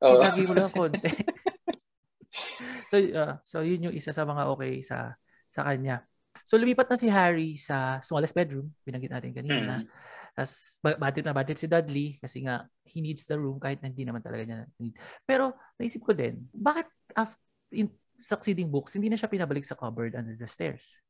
Oo. 0.04 0.20
Sinagi 0.20 0.42
mo 0.44 0.52
lang 0.52 0.72
konti. 0.74 1.08
so, 2.90 2.96
uh, 3.00 3.34
so 3.40 3.56
yun 3.64 3.88
yung 3.88 3.96
isa 3.96 4.12
sa 4.12 4.28
mga 4.28 4.44
okay 4.52 4.84
sa 4.84 5.16
sa 5.48 5.64
kanya. 5.64 6.04
So 6.44 6.60
lumipat 6.60 6.92
na 6.92 7.00
si 7.00 7.08
Harry 7.08 7.56
sa 7.56 8.02
smallest 8.04 8.36
bedroom, 8.36 8.68
binanggit 8.84 9.08
natin 9.08 9.32
kanina. 9.32 9.80
Hmm. 9.80 9.88
Tapos 10.34 10.82
ba- 10.84 10.98
bad 10.98 11.12
trip 11.14 11.26
na 11.30 11.32
bad 11.32 11.46
trip 11.48 11.60
si 11.62 11.70
Dudley 11.70 12.18
kasi 12.20 12.44
nga 12.44 12.68
he 12.84 13.00
needs 13.00 13.24
the 13.24 13.38
room 13.38 13.56
kahit 13.56 13.80
na 13.80 13.88
hindi 13.88 14.04
naman 14.04 14.20
talaga 14.20 14.44
niya 14.44 14.68
need. 14.76 14.98
Pero 15.24 15.56
naisip 15.80 16.04
ko 16.04 16.12
din, 16.12 16.44
bakit 16.52 16.90
after 17.16 17.40
in 17.72 17.88
succeeding 18.20 18.68
books, 18.68 18.94
hindi 18.94 19.08
na 19.08 19.18
siya 19.18 19.30
pinabalik 19.30 19.64
sa 19.64 19.78
cupboard 19.78 20.18
under 20.18 20.36
the 20.36 20.50
stairs? 20.50 21.00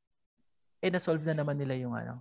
Eh, 0.85 0.93
na-solve 0.93 1.25
na 1.25 1.41
naman 1.41 1.57
nila 1.57 1.81
yung 1.81 1.97
ano. 1.97 2.21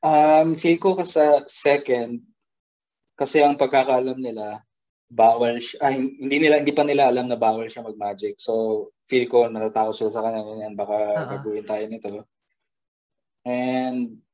Um, 0.00 0.56
feel 0.56 0.80
ko 0.80 0.96
sa 1.04 1.44
second, 1.44 2.24
kasi 3.20 3.44
ang 3.44 3.60
pagkakaalam 3.60 4.16
nila, 4.16 4.64
bawal 5.12 5.60
siya, 5.60 5.76
ay, 5.84 6.00
hindi 6.00 6.36
nila, 6.40 6.64
hindi 6.64 6.72
pa 6.72 6.88
nila 6.88 7.12
alam 7.12 7.28
na 7.28 7.36
bawal 7.36 7.68
siya 7.68 7.84
mag-magic. 7.84 8.40
So, 8.40 8.88
feel 9.12 9.28
ko 9.28 9.44
natatakot 9.52 9.92
sila 9.92 10.10
sa 10.14 10.24
kanya, 10.24 10.40
ganyan, 10.40 10.72
baka 10.72 10.96
Oo. 10.96 11.28
gagawin 11.36 11.68
tayo 11.68 11.84
nito. 11.84 12.12
And, 13.44 14.24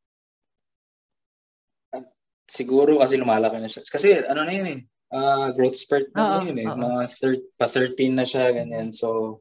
ah, 1.98 2.06
siguro 2.46 3.02
kasi 3.02 3.18
lumalaki 3.18 3.58
na 3.58 3.66
siya. 3.66 3.82
Kasi, 3.90 4.22
ano 4.22 4.40
na 4.46 4.52
yun 4.54 4.68
eh, 4.70 4.80
ah, 5.10 5.50
growth 5.50 5.82
spurt 5.82 6.14
na 6.14 6.38
Oo, 6.38 6.46
yun 6.46 6.62
eh. 6.62 6.68
oo. 6.70 6.78
Mga 6.78 7.00
thir- 7.18 7.46
pa 7.58 7.66
13 7.66 8.14
na 8.14 8.22
siya, 8.22 8.54
ganyan. 8.54 8.94
So, 8.94 9.40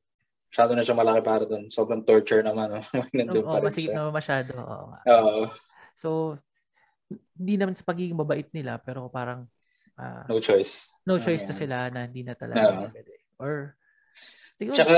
masyado 0.52 0.76
na 0.76 0.84
siya 0.84 1.00
malaki 1.00 1.22
para 1.24 1.44
doon. 1.48 1.72
Sobrang 1.72 2.04
torture 2.04 2.44
naman. 2.44 2.76
No? 2.76 2.80
Nandun 3.16 3.44
Oo, 3.48 3.56
pa 3.56 3.64
masigit 3.64 3.96
naman 3.96 4.12
masyado. 4.12 4.52
Oo. 4.60 4.92
Oo. 5.00 5.44
So, 5.96 6.36
hindi 7.40 7.56
naman 7.56 7.72
sa 7.74 7.88
pagiging 7.88 8.20
mabait 8.20 8.52
nila, 8.52 8.76
pero 8.84 9.08
parang 9.08 9.48
ah, 9.96 10.28
no 10.28 10.44
choice. 10.44 10.92
no 11.08 11.20
choice 11.20 11.48
na 11.48 11.56
sila 11.56 11.76
na 11.88 12.04
hindi 12.04 12.28
na 12.28 12.36
talaga 12.36 12.92
pwede. 12.92 13.16
Or, 13.40 13.74
siguro, 14.60 14.76
Tsaka, 14.76 14.98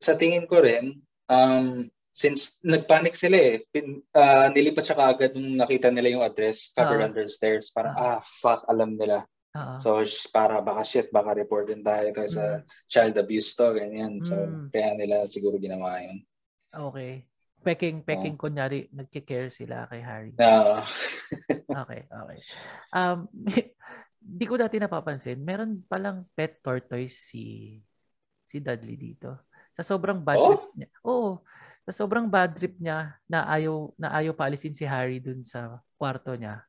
sa 0.00 0.16
tingin 0.16 0.48
ko 0.48 0.60
rin, 0.60 1.04
um, 1.28 1.88
since 2.12 2.60
nagpanic 2.64 3.16
sila 3.16 3.36
eh, 3.36 3.64
pin, 3.72 4.00
ah, 4.16 4.48
nilipat 4.48 4.84
siya 4.88 4.96
kaagad 4.98 5.36
nung 5.36 5.56
nakita 5.60 5.88
nila 5.92 6.16
yung 6.16 6.24
address 6.24 6.72
covered 6.72 7.04
Ah. 7.04 7.08
under 7.12 7.26
stairs. 7.28 7.68
Parang, 7.72 7.92
Ah. 7.96 8.18
ah, 8.18 8.20
fuck, 8.40 8.64
alam 8.68 8.96
nila. 8.96 9.24
Oo. 9.54 9.76
So, 9.78 10.02
para 10.34 10.58
baka 10.60 10.82
shit, 10.82 11.08
baka 11.14 11.34
report 11.34 11.70
din 11.70 11.82
tayo 11.86 12.10
tayo 12.10 12.30
sa 12.30 12.44
Mm. 12.60 12.66
child 12.90 13.14
abuse 13.18 13.50
to, 13.54 13.66
ganyan. 13.74 14.18
So, 14.22 14.34
Mm. 14.34 14.68
kaya 14.74 14.90
nila 14.98 15.16
siguro 15.30 15.56
ginawa 15.58 16.02
yun. 16.02 16.18
okay. 16.74 17.26
Peking, 17.64 18.04
peking 18.04 18.36
kunyari, 18.36 18.92
nagkikare 18.92 19.48
sila 19.48 19.88
kay 19.88 20.04
Harry. 20.04 20.36
Na, 20.36 20.84
Okay, 21.84 22.04
okay. 22.04 22.38
Um, 22.92 23.24
di 24.20 24.44
ko 24.44 24.60
dati 24.60 24.76
napapansin, 24.76 25.40
meron 25.40 25.80
palang 25.88 26.28
pet 26.36 26.60
tortoise 26.60 27.16
si 27.32 27.80
si 28.44 28.60
Dudley 28.60 29.00
dito. 29.00 29.48
Sa 29.72 29.80
sobrang 29.80 30.20
bad 30.20 30.38
Oh? 30.38 30.52
trip 30.52 30.64
niya. 30.76 30.88
Oo. 31.08 31.40
Sa 31.88 32.04
sobrang 32.04 32.28
bad 32.28 32.52
trip 32.52 32.76
niya 32.78 33.16
na 33.24 33.48
ayaw 33.48 33.96
na 33.96 34.12
ayaw 34.12 34.36
paalisin 34.36 34.76
si 34.76 34.84
Harry 34.84 35.18
dun 35.24 35.40
sa 35.40 35.80
kwarto 35.96 36.36
niya. 36.36 36.62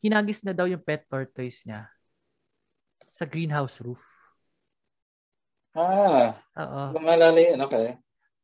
Hinagis 0.00 0.42
na 0.44 0.56
daw 0.56 0.64
yung 0.64 0.82
pet 0.82 1.04
tortoise 1.08 1.62
niya 1.68 1.88
sa 3.16 3.24
greenhouse 3.24 3.80
roof. 3.80 4.04
ah, 5.72 6.36
Oo. 6.56 6.82
lumalala 6.96 7.36
yun, 7.36 7.60
okay. 7.64 7.96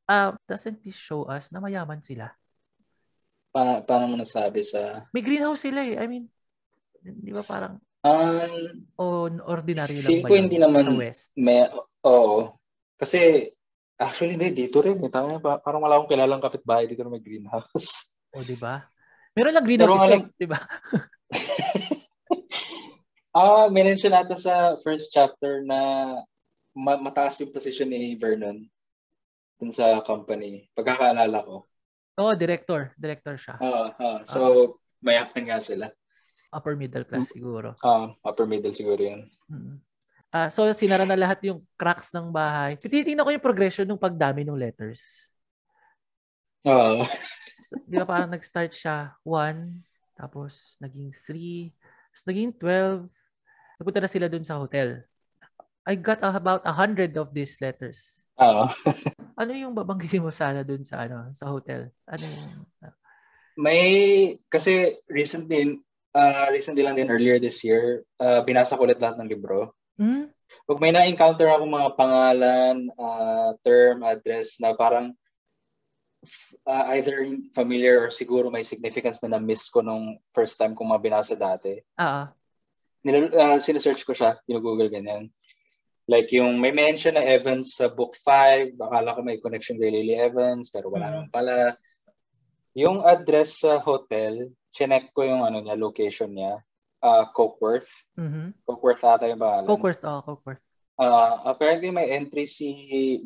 Uh, 0.05 0.33
doesn't 0.45 0.81
this 0.81 0.97
show 0.97 1.25
us 1.25 1.49
na 1.49 1.61
mayaman 1.61 2.01
sila? 2.01 2.33
Pa 3.53 3.85
paano 3.85 4.09
mo 4.09 4.17
nasabi 4.17 4.65
sa... 4.65 5.05
May 5.13 5.21
greenhouse 5.21 5.65
sila 5.65 5.85
eh. 5.85 5.97
I 5.97 6.09
mean, 6.09 6.25
di 7.01 7.33
ba 7.33 7.45
parang 7.45 7.77
Um, 8.03 8.83
on 8.99 9.39
ordinary 9.47 10.03
lang 10.03 10.27
ba 10.27 10.27
ko 10.27 10.35
hindi 10.35 10.59
naman- 10.59 10.83
sa 10.83 10.99
West? 10.99 11.31
may, 11.39 11.71
oo. 12.03 12.51
Kasi, 12.99 13.47
actually, 13.95 14.35
hindi, 14.35 14.51
dito 14.59 14.83
rin. 14.83 14.99
Eh. 14.99 15.07
Tama, 15.07 15.39
pa- 15.39 15.63
parang 15.63 15.87
wala 15.87 16.03
akong 16.03 16.11
kilalang 16.11 16.43
kapitbahay 16.43 16.91
dito 16.91 17.07
na 17.07 17.15
may 17.15 17.23
greenhouse. 17.23 18.11
O, 18.35 18.43
di 18.43 18.59
ba? 18.59 18.83
Meron 19.39 19.55
lang 19.55 19.63
greenhouse 19.63 19.87
Pero 19.87 20.03
alam- 20.03 20.19
effect, 20.19 20.35
di 20.35 20.49
ba? 20.51 20.59
Ah, 23.33 23.73
may 23.73 23.81
mention 23.81 24.13
natin 24.13 24.37
sa 24.37 24.77
first 24.85 25.09
chapter 25.09 25.65
na 25.65 26.21
ma- 26.77 27.01
mataas 27.01 27.41
yung 27.41 27.53
position 27.53 27.89
ni 27.89 28.13
Vernon 28.17 28.69
dun 29.57 29.73
sa 29.73 30.05
company. 30.05 30.69
Pagkakaalala 30.77 31.41
ko. 31.41 31.65
Oo, 32.21 32.33
director. 32.37 32.93
Director 33.01 33.41
siya. 33.41 33.57
Oo, 33.57 33.85
oo. 33.89 34.19
so, 34.29 34.41
mayaman 35.01 35.49
nga 35.49 35.59
sila. 35.65 35.89
Upper 36.53 36.77
middle 36.77 37.09
class 37.09 37.33
siguro. 37.33 37.73
Ah, 37.81 38.13
upper 38.21 38.45
middle 38.45 38.77
siguro 38.77 39.01
yun. 39.01 39.25
Mm. 39.49 39.81
Ah, 40.29 40.53
so, 40.53 40.69
sinara 40.77 41.09
na 41.09 41.17
lahat 41.17 41.41
yung 41.49 41.65
cracks 41.81 42.13
ng 42.13 42.29
bahay. 42.29 42.77
Tinitingnan 42.77 43.25
ko 43.25 43.33
yung 43.33 43.45
progression 43.49 43.89
ng 43.89 44.01
pagdami 44.01 44.45
ng 44.45 44.61
letters. 44.61 45.29
Oo. 46.69 47.05
So, 47.69 47.81
di 47.89 47.97
ba 47.97 48.05
parang 48.05 48.33
nag-start 48.33 48.77
siya 48.77 49.17
1, 49.25 50.21
tapos 50.21 50.77
naging 50.85 51.13
3, 51.17 51.73
tapos 52.13 52.25
naging 52.29 52.53
12. 52.61 53.22
Napunta 53.83 53.99
na 53.99 54.07
sila 54.07 54.31
dun 54.31 54.47
sa 54.47 54.63
hotel. 54.63 55.03
I 55.83 55.99
got 55.99 56.23
about 56.23 56.63
a 56.63 56.71
hundred 56.71 57.19
of 57.19 57.35
these 57.35 57.59
letters. 57.59 58.23
Oo. 58.39 58.71
Ano 59.43 59.57
yung 59.59 59.75
babanggitin 59.75 60.23
mo 60.23 60.31
sana 60.31 60.63
dun 60.63 60.87
sa 60.87 61.03
ano 61.03 61.33
sa 61.35 61.51
hotel? 61.51 61.91
Ano 62.07 62.23
yung 62.23 62.63
May, 63.59 64.39
kasi 64.47 64.95
recently, 65.11 65.83
uh, 66.15 66.47
recently 66.53 66.87
lang 66.87 66.95
din 66.95 67.11
earlier 67.11 67.43
this 67.43 67.65
year, 67.67 68.07
uh, 68.23 68.45
binasa 68.47 68.79
ko 68.79 68.87
ulit 68.87 69.03
lahat 69.03 69.19
ng 69.19 69.33
libro. 69.33 69.75
hmm? 69.99 70.31
Pag 70.69 70.79
may 70.79 70.95
na-encounter 70.95 71.49
ako 71.49 71.65
mga 71.65 71.91
pangalan, 71.99 72.77
uh, 72.95 73.57
term, 73.67 74.07
address 74.07 74.63
na 74.63 74.77
parang 74.79 75.17
uh, 76.69 76.85
either 76.95 77.27
familiar 77.57 77.99
or 77.99 78.13
siguro 78.13 78.47
may 78.53 78.63
significance 78.63 79.19
na 79.25 79.35
na-miss 79.35 79.67
ko 79.73 79.83
nung 79.83 80.21
first 80.31 80.55
time 80.61 80.77
kong 80.77 80.93
mabinasa 80.93 81.35
dati. 81.35 81.83
Ah, 81.99 82.07
ah. 82.07 82.27
Nil- 83.03 83.35
uh, 83.35 83.59
sinesearch 83.59 84.07
ko 84.07 84.15
siya, 84.15 84.39
ginugoogle 84.47 84.87
ganyan. 84.87 85.31
Like 86.07 86.31
yung 86.31 86.59
may 86.59 86.71
mention 86.71 87.15
na 87.15 87.23
Evans 87.23 87.75
sa 87.75 87.87
book 87.87 88.15
5, 88.19 88.75
akala 88.75 89.15
ko 89.15 89.21
may 89.23 89.39
connection 89.39 89.79
kay 89.79 89.91
Lily 89.91 90.19
Evans, 90.19 90.71
pero 90.71 90.91
wala 90.91 91.07
Mm. 91.07 91.13
naman 91.13 91.29
pala. 91.31 91.55
Yung 92.75 93.03
address 93.03 93.63
sa 93.63 93.79
hotel, 93.79 94.51
chinek 94.71 95.13
ko 95.13 95.23
yung 95.23 95.43
ano 95.43 95.61
niya, 95.61 95.77
location 95.77 96.33
niya, 96.33 96.59
uh, 97.03 97.27
Cokeworth. 97.31 97.91
Mhm. 98.17 98.55
Cokeworth 98.65 99.03
ata 99.05 99.29
yung 99.29 99.39
pangalan. 99.39 99.69
Cokeworth, 99.69 100.03
oh, 100.03 100.23
Cokeworth. 100.23 100.65
Uh, 100.93 101.41
apparently 101.49 101.91
may 101.91 102.13
entry 102.13 102.47
si 102.47 102.69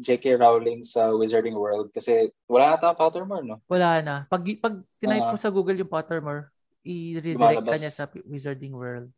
J.K. 0.01 0.39
Rowling 0.39 0.81
sa 0.83 1.13
Wizarding 1.13 1.59
World 1.59 1.93
kasi 1.93 2.31
wala 2.47 2.73
na 2.73 2.81
tayong 2.81 2.97
Pottermore, 2.97 3.45
no? 3.45 3.61
Wala 3.69 4.01
na. 4.01 4.17
Pag 4.31 4.47
pag 4.63 4.81
tinype 4.97 5.27
Ah. 5.29 5.33
mo 5.35 5.37
sa 5.37 5.51
Google 5.51 5.77
yung 5.77 5.91
Pottermore, 5.91 6.49
i-redirect 6.87 7.67
ka 7.67 7.77
niya 7.77 7.93
sa 7.93 8.07
Wizarding 8.25 8.73
World. 8.73 9.11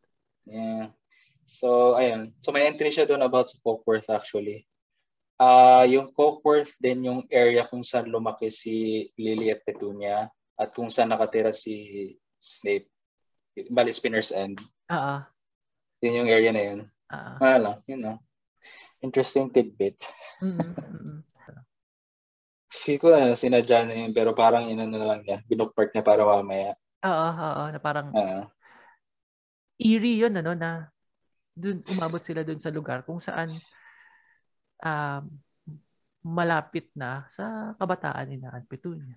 Yeah. 0.49 0.85
So, 1.49 1.97
ayun. 1.97 2.33
So, 2.45 2.53
may 2.53 2.69
entry 2.69 2.93
siya 2.93 3.09
doon 3.09 3.25
about 3.25 3.49
sa 3.53 3.61
Cokeworth 3.61 4.09
actually. 4.13 4.65
Ah, 5.39 5.87
yung 5.87 6.11
Cokeworth 6.13 6.75
din 6.83 7.07
yung 7.07 7.21
area 7.31 7.65
kung 7.69 7.85
saan 7.87 8.11
lumaki 8.11 8.51
si 8.51 9.07
Lily 9.15 9.55
at 9.55 9.63
Petunia 9.63 10.29
at 10.59 10.75
kung 10.75 10.91
saan 10.91 11.15
nakatira 11.15 11.55
si 11.55 12.13
Snape. 12.41 12.91
Bali, 13.71 13.95
Spinner's 13.95 14.35
End. 14.35 14.59
Ah, 14.91 14.99
ah. 14.99 15.21
Yun 16.03 16.25
yung 16.25 16.31
area 16.31 16.51
na 16.51 16.63
yun. 16.63 16.81
ah. 17.13 17.37
ah. 17.37 17.37
Ah, 17.39 17.59
lang, 17.59 17.79
yun 17.87 18.01
know. 18.03 18.17
Interesting 18.99 19.49
tidbit. 19.55 20.03
Mm-mm. 20.43 21.23
Feel 22.69 22.99
ko 23.01 23.09
na 23.15 23.39
sinadya 23.39 23.87
na 23.87 23.95
yun, 23.95 24.13
pero 24.13 24.37
parang 24.37 24.69
ino 24.69 24.85
na 24.85 25.01
lang 25.01 25.21
niya. 25.25 25.41
Binukpark 25.47 25.95
niya 25.95 26.05
para 26.05 26.27
mamaya. 26.27 26.77
Oo, 27.07 27.29
oo, 27.31 27.63
na 27.71 27.79
parang 27.79 28.11
Ah, 28.11 28.51
eerie 29.79 30.21
yun, 30.27 30.35
ano, 30.35 30.53
na 30.53 30.91
dun, 31.55 31.83
umabot 31.91 32.23
sila 32.23 32.43
dun 32.47 32.59
sa 32.63 32.71
lugar 32.71 33.03
kung 33.03 33.19
saan 33.19 33.55
um, 34.83 35.23
malapit 36.23 36.91
na 36.95 37.27
sa 37.31 37.75
kabataan 37.79 38.27
ni 38.31 38.37
na 38.39 38.55
Aunt 38.55 38.67
Petunia. 38.67 39.15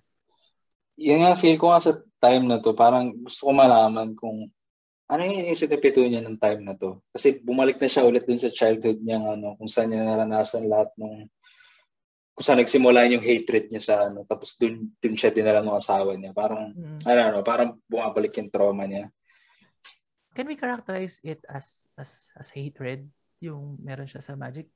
yun 0.96 1.24
nga, 1.24 1.34
feel 1.34 1.58
ko 1.58 1.74
nga 1.74 1.82
sa 1.82 1.92
time 2.22 2.46
na 2.46 2.62
to, 2.62 2.72
parang 2.78 3.10
gusto 3.26 3.50
ko 3.50 3.52
malaman 3.52 4.14
kung 4.14 4.46
ano 5.12 5.20
yung 5.28 5.44
inisip 5.44 5.68
ni 5.68 5.78
Petunia 5.82 6.24
ng 6.24 6.40
time 6.40 6.62
na 6.64 6.72
to. 6.72 7.04
Kasi 7.12 7.42
bumalik 7.42 7.76
na 7.76 7.90
siya 7.90 8.08
ulit 8.08 8.24
dun 8.24 8.40
sa 8.40 8.48
childhood 8.48 9.04
niya, 9.04 9.20
ano, 9.20 9.58
kung 9.60 9.68
saan 9.68 9.92
niya 9.92 10.08
naranasan 10.08 10.70
lahat 10.70 10.88
nung 10.96 11.28
kung 12.32 12.44
saan 12.48 12.64
nagsimula 12.64 13.04
yung 13.12 13.20
hatred 13.20 13.68
niya 13.68 13.82
sa 13.82 13.94
ano, 14.08 14.24
tapos 14.24 14.56
dun, 14.56 14.88
dun 15.04 15.12
siya 15.12 15.28
dinala 15.36 15.60
ng 15.60 15.76
asawa 15.76 16.16
niya. 16.16 16.32
Parang, 16.32 16.72
Mm. 16.72 17.04
I 17.04 17.12
don't 17.12 17.32
know, 17.36 17.44
parang 17.44 17.76
bumabalik 17.84 18.32
yung 18.40 18.48
trauma 18.48 18.88
niya. 18.88 19.12
Can 20.32 20.48
we 20.48 20.56
characterize 20.56 21.20
it 21.20 21.44
as 21.48 21.84
as 22.00 22.32
as 22.40 22.48
hatred 22.48 23.08
yung 23.42 23.76
meron 23.84 24.08
siya 24.08 24.24
sa 24.24 24.32
magic? 24.38 24.72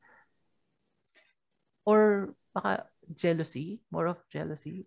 Or 1.86 2.34
baka 2.52 2.90
jealousy? 3.14 3.80
More 3.88 4.10
of 4.12 4.20
jealousy? 4.28 4.84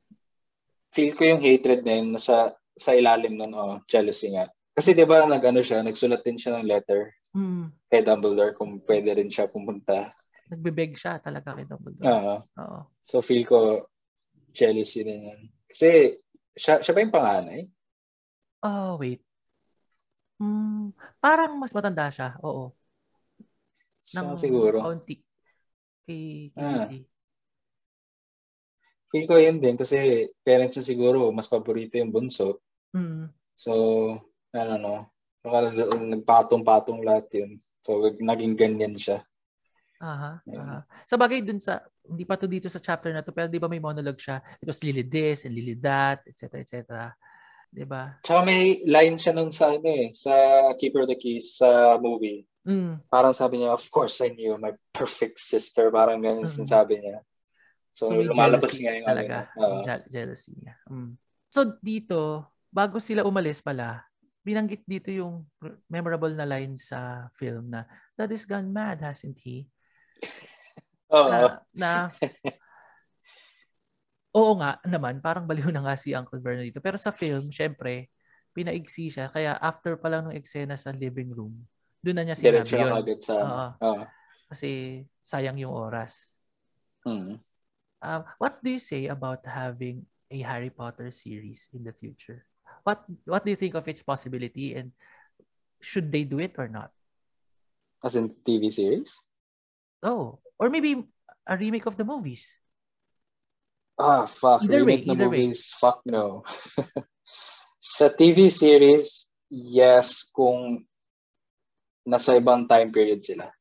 Feel 0.93 1.13
ko 1.15 1.23
yung 1.25 1.41
hatred 1.41 1.85
yun, 1.85 2.17
nasa, 2.17 2.53
sa 2.73 2.91
ilalim 2.97 3.37
nun, 3.37 3.53
oh, 3.53 3.77
jealousy 3.85 4.33
nga. 4.33 4.49
Kasi 4.73 4.97
di 4.97 5.05
ba 5.05 5.21
nag-ano 5.25 5.61
siya, 5.61 5.85
nagsulat 5.85 6.25
din 6.25 6.37
siya 6.37 6.59
ng 6.59 6.67
letter 6.69 7.13
Hmm. 7.29 7.69
kay 7.93 8.01
Dumbledore 8.01 8.57
kung 8.57 8.81
pwede 8.89 9.13
rin 9.13 9.29
siya 9.29 9.45
pumunta. 9.45 10.17
Nagbebeg 10.49 10.97
siya 10.97 11.21
talaga 11.21 11.53
kay 11.53 11.69
Dumbledore. 11.69 12.09
Oo. 12.09 12.35
Oo. 12.57 12.79
So 13.05 13.21
feel 13.21 13.45
ko 13.45 13.85
jealousy 14.49 15.05
din 15.05 15.29
yan. 15.29 15.41
Kasi 15.69 16.17
siya, 16.57 16.81
siya 16.81 16.93
ba 16.97 17.05
yung 17.05 17.13
panganay? 17.13 17.61
Oh, 18.65 18.97
wait. 18.97 19.21
Hmm, 20.39 20.95
parang 21.19 21.59
mas 21.59 21.75
matanda 21.75 22.07
siya. 22.07 22.39
Oo. 22.39 22.71
Siya 23.99 24.23
Ng 24.23 24.39
siguro. 24.39 24.79
Kaunti. 24.79 25.19
Kay, 26.07 26.55
Ah. 26.55 26.87
Feel 29.09 29.25
ko 29.25 29.35
yun 29.41 29.57
din 29.57 29.73
kasi 29.73 30.29
parents 30.45 30.77
niya 30.77 30.85
siguro 30.85 31.33
mas 31.33 31.49
paborito 31.49 31.97
yung 31.97 32.13
bunso. 32.13 32.61
Hmm. 32.93 33.27
So, 33.57 33.73
I 34.53 34.63
don't 34.63 34.81
know. 34.85 35.09
Baka 35.43 35.73
nagpatong-patong 35.97 37.01
lahat 37.03 37.27
yun. 37.35 37.59
So, 37.81 37.99
naging 38.21 38.55
ganyan 38.55 38.95
siya. 38.95 39.25
Aha, 39.99 40.39
aha. 40.45 40.77
Sa 41.03 41.19
bagay 41.19 41.43
dun 41.43 41.59
sa, 41.59 41.83
hindi 42.07 42.23
pa 42.23 42.39
to 42.39 42.47
dito 42.47 42.71
sa 42.71 42.79
chapter 42.79 43.11
na 43.11 43.19
to, 43.19 43.35
pero 43.35 43.51
di 43.51 43.59
ba 43.59 43.67
may 43.67 43.83
monologue 43.83 44.21
siya? 44.21 44.39
It 44.63 44.67
was 44.69 44.79
Lily 44.79 45.03
this 45.03 45.43
and 45.43 45.51
Lily 45.57 45.75
that, 45.83 46.23
etc. 46.23 46.63
etc. 46.63 47.11
Di 47.69 47.85
ba? 47.85 48.17
Tsaka 48.25 48.41
may 48.41 48.81
line 48.83 49.15
siya 49.15 49.37
nun 49.37 49.53
sa 49.53 49.77
ano 49.77 49.85
eh, 49.85 50.09
sa 50.11 50.33
Keeper 50.75 51.05
of 51.05 51.09
the 51.13 51.17
Keys 51.17 51.61
sa 51.61 52.01
movie. 52.01 52.43
Mm. 52.65 53.01
Parang 53.07 53.33
sabi 53.33 53.61
niya, 53.61 53.77
of 53.77 53.85
course 53.93 54.17
I 54.21 54.33
knew 54.33 54.57
my 54.57 54.73
perfect 54.91 55.37
sister. 55.37 55.93
Parang 55.93 56.21
ganun 56.21 56.49
Mm. 56.49 56.65
sabi 56.65 56.97
niya. 56.97 57.21
So, 57.93 58.09
may 58.13 58.25
lumalabas 58.25 58.73
nga 58.73 58.93
yung 58.93 59.05
talaga. 59.07 59.49
ano. 59.53 59.85
Je- 59.85 60.07
jealousy 60.09 60.53
niya. 60.57 60.75
Mm. 60.89 61.13
So 61.49 61.77
dito, 61.81 62.45
bago 62.69 63.01
sila 63.01 63.25
umalis 63.25 63.61
pala, 63.61 64.05
binanggit 64.45 64.85
dito 64.85 65.09
yung 65.09 65.45
memorable 65.89 66.33
na 66.33 66.45
line 66.45 66.77
sa 66.77 67.29
film 67.37 67.69
na, 67.73 67.85
Dad 68.13 68.29
is 68.29 68.45
gone 68.45 68.69
mad, 68.69 69.01
hasn't 69.01 69.37
he? 69.41 69.65
Oo. 71.09 71.25
na, 71.29 71.37
na 71.73 71.89
oo 74.35 74.53
nga 74.61 74.77
naman, 74.85 75.17
parang 75.21 75.45
baliw 75.49 75.73
na 75.73 75.81
nga 75.81 75.95
si 75.97 76.13
Uncle 76.13 76.41
Vernon 76.41 76.67
dito. 76.67 76.81
Pero 76.81 76.97
sa 77.01 77.09
film, 77.09 77.49
syempre, 77.49 78.13
pinaigsi 78.53 79.09
siya. 79.09 79.29
Kaya 79.29 79.57
after 79.57 79.97
pa 79.97 80.09
lang 80.09 80.29
ng 80.29 80.37
eksena 80.37 80.77
sa 80.77 80.93
living 80.93 81.33
room, 81.33 81.53
doon 81.99 82.15
na 82.15 82.23
niya 82.25 82.37
sinabi 82.37 82.63
Diretso 82.63 82.77
yun. 82.77 82.93
agad 82.93 83.19
sa. 83.21 83.35
Oo. 83.35 83.67
Oo. 83.83 84.03
Kasi 84.49 85.01
sayang 85.25 85.57
yung 85.61 85.73
oras. 85.73 86.33
Mm. 87.05 87.37
Um, 87.99 88.21
what 88.39 88.63
do 88.63 88.69
you 88.71 88.81
say 88.81 89.11
about 89.11 89.43
having 89.43 90.07
a 90.31 90.39
Harry 90.41 90.71
Potter 90.71 91.11
series 91.11 91.69
in 91.75 91.83
the 91.83 91.91
future? 91.91 92.47
What 92.87 93.03
What 93.27 93.43
do 93.43 93.51
you 93.51 93.59
think 93.59 93.75
of 93.75 93.85
its 93.91 94.01
possibility 94.01 94.73
and 94.77 94.95
should 95.83 96.07
they 96.11 96.23
do 96.23 96.39
it 96.39 96.55
or 96.55 96.71
not? 96.71 96.95
As 97.99 98.15
in 98.15 98.31
TV 98.47 98.71
series? 98.71 99.19
Oh, 99.99 100.39
or 100.55 100.71
maybe 100.71 101.03
a 101.43 101.59
remake 101.59 101.85
of 101.85 101.99
the 101.99 102.07
movies. 102.07 102.55
Ah, 103.99 104.23
fuck. 104.25 104.63
Either 104.63 104.87
way, 104.87 105.03
Remake 105.03 105.05
na 105.05 105.13
either 105.13 105.27
way. 105.27 105.43
movies, 105.51 105.75
fuck 105.75 105.99
no. 106.07 106.47
sa 107.83 108.07
TV 108.07 108.47
series, 108.47 109.27
yes, 109.51 110.23
kung 110.31 110.87
nasa 112.07 112.39
ibang 112.39 112.63
time 112.63 112.89
period 112.89 113.19
sila. 113.21 113.51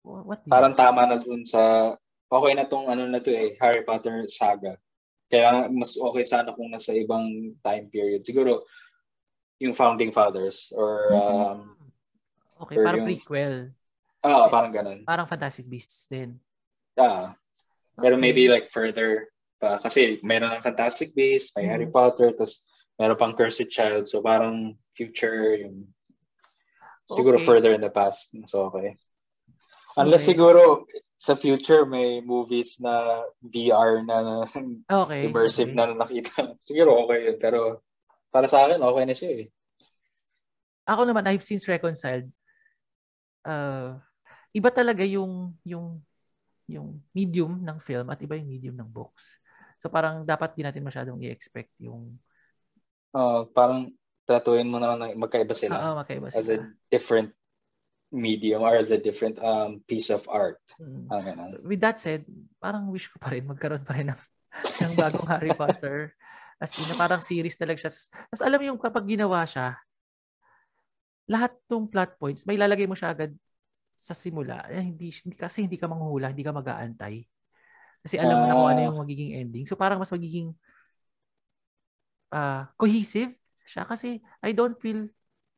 Wha- 0.00 0.24
What 0.24 0.40
Parang 0.48 0.72
tama 0.72 1.04
na 1.04 1.20
dun 1.20 1.44
sa, 1.44 1.92
okay 2.26 2.52
na 2.56 2.64
tong 2.64 2.88
ano 2.88 3.04
na 3.04 3.20
to 3.20 3.28
eh, 3.28 3.54
Harry 3.60 3.84
Potter 3.84 4.24
saga. 4.26 4.80
Kaya 5.28 5.68
mas 5.68 5.98
okay 5.98 6.24
sana 6.24 6.56
kung 6.56 6.72
nasa 6.72 6.96
ibang 6.96 7.28
time 7.60 7.92
period. 7.92 8.24
Siguro, 8.24 8.64
yung 9.60 9.76
Founding 9.76 10.12
Fathers 10.12 10.72
or, 10.72 11.12
um, 11.12 11.58
okay, 12.64 12.76
or 12.80 12.84
parang 12.84 13.04
yung- 13.04 13.08
prequel. 13.12 13.54
ah, 14.22 14.48
parang 14.48 14.72
ganun. 14.72 15.00
Parang 15.04 15.28
Fantastic 15.28 15.68
Beasts 15.68 16.08
din. 16.08 16.40
Ah, 16.96 17.36
pero 17.96 18.16
maybe 18.16 18.48
like 18.48 18.68
further 18.70 19.28
pa. 19.60 19.80
Kasi 19.80 20.20
meron 20.20 20.52
ng 20.52 20.64
Fantastic 20.64 21.16
Beasts, 21.16 21.52
may. 21.56 21.64
Harry 21.68 21.88
Potter, 21.88 22.32
tas 22.36 22.64
meron 23.00 23.16
pang 23.16 23.34
Cursed 23.36 23.72
Child. 23.72 24.08
So 24.08 24.20
parang 24.20 24.76
future 24.96 25.56
yung 25.56 25.88
siguro 27.08 27.36
Okay. 27.40 27.46
further 27.46 27.72
in 27.72 27.80
the 27.80 27.92
past. 27.92 28.36
So 28.48 28.68
okay. 28.72 28.96
Unless 29.96 30.28
Okay. 30.28 30.36
siguro 30.36 30.84
sa 31.16 31.32
future 31.32 31.88
may 31.88 32.20
movies 32.20 32.76
na 32.76 33.24
VR 33.40 34.04
na 34.04 34.44
Okay. 35.08 35.24
immersive 35.24 35.72
okay. 35.72 35.76
na 35.76 35.96
nakita. 35.96 36.52
Siguro 36.68 37.08
okay 37.08 37.32
yun. 37.32 37.36
Pero 37.40 37.80
para 38.28 38.44
sa 38.44 38.68
akin, 38.68 38.84
okay 38.84 39.04
na 39.08 39.16
siya 39.16 39.30
eh. 39.40 39.46
Ako 40.86 41.08
naman, 41.08 41.24
I've 41.24 41.42
since 41.42 41.64
reconciled. 41.66 42.28
Uh, 43.42 43.96
iba 44.52 44.68
talaga 44.68 45.02
yung 45.06 45.56
yung 45.64 46.04
yung 46.66 46.98
medium 47.14 47.62
ng 47.62 47.78
film 47.78 48.06
at 48.10 48.18
iba 48.22 48.34
yung 48.38 48.50
medium 48.50 48.76
ng 48.78 48.90
books. 48.90 49.38
So 49.78 49.90
parang 49.90 50.26
dapat 50.26 50.54
di 50.58 50.62
natin 50.66 50.82
masyadong 50.82 51.20
i-expect 51.22 51.70
yung 51.82 52.18
Ah, 53.16 53.48
parang 53.48 53.96
tratuin 54.28 54.68
mo 54.68 54.76
na 54.76 54.92
lang 54.92 55.16
magkaiba 55.16 55.56
sila. 55.56 55.80
Oo, 55.80 55.96
magkaiba 55.96 56.28
as 56.28 56.52
a 56.52 56.60
sila. 56.60 56.68
different 56.92 57.32
medium 58.12 58.62
or 58.62 58.76
as 58.76 58.92
a 58.92 59.00
different 59.00 59.40
um 59.40 59.80
piece 59.88 60.12
of 60.12 60.22
art. 60.28 60.60
Mm. 60.76 61.08
Ah, 61.08 61.22
ganun. 61.24 61.50
With 61.64 61.80
that 61.80 61.96
said, 61.96 62.28
parang 62.60 62.92
wish 62.92 63.08
ko 63.08 63.16
pa 63.16 63.32
rin 63.32 63.48
magkaroon 63.48 63.82
pa 63.88 63.96
rin 63.96 64.12
ng, 64.12 64.20
ng 64.84 64.92
bagong 65.00 65.26
Harry 65.32 65.54
Potter. 65.56 66.12
As 66.60 66.72
in, 66.76 66.88
parang 66.96 67.20
series 67.20 67.56
talaga 67.56 67.88
siya. 67.88 67.92
Tapos 67.92 68.42
alam 68.44 68.58
mo 68.60 68.64
yung 68.68 68.80
kapag 68.80 69.04
ginawa 69.08 69.44
siya, 69.44 69.76
lahat 71.26 71.52
ng 71.66 71.90
plot 71.90 72.16
points, 72.20 72.42
may 72.46 72.54
lalagay 72.60 72.86
mo 72.86 72.94
siya 72.94 73.10
agad 73.12 73.34
sa 73.96 74.12
simula. 74.12 74.62
Eh, 74.68 74.84
hindi, 74.84 75.08
hindi- 75.10 75.40
kasi 75.40 75.64
hindi 75.64 75.80
ka 75.80 75.88
manghuhula, 75.88 76.30
hindi 76.30 76.44
ka 76.44 76.52
mag-aantay. 76.52 77.24
Kasi 78.04 78.20
alam 78.22 78.38
mo 78.38 78.46
na 78.46 78.54
kung 78.54 78.70
ano 78.70 78.80
yung 78.86 78.98
magiging 79.02 79.32
ending. 79.34 79.64
So 79.66 79.74
parang 79.74 79.98
mas 79.98 80.12
magiging 80.12 80.54
ah, 82.30 82.70
cohesive 82.78 83.34
siya. 83.66 83.82
Kasi 83.88 84.22
I 84.44 84.54
don't 84.54 84.78
feel 84.78 85.10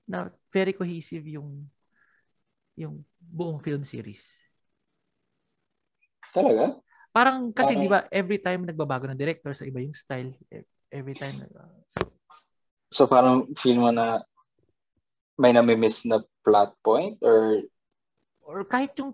na 0.09 0.33
very 0.49 0.73
cohesive 0.73 1.29
yung 1.29 1.69
yung 2.79 3.03
buong 3.19 3.61
film 3.61 3.83
series. 3.85 4.39
Talaga? 6.33 6.79
Parang 7.13 7.51
kasi 7.51 7.75
'di 7.75 7.91
ba 7.91 8.07
every 8.09 8.39
time 8.39 8.65
nagbabago 8.65 9.11
ng 9.11 9.19
director 9.19 9.51
sa 9.53 9.67
iba 9.67 9.83
yung 9.83 9.93
style. 9.93 10.33
E- 10.49 10.65
Every 10.89 11.13
time 11.13 11.45
uh, 11.53 11.69
so, 11.85 12.01
So 12.89 13.03
parang 13.05 13.53
feel 13.61 13.77
mo 13.77 13.93
na 13.93 14.25
may 15.37 15.53
nami-miss 15.53 16.09
na 16.09 16.25
plot 16.41 16.73
point 16.81 17.21
or 17.21 17.61
or 18.49 18.65
kahit 18.65 18.97
yung 18.97 19.13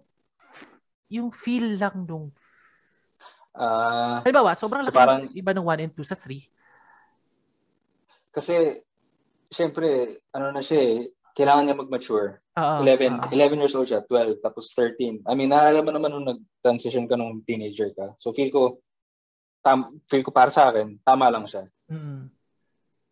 yung 1.11 1.29
feel 1.35 1.75
lang 1.75 2.07
nung 2.07 2.31
ah 3.53 4.23
halimbawa 4.23 4.55
sobrang 4.55 4.87
So 4.87 4.91
laki 4.91 4.99
parang- 4.99 5.23
ng 5.27 5.35
iba 5.35 5.51
ng 5.51 5.67
1 5.67 5.85
and 5.85 5.93
2 5.93 6.07
sa 6.07 6.15
3. 6.15 6.39
kasi 8.31 8.83
syempre 9.51 10.19
ano 10.31 10.51
na 10.51 10.59
siya 10.59 10.81
eh, 10.83 10.97
kailangan 11.35 11.65
niya 11.67 11.79
mag-mature. 11.79 12.43
Oo. 12.59 12.75
11 12.83 13.15
oo. 13.15 13.31
11 13.31 13.63
years 13.63 13.75
old 13.75 13.87
siya, 13.87 14.03
12 14.03 14.43
tapos 14.43 14.71
13. 14.75 15.23
I 15.23 15.35
mean, 15.35 15.51
naalala 15.51 15.83
mo 15.83 15.91
naman 15.91 16.11
nung 16.11 16.27
nag-transition 16.27 17.07
ka 17.07 17.15
nung 17.15 17.43
teenager 17.43 17.95
ka. 17.95 18.15
So 18.19 18.35
feel 18.35 18.51
ko 18.51 18.83
tam, 19.63 20.03
feel 20.11 20.27
ko 20.27 20.35
para 20.35 20.51
sa 20.51 20.71
akin, 20.71 20.99
tama 21.03 21.31
lang 21.31 21.47
siya. 21.47 21.67
Mm. 21.87 22.27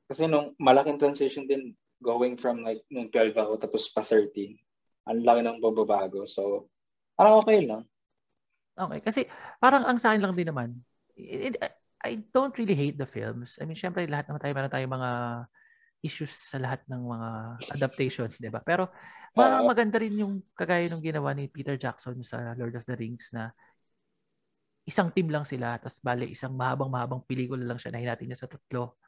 Kasi 0.06 0.26
nung 0.26 0.58
malaking 0.58 0.98
transition 0.98 1.46
din 1.46 1.70
going 2.02 2.34
from 2.34 2.66
like 2.66 2.82
nung 2.90 3.06
12 3.10 3.34
ako 3.34 3.52
tapos 3.58 3.86
pa 3.90 4.02
13. 4.02 4.58
Ang 5.08 5.26
laki 5.26 5.40
ng 5.42 5.58
bababago. 5.58 6.26
So, 6.30 6.70
parang 7.18 7.42
okay 7.42 7.66
lang. 7.66 7.82
Okay, 8.72 9.00
kasi 9.04 9.20
parang 9.60 9.84
ang 9.84 10.00
sa 10.00 10.14
akin 10.14 10.22
lang 10.24 10.34
din 10.34 10.48
naman, 10.48 10.68
it, 11.12 11.60
I 12.02 12.18
don't 12.32 12.56
really 12.56 12.74
hate 12.74 12.96
the 12.96 13.06
films. 13.06 13.60
I 13.60 13.68
mean, 13.68 13.76
syempre 13.76 14.08
lahat 14.08 14.26
naman 14.26 14.40
tayo 14.40 14.52
meron 14.56 14.72
tayong 14.72 14.96
mga 14.96 15.10
issues 16.02 16.32
sa 16.34 16.58
lahat 16.58 16.82
ng 16.90 17.02
mga 17.04 17.28
adaptation, 17.78 18.28
'di 18.34 18.50
ba? 18.50 18.58
Pero 18.64 18.90
parang 19.36 19.62
Oo. 19.62 19.70
maganda 19.70 20.02
rin 20.02 20.18
yung 20.18 20.42
kagaya 20.58 20.90
ng 20.90 21.04
ginawa 21.04 21.30
ni 21.36 21.46
Peter 21.46 21.78
Jackson 21.78 22.18
sa 22.26 22.56
Lord 22.58 22.74
of 22.74 22.84
the 22.88 22.96
Rings 22.98 23.30
na 23.30 23.54
isang 24.82 25.14
team 25.14 25.30
lang 25.30 25.46
sila, 25.46 25.78
tapos 25.78 26.02
bale 26.02 26.26
isang 26.26 26.58
mahabang-mahabang 26.58 27.22
pelikula 27.22 27.62
lang 27.62 27.78
siya 27.78 27.94
na 27.94 28.02
hinati 28.02 28.26
niya 28.26 28.42
sa 28.42 28.50
tatlo. 28.50 28.98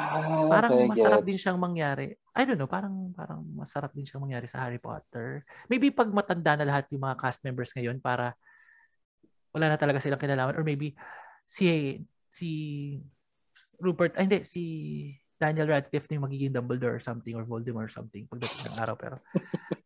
Ah, 0.00 0.48
Parang 0.48 0.72
okay, 0.72 0.88
masarap 0.88 1.20
gets. 1.20 1.28
din 1.28 1.38
siyang 1.38 1.60
mangyari. 1.60 2.06
I 2.32 2.42
don't 2.48 2.56
know, 2.56 2.70
parang 2.70 3.12
parang 3.12 3.44
masarap 3.52 3.92
din 3.92 4.08
siyang 4.08 4.24
mangyari 4.24 4.48
sa 4.48 4.64
Harry 4.64 4.80
Potter. 4.80 5.44
Maybe 5.68 5.92
pag 5.92 6.08
matanda 6.08 6.56
na 6.56 6.64
lahat 6.64 6.88
yung 6.88 7.04
mga 7.04 7.20
cast 7.20 7.44
members 7.44 7.76
ngayon 7.76 8.00
para 8.00 8.32
wala 9.52 9.66
na 9.68 9.76
talaga 9.76 10.00
silang 10.00 10.16
kinalaman 10.18 10.56
or 10.56 10.64
maybe 10.64 10.94
si 11.44 11.98
si 12.30 12.50
Rupert 13.76 14.14
ay 14.16 14.24
hindi 14.24 14.40
si 14.46 14.62
Daniel 15.36 15.68
Radcliffe 15.68 16.06
na 16.08 16.16
yung 16.16 16.26
magiging 16.30 16.52
Dumbledore 16.54 16.96
or 16.96 17.02
something 17.02 17.34
or 17.34 17.44
Voldemort 17.44 17.90
or 17.90 17.92
something 17.92 18.24
pagdating 18.24 18.70
ng 18.70 18.78
araw 18.78 18.94
pero 18.94 19.16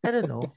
I 0.04 0.08
don't 0.12 0.28
know. 0.28 0.44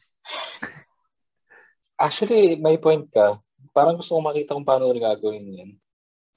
Actually, 1.97 2.60
may 2.60 2.78
point 2.78 3.10
ka. 3.10 3.39
Parang 3.74 3.97
gusto 3.97 4.14
ko 4.14 4.22
makita 4.22 4.53
kung 4.53 4.68
paano 4.68 4.91
nila 4.91 5.16
gagawin 5.16 5.49
yan. 5.49 5.72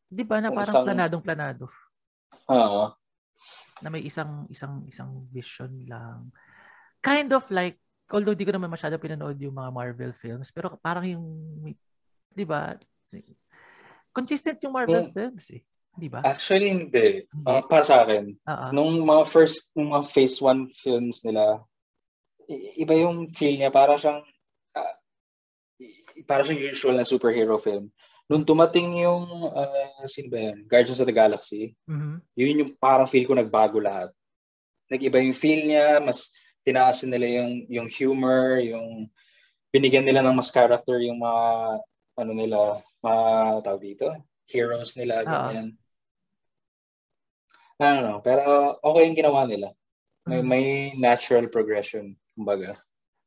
'Di 0.09 0.25
ba 0.25 0.41
na 0.41 0.49
Kung 0.49 0.57
parang 0.57 0.75
isang- 0.75 0.87
planadong 0.87 1.23
planado 1.23 1.64
Oo. 2.49 2.85
Na 3.81 3.89
may 3.89 4.05
isang 4.05 4.45
isang 4.49 4.85
isang 4.87 5.24
vision 5.33 5.72
lang. 5.89 6.28
Kind 7.01 7.33
of 7.33 7.45
like 7.49 7.81
although 8.12 8.37
di 8.37 8.45
ko 8.45 8.53
naman 8.53 8.68
masyado 8.68 9.01
pinanood 9.01 9.41
yung 9.41 9.57
mga 9.57 9.72
Marvel 9.72 10.12
films 10.12 10.53
pero 10.53 10.76
parang 10.78 11.09
yung 11.09 11.26
'di 12.33 12.45
ba? 12.45 12.76
Consistent 14.12 14.61
yung 14.62 14.74
Marvel 14.74 15.09
Hmm. 15.09 15.14
films 15.14 15.45
eh. 15.55 15.62
'Di 15.97 16.09
ba? 16.12 16.20
Actually, 16.22 16.68
hindi. 16.70 17.24
Hindi. 17.26 17.47
Ah, 17.49 17.64
para 17.64 17.85
sa 17.87 18.05
akin, 18.05 18.37
Oo. 18.47 18.66
nung 18.76 19.03
mga 19.03 19.24
first, 19.26 19.72
nung 19.74 19.97
mga 19.97 20.07
phase 20.07 20.39
1 20.39 20.70
films 20.76 21.24
nila, 21.24 21.62
iba 22.76 22.95
yung 22.95 23.31
feel 23.35 23.57
niya. 23.59 23.70
Para 23.72 23.97
siyang, 23.99 24.22
i- 25.81 26.24
para 26.28 26.45
siyang 26.45 26.62
usual 26.62 26.95
na 26.99 27.07
superhero 27.07 27.57
film. 27.59 27.89
Nung 28.31 28.47
dumating 28.47 29.03
yung, 29.03 29.26
ah, 29.51 30.07
sino 30.07 30.31
ba 30.31 30.39
yan? 30.39 30.62
Guardians 30.70 31.03
of 31.03 31.11
the 31.11 31.14
Galaxy, 31.14 31.74
Mhm. 31.91 32.22
yun 32.39 32.61
yung 32.62 32.72
parang 32.78 33.11
feel 33.11 33.26
ko 33.26 33.35
nagbago 33.35 33.83
lahat. 33.83 34.14
Nag-iba 34.87 35.18
yung 35.18 35.35
feel 35.35 35.66
niya, 35.66 35.99
mas 35.99 36.31
tinaasin 36.62 37.11
nila 37.11 37.26
yung, 37.26 37.66
yung 37.66 37.89
humor, 37.91 38.62
yung 38.62 39.11
binigyan 39.74 40.07
nila 40.07 40.22
ng 40.22 40.39
mas 40.39 40.55
character 40.55 41.03
yung 41.03 41.18
mga, 41.18 41.43
ano 42.22 42.33
nila, 42.35 42.78
mga 43.03 43.22
tawag 43.66 43.83
dito, 43.83 44.07
heroes 44.47 44.95
nila, 44.95 45.26
ganyan. 45.26 45.74
I 47.81 47.97
don't 47.97 48.05
know, 48.07 48.20
pero 48.22 48.76
okay 48.85 49.09
yung 49.11 49.18
ginawa 49.18 49.43
nila. 49.49 49.74
May, 50.28 50.39
Mhm. 50.39 50.47
may 50.47 50.64
natural 51.01 51.49
progression, 51.51 52.14
kumbaga. 52.39 52.78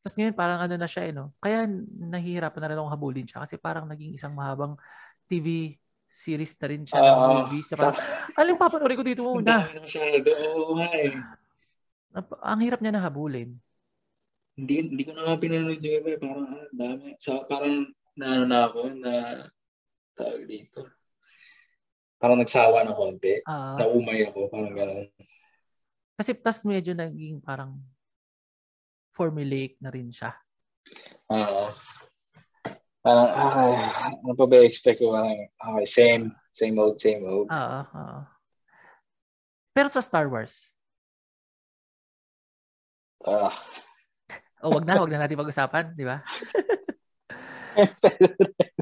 Tapos 0.03 0.19
ngayon 0.19 0.35
parang 0.35 0.59
ano 0.59 0.75
na 0.75 0.83
siya 0.83 1.07
eh, 1.07 1.13
no? 1.15 1.31
Kaya 1.39 1.63
nahihirapan 2.11 2.59
na 2.59 2.67
rin 2.67 2.77
akong 2.77 2.91
habulin 2.91 3.23
siya 3.23 3.39
kasi 3.47 3.55
parang 3.55 3.87
naging 3.87 4.11
isang 4.19 4.35
mahabang 4.35 4.75
TV 5.31 5.79
series 6.11 6.59
na 6.59 6.67
rin 6.67 6.83
siya 6.83 6.99
ng 6.99 7.15
Oo. 7.15 7.31
movies. 7.47 7.71
Na 7.71 7.75
parang, 7.79 7.97
aling 8.35 8.59
papanoorin 8.59 8.99
ko 8.99 9.05
dito 9.07 9.21
muna. 9.23 9.63
na. 9.63 9.87
Oo 10.59 10.75
nga 10.75 10.91
eh. 10.99 11.15
Ang 12.43 12.59
hirap 12.61 12.83
niya 12.83 12.93
na 12.93 13.01
habulin. 13.01 13.55
Hindi, 14.59 14.91
hindi 14.91 15.03
ko 15.07 15.15
naman 15.15 15.39
pinanood 15.39 15.79
yung 15.79 15.95
iba. 16.03 16.09
eh. 16.13 16.19
Parang, 16.19 16.45
ah, 16.51 16.67
dami. 16.75 17.07
Sa, 17.17 17.31
parang, 17.47 17.87
na, 18.19 18.25
ano 18.37 18.43
na 18.45 18.59
ako, 18.67 18.79
na, 18.99 19.13
tawag 20.19 20.43
dito. 20.45 20.83
Parang 22.19 22.37
nagsawa 22.43 22.83
na 22.85 22.93
konti. 22.93 23.39
Ah, 23.47 23.79
Naumay 23.79 24.27
ako, 24.27 24.51
parang 24.51 24.75
gano'n. 24.75 25.07
kasi 26.13 26.37
tas 26.37 26.61
medyo 26.61 26.93
naging 26.93 27.41
parang 27.41 27.81
formulaic 29.13 29.77
na 29.79 29.89
rin 29.89 30.09
siya. 30.09 30.33
Oo. 31.29 31.69
Parang, 32.99 33.29
ah, 33.29 33.77
ano 34.19 34.33
pa 34.33 34.45
ba 34.45 34.63
expect 34.63 34.99
ko? 34.99 35.11
Parang, 35.11 35.35
okay, 35.37 35.85
same, 35.85 36.23
same 36.51 36.75
old, 36.75 36.97
same 36.97 37.21
old. 37.23 37.47
Oo, 37.47 37.79
oo. 37.83 38.19
Pero 39.71 39.87
sa 39.89 40.01
Star 40.01 40.27
Wars, 40.27 40.69
Ah. 43.23 43.55
o 44.59 44.67
wag 44.67 44.83
na, 44.83 44.99
wag 44.99 45.07
na 45.07 45.23
natin 45.23 45.39
pag-usapan, 45.39 45.95
di 45.95 46.03
ba? 46.03 46.19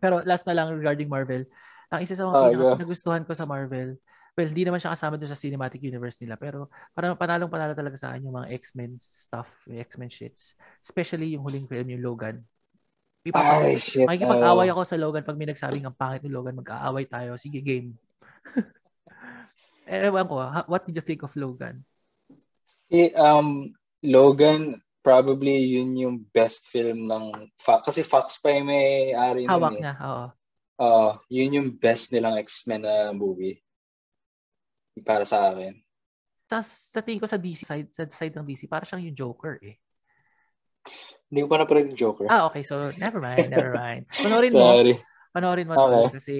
Pero 0.00 0.24
last 0.24 0.48
na 0.48 0.56
lang 0.56 0.72
regarding 0.72 1.12
Marvel. 1.12 1.44
Ang 1.92 2.00
isa 2.00 2.16
sa 2.16 2.24
mga 2.24 2.36
Ah, 2.36 2.48
pinaka- 2.48 2.76
go. 2.76 2.80
nagustuhan 2.80 3.24
ko 3.26 3.32
sa 3.36 3.44
Marvel, 3.44 4.00
well, 4.36 4.48
hindi 4.48 4.62
naman 4.66 4.78
siya 4.78 4.94
kasama 4.94 5.18
dun 5.18 5.30
sa 5.30 5.38
cinematic 5.38 5.82
universe 5.82 6.22
nila, 6.22 6.38
pero 6.38 6.70
parang 6.94 7.18
panalong 7.18 7.50
panalo 7.50 7.72
talaga 7.74 7.96
sa 7.98 8.12
akin 8.12 8.26
yung 8.26 8.36
mga 8.36 8.50
X-Men 8.58 8.98
stuff, 8.98 9.50
yung 9.66 9.80
X-Men 9.82 10.10
shits. 10.10 10.54
Especially 10.82 11.34
yung 11.34 11.44
huling 11.46 11.66
film, 11.66 11.88
yung 11.90 12.04
Logan. 12.04 12.42
Ipapa- 13.20 13.68
Ay, 13.68 13.76
shit. 13.76 14.08
Makikipag-away 14.08 14.68
ako 14.72 14.82
sa 14.88 14.96
Logan 14.96 15.26
pag 15.26 15.36
may 15.36 15.48
nagsabing 15.48 15.84
ang 15.84 15.96
pangit 15.96 16.24
ni 16.24 16.32
Logan, 16.32 16.56
mag-aaway 16.56 17.04
tayo. 17.04 17.36
Sige, 17.36 17.60
game. 17.60 17.92
eh, 19.90 20.08
ewan 20.08 20.24
ko, 20.24 20.40
ha- 20.40 20.68
what 20.70 20.88
did 20.88 20.96
you 20.96 21.04
think 21.04 21.20
of 21.20 21.34
Logan? 21.36 21.84
Eh, 22.88 23.12
um, 23.14 23.70
Logan, 24.00 24.80
probably 25.04 25.76
yun 25.76 25.96
yung 25.96 26.16
best 26.32 26.72
film 26.72 27.08
ng 27.08 27.52
Fox. 27.60 27.92
Kasi 27.92 28.00
Fox 28.04 28.40
pa 28.40 28.56
yung 28.56 28.72
may-ari 28.72 29.44
nun 29.44 29.52
Hawak 29.52 29.76
eh. 29.76 29.80
niya, 29.84 29.94
oo. 30.00 30.26
Oo, 30.80 31.08
yun 31.28 31.56
yung 31.60 31.68
best 31.76 32.08
nilang 32.16 32.40
X-Men 32.40 32.88
na 32.88 33.12
movie. 33.12 33.60
Para 35.04 35.24
sa 35.24 35.50
akin. 35.52 35.74
Sa, 36.50 36.60
sa 36.66 37.00
tingin 37.00 37.22
ko 37.22 37.28
sa 37.30 37.38
DC 37.38 37.62
side, 37.62 37.88
sa 37.94 38.02
side 38.10 38.34
ng 38.34 38.46
DC, 38.46 38.66
para 38.66 38.82
siyang 38.82 39.06
yung 39.06 39.16
Joker 39.16 39.58
eh. 39.62 39.78
Hindi 41.30 41.46
ko 41.46 41.48
pa 41.50 41.62
napanood 41.62 41.94
yung 41.94 42.00
Joker. 42.00 42.26
Ah, 42.26 42.50
okay. 42.50 42.66
So, 42.66 42.90
never 42.98 43.22
mind, 43.22 43.54
never 43.54 43.70
mind. 43.78 44.10
Panoorin 44.18 44.50
mo. 44.50 44.74
Sorry. 44.74 44.94
Panoorin 45.30 45.68
mo 45.70 45.78
Okay. 45.78 46.10
to 46.10 46.14
kasi 46.18 46.36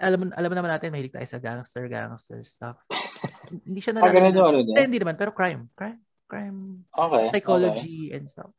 alam 0.00 0.32
alam 0.34 0.50
naman 0.50 0.72
natin 0.72 0.90
mahilig 0.90 1.12
tayo 1.14 1.28
sa 1.28 1.38
gangster 1.38 1.86
gangster 1.86 2.40
stuff. 2.42 2.80
hindi 3.68 3.78
siya 3.84 4.00
Ah, 4.00 4.08
ganun 4.08 4.32
yung 4.34 4.48
ano 4.48 4.60
niya? 4.64 4.88
hindi 4.88 4.98
naman 4.98 5.14
pero 5.20 5.36
crime, 5.36 5.68
crime, 5.76 6.00
crime 6.26 6.82
Okay. 6.96 7.28
psychology 7.30 8.10
and 8.10 8.26
stuff. 8.26 8.50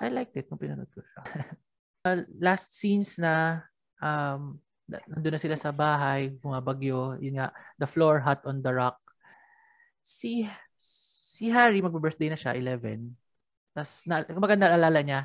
I 0.00 0.08
liked 0.08 0.32
it 0.40 0.48
nung 0.48 0.58
pinanood 0.58 0.88
ko 0.96 1.04
siya. 1.04 1.22
Uh, 2.00 2.24
last 2.40 2.72
scenes 2.72 3.20
na 3.20 3.60
um 4.00 4.56
na- 4.56 4.56
nandun 5.06 5.34
na 5.36 5.40
sila 5.40 5.54
sa 5.54 5.70
bahay, 5.70 6.34
bumabagyo, 6.34 7.20
yun 7.22 7.38
nga, 7.38 7.54
the 7.78 7.86
floor 7.86 8.18
hot 8.18 8.42
on 8.48 8.58
the 8.64 8.72
rock. 8.74 8.98
Si 10.02 10.42
si 10.74 11.48
Harry 11.48 11.80
magbe-birthday 11.80 12.28
na 12.28 12.38
siya 12.40 12.58
11. 12.58 13.14
Tapos 13.72 14.04
na, 14.10 14.26
maganda 14.36 14.68
naalala 14.68 15.00
niya 15.00 15.20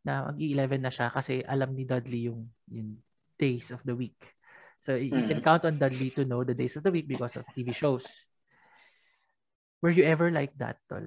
na 0.00 0.32
mag-11 0.32 0.80
na 0.80 0.92
siya 0.92 1.12
kasi 1.12 1.44
alam 1.44 1.76
ni 1.76 1.84
Dudley 1.84 2.32
yung 2.32 2.48
yung 2.72 2.96
days 3.36 3.68
of 3.70 3.84
the 3.84 3.92
week. 3.92 4.16
So 4.80 4.96
you 4.96 5.12
you 5.12 5.28
can 5.28 5.44
count 5.44 5.68
on 5.68 5.76
Dudley 5.76 6.08
to 6.16 6.24
know 6.24 6.40
the 6.40 6.56
days 6.56 6.72
of 6.80 6.82
the 6.82 6.92
week 6.92 7.04
because 7.04 7.36
of 7.36 7.44
TV 7.52 7.76
shows. 7.76 8.08
Were 9.84 9.92
you 9.92 10.04
ever 10.08 10.32
like 10.32 10.56
that, 10.56 10.80
tol? 10.88 11.04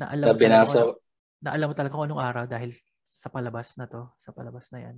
Na 0.00 0.12
alam 0.12 0.24
Na 0.24 0.32
mo 0.32 0.40
kung 0.40 0.48
ano- 0.48 1.00
na 1.38 1.50
alam 1.54 1.66
mo 1.70 1.74
talaga 1.76 1.94
kung 1.94 2.06
anong 2.08 2.24
araw 2.24 2.44
dahil 2.48 2.72
sa 3.04 3.28
palabas 3.28 3.76
na 3.76 3.86
to, 3.88 4.10
sa 4.20 4.32
palabas 4.32 4.68
na 4.72 4.88
yan. 4.88 4.96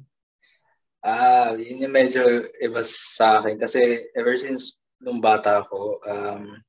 Ah, 1.05 1.57
yun 1.57 1.85
yung 1.85 1.95
medyo 1.95 2.23
iba 2.61 2.85
sa 2.85 3.41
akin. 3.41 3.57
Kasi 3.61 4.11
ever 4.17 4.37
since 4.37 4.77
nung 5.01 5.21
bata 5.21 5.65
ako, 5.65 6.01
um, 6.05 6.61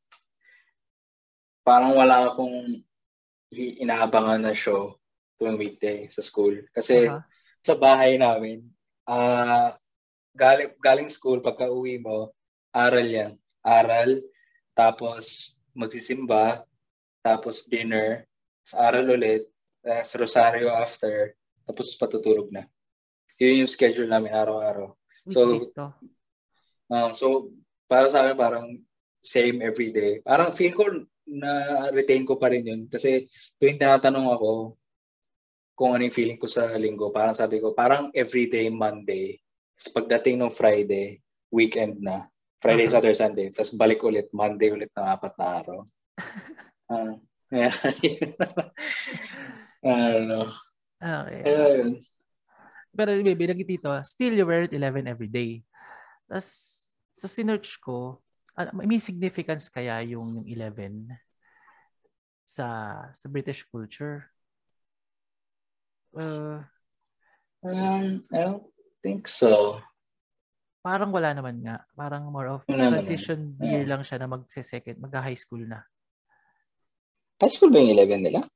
parang 1.61 1.93
wala 1.93 2.31
akong 2.31 2.81
inaabangan 3.51 4.47
na 4.47 4.55
show 4.55 4.95
tuwing 5.35 5.59
weekday 5.59 6.07
sa 6.07 6.23
school. 6.23 6.55
Kasi 6.71 7.11
Aha. 7.11 7.23
sa 7.61 7.75
bahay 7.75 8.15
namin, 8.15 8.63
ah 9.05 9.75
galing, 10.35 10.71
galing 10.79 11.09
school, 11.11 11.43
pagka 11.43 11.67
uwi 11.67 11.99
mo, 11.99 12.31
aral 12.71 13.03
yan. 13.03 13.33
Aral, 13.61 14.23
tapos 14.73 15.53
magsisimba, 15.75 16.63
tapos 17.21 17.67
dinner, 17.67 18.25
sa 18.63 18.89
aral 18.89 19.11
ulit, 19.11 19.45
tapos 19.83 20.11
rosaryo 20.17 20.71
after, 20.71 21.35
tapos 21.67 21.93
patutulog 21.99 22.49
na. 22.49 22.65
Yun 23.41 23.65
yung 23.65 23.71
schedule 23.73 24.05
namin 24.05 24.37
araw-araw. 24.37 24.93
So, 25.33 25.57
to. 25.73 25.89
Ah, 26.93 27.09
so, 27.09 27.49
para 27.89 28.05
sa 28.05 28.21
akin, 28.21 28.37
parang 28.37 28.65
same 29.25 29.65
every 29.65 29.89
day. 29.89 30.21
Parang 30.21 30.53
feel 30.53 30.77
ko 30.77 30.85
na 31.25 31.49
retain 31.89 32.21
ko 32.21 32.37
pa 32.37 32.53
rin 32.53 32.61
yun. 32.61 32.81
Kasi 32.85 33.25
tuwing 33.57 33.81
tinatanong 33.81 34.29
ako 34.29 34.77
kung 35.73 35.97
ano 35.97 36.05
yung 36.05 36.13
feeling 36.13 36.37
ko 36.37 36.45
sa 36.45 36.69
linggo, 36.77 37.09
parang 37.09 37.33
sabi 37.33 37.57
ko, 37.57 37.73
parang 37.73 38.13
everyday 38.13 38.69
Monday. 38.69 39.41
Tapos 39.73 39.89
pagdating 39.97 40.37
ng 40.37 40.53
Friday, 40.53 41.17
weekend 41.49 41.97
na. 41.97 42.29
Friday, 42.61 42.85
Uh-huh. 42.85 43.01
Saturday, 43.01 43.17
Sunday. 43.17 43.47
Tapos 43.49 43.73
balik 43.73 44.05
ulit, 44.05 44.29
Monday 44.29 44.69
ulit 44.69 44.93
ng 44.93 45.07
apat 45.09 45.33
na 45.41 45.47
araw. 45.65 45.79
Ah, 46.91 47.15
yeah. 47.55 47.71
ano. 49.79 50.51
Okay. 50.99 51.39
Kaya 51.39 51.65
yun. 51.79 52.03
Pero 52.91 53.09
baby, 53.23 53.47
lagi 53.47 53.63
dito, 53.63 53.87
still 54.03 54.35
you 54.35 54.43
wear 54.43 54.67
it 54.67 54.73
11 54.75 55.07
every 55.07 55.31
day. 55.31 55.63
Tapos, 56.27 56.47
so 57.15 57.27
sinearch 57.27 57.79
ko, 57.79 58.19
ano, 58.53 58.83
may 58.83 58.99
significance 58.99 59.71
kaya 59.71 60.03
yung, 60.03 60.43
yung 60.43 60.47
11 60.47 61.07
sa 62.43 62.67
sa 63.15 63.25
British 63.31 63.63
culture? 63.71 64.27
Uh, 66.11 66.59
Um, 67.61 68.25
I 68.33 68.41
don't 68.41 68.65
think 69.05 69.29
so. 69.29 69.77
parang 70.81 71.13
wala 71.13 71.29
naman 71.29 71.61
nga. 71.61 71.85
Parang 71.93 72.25
more 72.33 72.49
of 72.49 72.65
Wala 72.65 72.89
naman. 72.89 73.05
transition 73.05 73.53
year 73.61 73.85
lang 73.85 74.01
siya 74.01 74.17
na 74.17 74.25
magse-second, 74.33 74.97
mag-high 74.97 75.37
school 75.37 75.61
na. 75.61 75.85
High 77.37 77.53
school 77.53 77.69
ba 77.69 77.77
yung 77.77 77.93
11 77.93 78.17
nila? 78.25 78.49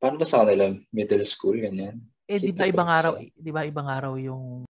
Paano 0.00 0.16
ba 0.16 0.24
sa 0.24 0.40
kanila? 0.40 0.72
Middle 0.88 1.20
school, 1.28 1.60
ganyan? 1.60 2.00
Eh, 2.30 2.38
di 2.38 2.54
ba 2.54 2.62
ibang 2.70 2.86
araw, 2.86 3.18
di 3.18 3.50
ba 3.50 3.66
ibang 3.66 3.90
araw 3.90 4.14
yung 4.14 4.62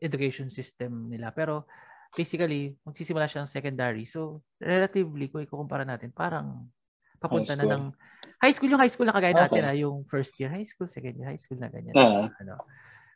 education 0.00 0.48
system 0.48 1.12
nila. 1.12 1.28
Pero 1.36 1.68
basically, 2.16 2.72
magsisimula 2.80 3.28
siya 3.28 3.44
ng 3.44 3.52
secondary. 3.52 4.08
So, 4.08 4.40
relatively, 4.56 5.28
kung 5.28 5.44
ikukumpara 5.44 5.84
natin, 5.84 6.16
parang 6.16 6.64
papunta 7.20 7.52
na 7.52 7.68
ng 7.68 7.92
high 8.40 8.54
school 8.56 8.72
yung 8.72 8.80
high 8.80 8.88
school 8.88 9.04
na 9.04 9.12
kagaya 9.12 9.36
Okay. 9.36 9.60
natin, 9.60 9.62
ah, 9.68 9.76
yung 9.76 10.08
first 10.08 10.32
year 10.40 10.48
high 10.48 10.64
school, 10.64 10.88
second 10.88 11.20
year 11.20 11.28
high 11.28 11.36
school 11.36 11.60
na 11.60 11.68
ganyan. 11.68 11.92
Ah. 11.92 12.32
Ano. 12.40 12.56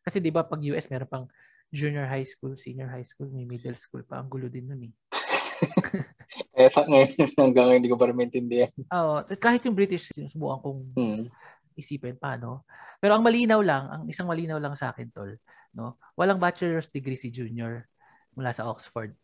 Kasi 0.04 0.20
di 0.20 0.28
ba 0.28 0.44
pag 0.44 0.60
US 0.60 0.92
meron 0.92 1.08
pang 1.08 1.24
junior 1.72 2.04
high 2.04 2.28
school, 2.28 2.52
senior 2.60 2.92
high 2.92 3.08
school, 3.08 3.32
may 3.32 3.48
middle 3.48 3.74
school 3.80 4.04
pa. 4.04 4.20
Ang 4.20 4.28
gulo 4.28 4.52
din 4.52 4.68
nun 4.68 4.84
eh. 4.84 4.92
Eh, 6.54 6.70
sa 6.70 6.86
ngayon, 6.86 7.10
hanggang 7.38 7.66
ngayon, 7.66 7.78
hindi 7.82 7.90
ko 7.90 7.98
pa 7.98 8.06
rin 8.10 8.18
maintindihan. 8.18 8.70
Oo. 8.94 9.22
tapos 9.26 9.42
kahit 9.42 9.62
yung 9.66 9.74
British, 9.74 10.10
sinusubukan 10.14 10.58
kong 10.62 10.80
Hmm. 10.94 11.26
Isipin 11.74 12.16
paano. 12.18 12.64
Pero 12.98 13.14
ang 13.14 13.22
malinaw 13.22 13.60
lang, 13.60 13.84
ang 13.90 14.02
isang 14.08 14.26
malinaw 14.30 14.58
lang 14.58 14.74
sa 14.78 14.90
akin 14.94 15.10
tol, 15.10 15.34
no? 15.74 15.98
Walang 16.14 16.40
bachelor's 16.40 16.90
degree 16.90 17.18
si 17.18 17.30
Junior 17.30 17.86
mula 18.34 18.54
sa 18.54 18.66
Oxford. 18.66 19.14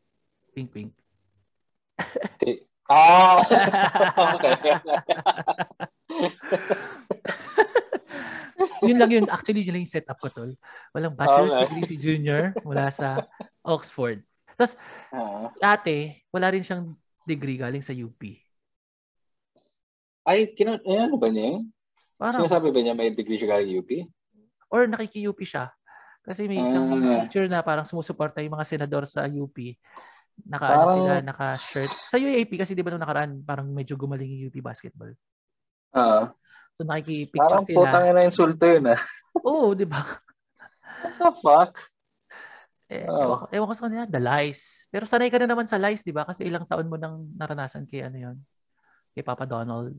Pink 0.54 0.70
pink. 0.74 0.92
Ah! 2.90 3.38
okay. 4.34 4.52
yun 8.90 8.98
lang 8.98 9.10
yun. 9.10 9.26
Actually, 9.30 9.62
yun 9.62 9.78
lang 9.78 9.84
yung 9.86 9.94
setup 9.94 10.18
ko 10.18 10.28
tol. 10.28 10.50
Walang 10.90 11.14
bachelor's 11.14 11.54
Okay. 11.54 11.64
degree 11.70 11.86
si 11.86 11.96
Junior 11.96 12.50
mula 12.66 12.90
sa 12.90 13.30
Oxford. 13.62 14.26
Tapos, 14.58 14.74
Ah. 15.14 15.78
ate, 15.78 16.26
wala 16.34 16.50
rin 16.52 16.66
siyang 16.66 16.92
degree 17.24 17.56
galing 17.56 17.84
sa 17.84 17.94
UP. 17.94 18.20
Ay, 20.26 20.52
kina, 20.52 20.76
eh, 20.84 21.00
ano 21.00 21.16
ba 21.16 21.32
niya? 21.32 21.56
yun? 21.56 21.72
Parang, 22.20 22.44
Sinasabi 22.44 22.68
ba 22.68 22.78
niya 22.78 22.92
may 22.92 23.08
degree 23.10 23.34
siya 23.34 23.56
galing 23.56 23.72
UP? 23.74 23.90
or 24.70 24.84
nakiki-UP 24.86 25.40
siya. 25.40 25.72
Kasi 26.20 26.44
may 26.44 26.60
isang 26.60 26.86
Ah. 26.92 27.24
picture 27.24 27.48
na 27.48 27.58
parang 27.58 27.82
sumusuporta 27.82 28.38
yung 28.38 28.54
mga 28.54 28.68
senador 28.68 29.02
sa 29.02 29.24
UP 29.24 29.56
Naka, 30.40 30.64
ano 30.64 30.76
Parang- 30.78 30.96
sila, 30.96 31.14
naka-shirt. 31.22 31.92
Sa 32.06 32.16
UAP 32.16 32.56
kasi 32.56 32.72
di 32.72 32.80
ba 32.80 32.88
nung 32.88 33.02
nakaraan, 33.02 33.42
parang 33.42 33.68
medyo 33.68 33.92
gumaling 33.92 34.24
yung 34.30 34.48
UP 34.48 34.56
basketball. 34.58 35.12
Ah, 35.90 36.32
So 36.72 36.80
nakikipicture 36.80 37.44
parang 37.50 37.66
sila. 37.66 37.76
putang 37.82 38.04
na 38.08 38.22
insulto 38.22 38.64
yun 38.64 38.88
ah. 38.88 39.00
Oo, 39.36 39.74
di 39.74 39.84
ba? 39.84 40.00
What 41.02 41.14
the 41.14 41.30
fuck? 41.34 41.72
Eh, 42.86 43.04
Oo. 43.04 43.20
ewan, 43.46 43.52
ewan 43.52 43.68
ko 43.68 43.74
sa 43.74 43.84
kanila, 43.84 44.02
the 44.04 44.18
lies. 44.18 44.88
Pero 44.88 45.04
sanay 45.04 45.28
ka 45.28 45.36
na 45.36 45.46
naman 45.46 45.68
sa 45.68 45.76
lies, 45.76 46.00
di 46.00 46.10
ba? 46.10 46.24
Kasi 46.24 46.42
ilang 46.42 46.64
taon 46.64 46.88
mo 46.88 46.96
nang 46.96 47.26
naranasan 47.34 47.84
kay 47.84 48.02
ano 48.02 48.16
yun, 48.16 48.36
kay 49.12 49.20
Papa 49.20 49.44
Donald. 49.44 49.92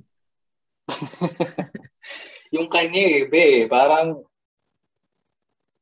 yung 2.56 2.68
kanya 2.68 3.04
iba 3.26 3.39
eh. 3.39 3.62
Parang, 3.68 4.22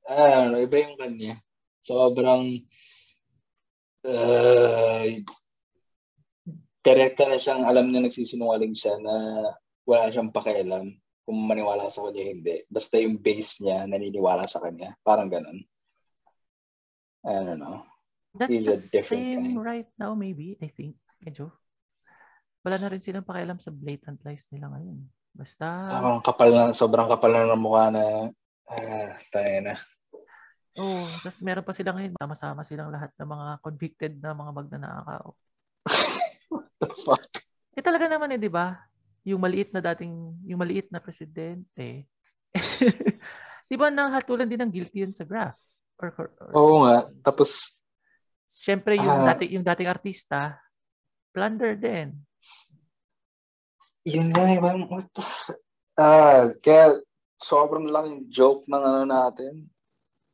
ah, 0.07 0.47
ano, 0.47 0.57
iba 0.61 0.75
yung 0.79 0.97
kanya. 0.97 1.37
Sobrang, 1.83 2.61
uh, 4.05 5.05
direkta 6.79 7.27
na 7.27 7.37
siyang 7.37 7.67
alam 7.67 7.91
niya 7.91 8.07
nagsisinungaling 8.07 8.73
siya 8.73 8.95
na 9.03 9.45
wala 9.83 10.09
siyang 10.09 10.31
pakialam 10.31 10.95
kung 11.27 11.39
maniwala 11.45 11.91
sa 11.93 12.09
kanya 12.09 12.23
hindi. 12.25 12.55
Basta 12.65 12.97
yung 12.97 13.21
base 13.21 13.61
niya 13.61 13.85
naniniwala 13.85 14.49
sa 14.49 14.63
kanya. 14.63 14.95
Parang 15.05 15.29
ganun. 15.29 15.61
I 17.21 17.43
don't 17.43 17.59
know. 17.59 17.83
That's 18.33 18.53
He's 18.53 18.65
the 18.65 19.03
same 19.03 19.59
kind. 19.59 19.65
right 19.65 19.89
now, 19.99 20.15
maybe, 20.15 20.55
I 20.61 20.69
think. 20.71 20.95
Medyo. 21.19 21.51
Wala 22.59 22.75
na 22.75 22.91
rin 22.91 22.99
silang 22.99 23.23
pakialam 23.23 23.57
sa 23.57 23.71
blatant 23.71 24.19
lies 24.23 24.47
nila 24.51 24.67
ngayon. 24.69 24.99
Basta, 25.31 25.65
Sobrang 25.87 26.19
kapal 26.19 26.49
na, 26.51 26.63
sobrang 26.75 27.07
kapal 27.07 27.31
na 27.31 27.47
ng 27.47 27.61
mukha 27.61 27.87
na, 27.87 28.03
ah, 28.67 29.15
tayo 29.31 29.57
na. 29.63 29.73
oh, 30.75 31.07
tapos 31.23 31.39
meron 31.39 31.63
pa 31.63 31.71
sila 31.71 31.95
ngayon, 31.95 32.15
masama 32.19 32.61
silang 32.63 32.91
lahat 32.91 33.11
ng 33.15 33.29
mga 33.29 33.47
convicted 33.63 34.13
na 34.19 34.35
mga 34.35 34.51
magnanakaw. 34.51 35.25
The 36.79 36.87
fuck? 37.05 37.23
Eh 37.75 37.83
talaga 37.83 38.11
naman 38.11 38.35
eh, 38.35 38.39
di 38.39 38.51
ba? 38.51 38.75
Yung 39.23 39.39
maliit 39.39 39.71
na 39.71 39.79
dating, 39.79 40.35
yung 40.43 40.59
maliit 40.59 40.91
na 40.91 40.99
presidente. 40.99 42.07
di 43.69 43.75
ba 43.77 43.87
nahatulan 43.87 44.49
din 44.49 44.59
ng 44.59 44.71
guilty 44.73 45.05
yun 45.05 45.13
sa 45.15 45.23
graph? 45.23 45.55
Or, 45.99 46.11
or, 46.15 46.27
or 46.39 46.51
Oo 46.55 46.75
nga. 46.87 46.97
Tapos, 47.23 47.79
Siyempre, 48.49 48.97
yung, 48.97 49.13
Ah. 49.23 49.29
dati, 49.29 49.45
yung 49.53 49.61
dating 49.61 49.85
artista, 49.93 50.57
plunder 51.29 51.77
din. 51.77 52.17
Yun 54.07 54.31
nga, 54.31 54.43
ibang, 54.53 54.87
what 54.87 55.07
the, 55.15 55.23
ah, 55.99 56.49
kaya, 56.63 56.99
sobrang 57.39 57.87
laking 57.87 58.27
joke 58.31 58.67
ng 58.67 58.83
ano 58.83 59.03
natin. 59.07 59.67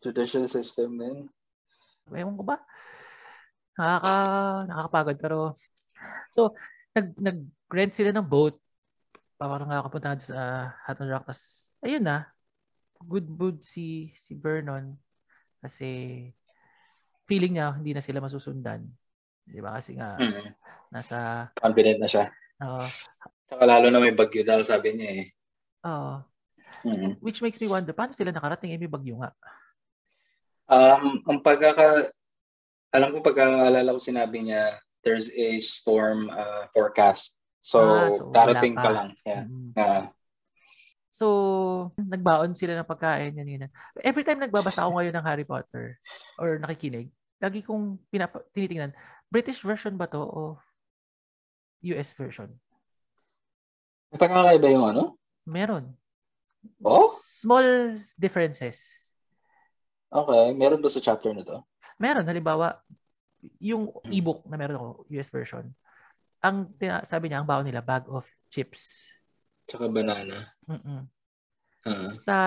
Judicial 0.02 0.46
system 0.50 0.98
din. 0.98 1.18
Ewan 2.14 2.38
ko 2.38 2.44
ba? 2.46 2.58
Nakaka, 3.78 4.14
nakakapagod. 4.70 5.18
Pero, 5.18 5.38
so, 6.30 6.54
nag, 6.94 7.14
nag-rent 7.18 7.94
sila 7.94 8.14
ng 8.14 8.26
boat. 8.26 8.58
Parang 9.36 9.68
nakakapunta 9.68 10.18
sa 10.22 10.72
Hatton 10.86 11.10
Rock. 11.10 11.26
Tapos, 11.30 11.74
ayun 11.82 12.06
na. 12.06 12.30
Good 13.02 13.28
mood 13.28 13.62
si, 13.66 14.14
si 14.16 14.38
Vernon. 14.38 14.96
Kasi, 15.60 16.30
feeling 17.26 17.58
niya, 17.58 17.74
hindi 17.74 17.92
na 17.94 18.06
sila 18.06 18.22
masusundan. 18.22 18.86
Di 19.46 19.60
ba? 19.62 19.78
Kasi 19.78 19.98
nga, 19.98 20.22
Mm. 20.22 20.54
nasa, 20.94 21.50
Confident 21.58 21.98
na 22.00 22.10
siya. 22.10 22.26
uh, 22.62 22.86
Saka 23.46 23.64
lalo 23.66 23.88
na 23.94 24.02
may 24.02 24.14
bagyo 24.14 24.42
dahil 24.42 24.66
sabi 24.66 24.98
niya 24.98 25.10
eh. 25.22 25.28
uh, 25.86 26.22
Mm. 26.86 27.18
which 27.18 27.42
makes 27.42 27.58
me 27.58 27.66
wonder, 27.66 27.98
paano 27.98 28.14
sila 28.14 28.30
nakarating? 28.30 28.70
Eh, 28.70 28.78
may 28.78 28.86
bagyo 28.90 29.18
nga. 29.18 29.34
Um, 30.70 31.18
ang 31.26 31.42
pagkaka, 31.42 32.14
alam 32.94 33.10
ko 33.10 33.26
pagkaalala 33.26 33.90
ko 33.90 33.98
sinabi 33.98 34.46
niya, 34.46 34.78
there's 35.02 35.34
a 35.34 35.58
storm 35.62 36.30
uh, 36.30 36.70
forecast. 36.70 37.42
So, 37.58 37.78
Ah, 37.82 38.10
so 38.14 38.30
darating 38.30 38.78
pa 38.78 38.86
pa. 38.86 38.92
lang. 38.94 39.10
Yeah. 39.26 39.44
Mm. 39.50 39.72
Ah, 39.74 40.06
So, 41.10 41.26
nagbaon 41.96 42.54
sila 42.54 42.76
ng 42.78 42.86
pagkain 42.92 43.34
yan, 43.34 43.48
yan. 43.48 43.72
Every 44.04 44.22
time 44.22 44.44
nagbabasa 44.44 44.84
ako 44.86 45.00
ngayon 45.00 45.16
ng 45.16 45.26
Harry 45.26 45.48
Potter 45.48 45.96
or 46.38 46.60
nakikinig, 46.60 47.08
lagi 47.40 47.64
kong 47.64 47.98
pinapa- 48.14 48.46
tinitingnan, 48.54 48.92
British 49.32 49.64
version 49.64 49.96
ba 49.98 50.06
to 50.06 50.20
o 50.22 50.60
US 51.88 52.14
version? 52.14 52.52
Pagkakaiba 54.18 54.68
yung 54.72 54.86
ano? 54.90 55.04
Meron. 55.46 55.94
Oh? 56.82 57.14
Small 57.22 58.00
differences. 58.18 59.10
Okay. 60.10 60.56
Meron 60.56 60.82
ba 60.82 60.90
sa 60.90 61.04
chapter 61.04 61.36
na 61.36 61.44
to? 61.46 61.62
Meron, 62.02 62.26
halimbawa, 62.26 62.80
yung 63.62 63.94
ebook 64.10 64.44
na 64.50 64.58
meron 64.58 64.78
ako, 64.78 64.88
US 65.14 65.30
version, 65.30 65.66
ang 66.42 66.70
tina- 66.78 67.06
sabi 67.06 67.30
niya, 67.30 67.42
ang 67.42 67.48
baon 67.50 67.66
nila, 67.66 67.82
bag 67.82 68.06
of 68.10 68.26
chips. 68.50 69.12
Tsaka 69.66 69.90
banana. 69.90 70.46
Mm-mm. 70.70 71.10
Ah. 71.86 72.02
Sa 72.06 72.38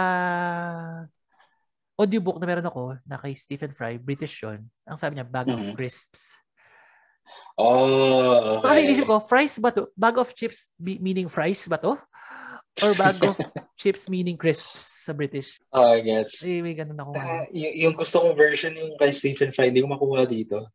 audiobook 1.99 2.39
na 2.39 2.47
meron 2.47 2.67
ako, 2.67 2.99
na 3.07 3.19
kay 3.19 3.35
Stephen 3.35 3.75
Fry, 3.75 3.99
British 3.99 4.39
yun, 4.43 4.67
ang 4.87 4.99
sabi 4.99 5.19
niya, 5.19 5.27
bag 5.27 5.51
of 5.51 5.59
Mhm. 5.59 5.75
crisps. 5.75 6.39
Oh, 7.59 8.63
So, 8.63 8.67
kasi 8.67 8.81
okay. 8.81 8.87
inisip 8.87 9.07
ko, 9.07 9.19
fries 9.19 9.59
ba 9.59 9.71
to? 9.71 9.91
Bag 9.95 10.17
of 10.17 10.31
chips 10.33 10.71
meaning 10.79 11.27
fries 11.27 11.67
ba 11.67 11.77
to? 11.79 11.99
Or 12.79 12.95
bag 12.95 13.19
of 13.21 13.35
chips 13.81 14.07
meaning 14.07 14.39
crisps 14.39 15.03
sa 15.03 15.11
British? 15.11 15.59
Oh, 15.75 15.83
I 15.83 16.01
gets. 16.01 16.39
Eh, 16.41 16.63
may 16.63 16.79
ganun 16.79 16.95
ako. 16.97 17.11
Ah, 17.15 17.43
y- 17.51 17.83
yung 17.83 17.99
gusto 17.99 18.23
kong 18.23 18.39
version 18.39 18.71
yung 18.73 18.95
kay 18.95 19.11
Stephen 19.11 19.51
Fry, 19.51 19.75
hindi 19.75 19.83
ko 19.83 19.91
makuha 19.91 20.23
dito. 20.25 20.71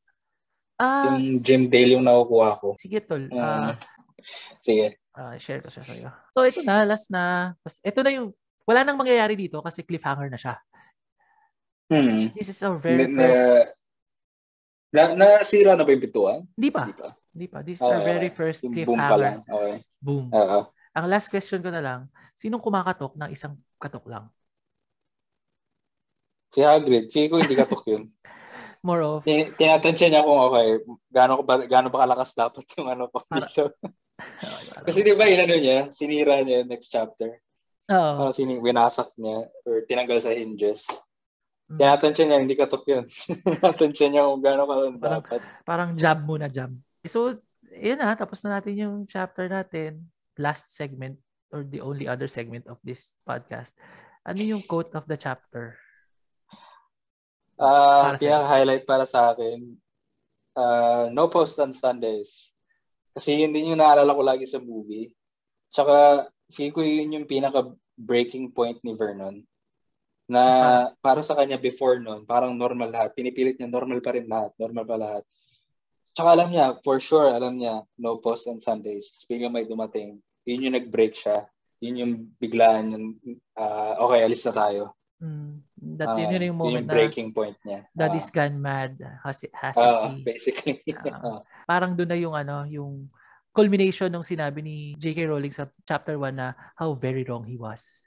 Ah, 0.76 1.08
Yung 1.16 1.39
Jim 1.39 1.72
Dale 1.72 1.95
yung 1.95 2.04
nakukuha 2.04 2.60
ko. 2.60 2.76
sige 2.76 2.99
tol. 2.99 3.24
Ah, 3.32 3.72
Ah, 3.72 3.74
sige. 4.60 4.99
ah, 5.16 5.36
share 5.39 5.64
ko 5.64 5.72
siya 5.72 5.84
sa'yo. 5.86 6.10
So, 6.36 6.43
ito 6.43 6.60
na, 6.62 6.84
last 6.84 7.08
na. 7.08 7.56
Ito 7.80 8.04
na 8.04 8.12
yung, 8.12 8.36
wala 8.68 8.84
nang 8.84 8.99
mangyayari 8.99 9.39
dito 9.39 9.64
kasi 9.64 9.80
cliffhanger 9.80 10.28
na 10.28 10.36
siya. 10.36 10.56
Hmm. 11.88 12.32
This 12.36 12.49
is 12.49 12.60
our 12.64 12.76
very 12.76 13.08
Na, 13.08 13.22
first, 13.22 13.47
na, 14.94 15.18
nasira 15.18 15.74
na 15.74 15.84
ba 15.84 15.91
yung 15.91 16.04
pintuan? 16.06 16.39
hindi 16.54 16.70
pa, 16.70 16.86
Hindi 17.34 17.48
pa. 17.50 17.58
pa. 17.58 17.60
This 17.66 17.82
is 17.82 17.84
our 17.84 17.98
Ah, 17.98 18.06
very 18.06 18.30
first 18.30 18.62
Yung 18.62 18.74
boom 18.78 18.94
pa 18.96 19.18
lang. 19.18 19.41
cliffhanger. 19.41 19.58
Okay. 19.58 19.76
Boom. 19.98 20.26
Oo. 20.30 20.60
Ang 20.94 21.06
last 21.10 21.28
question 21.34 21.60
ko 21.60 21.74
na 21.74 21.82
lang, 21.82 22.00
sinong 22.38 22.62
kumakatok 22.62 23.18
ng 23.18 23.30
isang 23.34 23.58
katok 23.82 24.06
lang? 24.06 24.30
Si 26.54 26.62
Hagrid, 26.62 27.10
feeling 27.10 27.32
ko 27.34 27.38
hindi 27.41 27.58
katok 27.58 27.84
yun. 27.89 28.04
More 28.86 29.02
of, 29.02 29.24
Tin- 29.26 29.50
Tinatansya 29.58 30.12
niya 30.12 30.22
kung 30.28 30.38
okay, 30.52 30.84
gaano, 31.10 31.41
ba, 31.41 31.56
gaano 31.66 31.88
ba 31.89 32.04
kalakas 32.06 32.36
dapat 32.38 32.68
yung 32.78 32.91
ano 32.94 33.10
pa 33.10 33.24
dito. 33.34 33.74
Kasi 34.86 35.02
di 35.02 35.18
ba 35.18 35.26
inano 35.26 35.58
niya, 35.58 35.89
sinira 35.89 36.38
niya 36.46 36.62
yung 36.62 36.70
next 36.70 36.94
chapter. 36.94 37.41
Oo. 37.89 38.12
Parang 38.22 38.36
sini 38.36 38.62
winasak 38.62 39.10
niya 39.18 39.50
or 39.66 39.82
tinanggal 39.89 40.22
sa 40.22 40.32
hinges. 40.36 40.86
Mm. 41.74 41.80
Tinatansya 41.82 42.24
niya, 42.28 42.38
hindi 42.38 42.53
katok 42.53 42.86
yun. 42.86 43.05
Tinatansya 43.57 44.07
niya 44.07 44.30
kung 44.30 44.41
gaano 44.45 44.63
ka 44.63 44.74
Parang- 44.74 44.99
dapat. 45.26 45.39
parang 45.65 45.89
jab 45.97 46.19
muna, 46.21 46.45
jab. 46.45 46.69
So, 47.03 47.34
yun 47.74 47.97
na, 47.97 48.13
tapos 48.13 48.45
na 48.45 48.61
natin 48.61 48.78
yung 48.78 48.95
chapter 49.09 49.49
natin. 49.49 50.05
Last 50.38 50.69
segment 50.69 51.17
or 51.49 51.61
the 51.61 51.82
only 51.82 52.05
other 52.05 52.26
segment 52.26 52.65
of 52.65 52.78
this 52.82 53.13
podcast. 53.21 53.74
Ano 54.26 54.41
yung 54.41 54.61
quote 54.63 54.93
of 54.93 55.05
the 55.05 55.17
chapter? 55.17 55.78
Ah, 57.53 58.09
Para 58.09 58.17
sa'yo. 58.17 58.34
pinaka-highlight 58.34 58.84
para 58.84 59.05
sa 59.05 59.30
akin, 59.32 59.78
ah, 60.57 61.05
no 61.09 61.30
post 61.30 61.57
on 61.57 61.74
Sundays. 61.74 62.49
Kasi 63.13 63.45
yun 63.45 63.53
din 63.53 63.74
yung 63.74 63.82
naalala 63.82 64.09
ko 64.09 64.26
lagi 64.26 64.49
sa 64.49 64.57
movie. 64.57 65.13
Tsaka, 65.69 66.26
feel 66.49 66.74
ko 66.74 66.82
yun 66.82 67.13
yung 67.13 67.30
pinaka-breaking 67.30 68.49
point 68.51 68.82
ni 68.82 68.97
Vernon. 68.97 69.41
Na 70.28 70.43
para 71.03 71.19
sa 71.19 71.36
kanya 71.36 71.59
before 71.59 71.99
nun, 71.99 72.24
parang 72.24 72.55
normal 72.55 72.89
lahat. 72.89 73.11
Pinipilit 73.11 73.59
niya, 73.59 73.67
normal 73.67 73.99
pa 73.99 74.15
rin 74.15 74.28
lahat. 74.28 74.55
Normal 74.55 74.86
pa 74.88 74.95
lahat. 74.95 75.24
Tsaka 76.13 76.30
alam 76.38 76.49
niya, 76.53 76.78
for 76.86 77.01
sure, 77.01 77.28
alam 77.34 77.57
niya, 77.57 77.84
no 77.97 78.21
post 78.21 78.45
on 78.47 78.61
Sundays. 78.61 79.09
Tapos 79.11 79.26
biglang 79.28 79.53
may 79.53 79.65
dumating. 79.65 80.21
Yun 80.45 80.69
yung 80.69 80.76
nag-break 80.78 81.17
siya. 81.17 81.49
Yun 81.84 81.99
yung 81.99 82.13
biglaan 82.38 82.86
yung, 82.93 83.05
ah, 83.57 83.97
okay, 83.99 84.24
alis 84.24 84.45
na 84.47 84.53
tayo. 84.53 84.84
Mm, 85.24 85.53
that 85.99 86.07
Ah, 86.13 86.19
yun, 86.19 86.36
yun 86.36 86.47
yung 86.53 86.59
moment 86.59 86.84
yung 86.84 86.88
na 86.88 86.95
breaking 86.95 87.30
point 87.32 87.57
niya. 87.63 87.88
Daddy's 87.95 88.30
gone 88.30 88.59
mad. 88.59 88.93
Has, 89.24 89.43
has 89.55 89.76
Ah, 89.76 90.11
he? 90.11 90.24
basically. 90.24 90.80
Ah. 91.24 91.41
Parang 91.67 91.95
doon 91.95 92.11
na 92.11 92.19
yung 92.19 92.36
ano, 92.36 92.67
yung 92.67 93.07
culmination 93.55 94.09
ng 94.11 94.26
sinabi 94.26 94.59
ni 94.59 94.76
J.K. 94.99 95.30
Rowling 95.30 95.53
sa 95.55 95.69
chapter 95.88 96.17
1 96.17 96.34
na 96.36 96.57
how 96.76 96.91
very 96.93 97.24
wrong 97.24 97.45
he 97.45 97.55
was. 97.55 98.05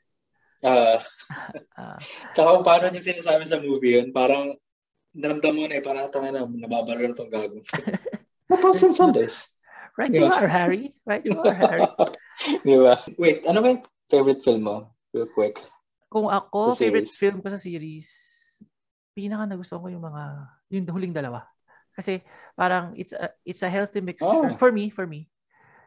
Ah, 0.64 1.00
Ah, 1.76 2.00
tsaka 2.32 2.48
kung 2.56 2.64
paano 2.66 2.88
niya 2.88 3.04
sinasabi 3.04 3.44
sa 3.44 3.60
movie 3.60 4.00
yun, 4.00 4.08
parang 4.14 4.56
naramdam 5.12 5.52
mo 5.52 5.64
na 5.68 5.76
eh, 5.76 5.84
parang 5.84 6.08
tanga 6.08 6.32
na, 6.32 6.48
nababalo 6.48 7.04
na 7.04 7.12
itong 7.12 7.32
gago. 7.32 7.60
Tapos 8.50 8.80
on 8.80 8.92
Sundays. 8.96 9.52
right 10.00 10.12
you 10.12 10.24
Yeah. 10.24 10.32
are, 10.32 10.48
Harry. 10.48 10.92
Right 11.04 11.24
you 11.24 11.36
are, 11.36 11.52
Harry. 11.52 11.84
Di 12.68 12.76
ba? 12.80 13.00
Wait, 13.16 13.44
ano 13.48 13.60
ba 13.60 13.68
yung 13.76 13.82
favorite 14.08 14.40
film 14.44 14.64
mo? 14.64 14.92
Real 15.12 15.28
quick. 15.32 15.60
Kung 16.08 16.28
ako, 16.28 16.72
Sa 16.72 16.80
favorite 16.84 17.08
film 17.10 17.40
ko 17.44 17.48
sa 17.52 17.60
series, 17.60 18.08
pinaka 19.12 19.48
nagustuhan 19.48 19.82
ko 19.82 19.88
yung 19.92 20.04
mga, 20.04 20.22
yung 20.72 20.84
huling 20.88 21.16
dalawa. 21.16 21.44
Kasi 21.96 22.20
parang 22.52 22.92
it's 22.92 23.16
a 23.16 23.32
it's 23.44 23.64
a 23.64 23.72
healthy 23.72 24.04
mixture 24.04 24.52
Oh. 24.52 24.56
for 24.56 24.68
me, 24.68 24.92
for 24.92 25.08
me. 25.08 25.32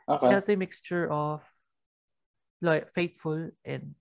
It's 0.09 0.26
a 0.26 0.30
Okay. 0.30 0.34
healthy 0.41 0.55
mixture 0.57 1.05
of 1.05 1.45
loy- 2.61 2.89
faithful 2.97 3.53
and 3.61 3.93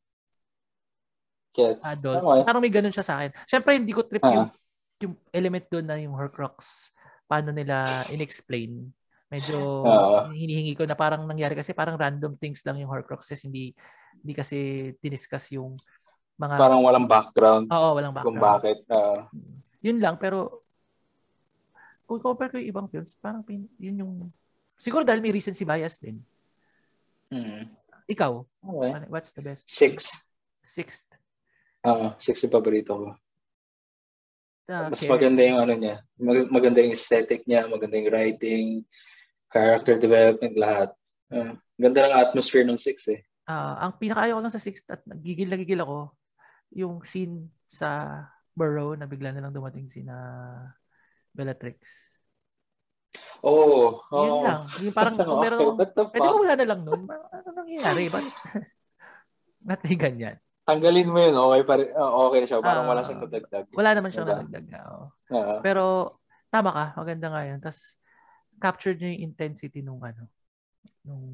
Gets. 1.58 1.82
adult. 1.84 2.22
Okay. 2.22 2.42
Parang 2.44 2.62
may 2.62 2.70
ganun 2.70 2.94
siya 2.94 3.02
sa 3.02 3.18
akin. 3.18 3.34
Syempre 3.44 3.74
hindi 3.74 3.90
ko 3.90 4.02
trip 4.02 4.22
Ah. 4.22 4.30
yung 4.32 4.48
yung 4.98 5.14
element 5.30 5.66
doon 5.68 5.84
na 5.84 5.94
yung 5.96 6.14
Horcrux 6.14 6.90
paano 7.24 7.50
nila 7.50 7.84
inexplain. 8.08 8.86
Medyo 9.28 9.58
Oo. 9.84 10.18
hinihingi 10.32 10.72
ko 10.72 10.82
na 10.82 10.94
parang 10.94 11.22
nangyari 11.22 11.52
kasi 11.52 11.70
parang 11.72 11.94
random 11.94 12.32
things 12.32 12.62
lang 12.62 12.78
yung 12.78 12.88
Horcruxes 12.88 13.42
hindi 13.42 13.74
hindi 14.16 14.32
kasi 14.32 14.58
diniscuss 14.96 15.52
yung 15.52 15.74
mga 16.34 16.54
Parang 16.56 16.80
walang 16.80 17.04
background 17.04 17.66
Oo, 17.68 17.88
walang 17.92 18.14
kung 18.16 18.38
background. 18.38 18.40
bakit. 18.40 18.78
ah, 18.88 19.26
Yun 19.78 19.98
lang, 19.98 20.14
pero 20.16 20.62
kung 22.02 22.18
compare 22.18 22.48
ko 22.48 22.56
yung 22.56 22.70
ibang 22.72 22.88
films, 22.88 23.14
parang 23.14 23.42
pin, 23.42 23.68
yun 23.76 23.96
yung 23.98 24.12
siguro 24.74 25.02
dahil 25.02 25.20
may 25.20 25.30
recency 25.30 25.62
bias 25.62 25.98
din. 25.98 26.18
mm. 27.28 27.68
Ikaw, 28.08 28.32
Okay. 28.64 28.90
ano- 28.90 29.08
what's 29.08 29.30
the 29.30 29.44
best? 29.44 29.68
Six. 29.68 30.08
Sixth. 30.64 31.04
Ah, 31.82 32.18
six 32.18 32.42
yung 32.42 32.54
paborito 32.54 32.92
ko. 32.94 33.08
Uh, 34.68 34.92
Mas 34.92 35.00
maganda 35.08 35.40
yung 35.40 35.60
ano 35.64 35.74
niya. 35.78 36.04
Mag- 36.20 36.52
maganda 36.52 36.84
yung 36.84 36.92
aesthetic 36.92 37.48
niya, 37.48 37.64
maganda 37.70 37.96
yung 37.96 38.12
writing, 38.12 38.66
character 39.48 39.96
development, 39.96 40.54
lahat. 40.60 40.90
Ah, 41.32 41.56
ganda 41.80 42.04
ng 42.04 42.18
atmosphere 42.20 42.68
ng 42.68 42.76
six 42.76 43.08
eh. 43.08 43.24
Ah, 43.48 43.80
ang 43.80 43.96
pinakaayaw 43.96 44.36
ko 44.36 44.42
lang 44.44 44.52
sa 44.52 44.60
sixth 44.60 44.84
at 44.92 45.00
nagigil 45.08 45.48
na 45.48 45.56
gigil 45.56 45.80
ako, 45.80 46.12
yung 46.76 47.00
scene 47.00 47.48
sa 47.64 48.20
Burrow 48.52 48.92
na 48.92 49.08
bigla 49.08 49.32
na 49.32 49.48
lang 49.48 49.54
dumating 49.56 49.88
si 49.88 50.04
na 50.04 50.18
Bellatrix. 51.32 51.78
Oh, 53.40 54.02
oh. 54.10 54.24
Yun 54.26 54.38
lang. 54.44 54.62
Yung 54.82 54.96
parang 54.96 55.14
kung 55.24 55.40
meron, 55.40 55.78
the 55.78 55.86
eh 55.88 56.20
ba 56.20 56.34
wala 56.34 56.54
na 56.58 56.66
lang 56.66 56.80
nun? 56.84 57.02
Ano 57.08 57.48
nangyayari? 57.54 58.10
Ba't, 58.10 58.26
ba't 59.68 59.80
may 59.86 59.96
ganyan? 59.96 60.36
Tanggalin 60.68 61.08
mo 61.08 61.16
yun, 61.16 61.32
okay, 61.32 61.62
pare, 61.64 61.84
ah, 61.96 62.12
okay 62.28 62.38
na 62.38 62.46
siya. 62.46 62.60
Parang 62.60 62.84
Ah. 62.84 62.90
wala 62.92 63.00
siyang 63.00 63.24
nadagdag. 63.24 63.66
Wala 63.72 63.90
naman 63.96 64.12
siyang 64.12 64.28
Diba? 64.28 64.36
nadagdag 64.36 64.66
na. 64.68 64.80
oo. 64.84 65.06
Ah, 65.32 65.60
Pero 65.64 65.84
tama 66.52 66.70
ka, 66.76 66.84
maganda 66.92 67.26
nga 67.32 67.42
yun. 67.48 67.56
Tapos 67.56 67.96
captured 68.60 69.00
niya 69.00 69.16
yung 69.16 69.24
intensity 69.32 69.80
nung 69.80 70.04
ano, 70.04 70.28
nung 71.00 71.24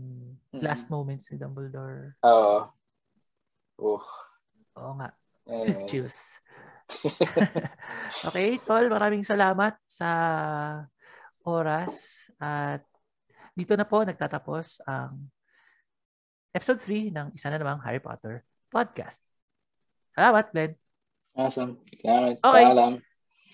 Mm. 0.55 0.63
last 0.63 0.87
moments 0.87 1.27
ni 1.29 1.43
Dumbledore. 1.43 2.15
Oo. 2.23 2.71
Oh. 3.83 4.07
Oo 4.79 4.93
nga, 5.03 5.11
Anyway. 5.51 5.83
chills. 5.91 6.39
okay, 8.31 8.55
Tol, 8.63 8.87
maraming 8.87 9.27
salamat 9.27 9.75
sa 9.91 10.11
oras 11.43 12.23
at 12.39 12.87
dito 13.51 13.75
na 13.75 13.83
po 13.83 14.07
nagtatapos 14.07 14.79
ang 14.87 15.27
episode 16.55 16.79
3 16.79 17.11
ng 17.11 17.35
isa 17.35 17.51
na 17.51 17.59
namang 17.59 17.83
Harry 17.83 17.99
Potter 17.99 18.47
podcast. 18.75 19.23
Salamat, 20.19 20.51
Glenn. 20.51 20.75
Awesome. 21.39 21.79
Salamat. 22.03 22.43
Okay. 22.43 22.65
Paalam. 22.67 22.93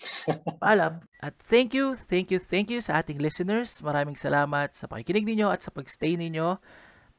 Paalam. 0.65 0.93
At 1.21 1.37
thank 1.45 1.77
you, 1.77 1.93
thank 1.93 2.33
you, 2.33 2.41
thank 2.41 2.73
you 2.73 2.81
sa 2.81 3.01
ating 3.01 3.21
listeners. 3.21 3.81
Maraming 3.85 4.17
salamat 4.17 4.73
sa 4.73 4.89
pakikinig 4.89 5.29
ninyo 5.29 5.53
at 5.53 5.61
sa 5.61 5.69
pagstay 5.69 6.17
ninyo. 6.17 6.57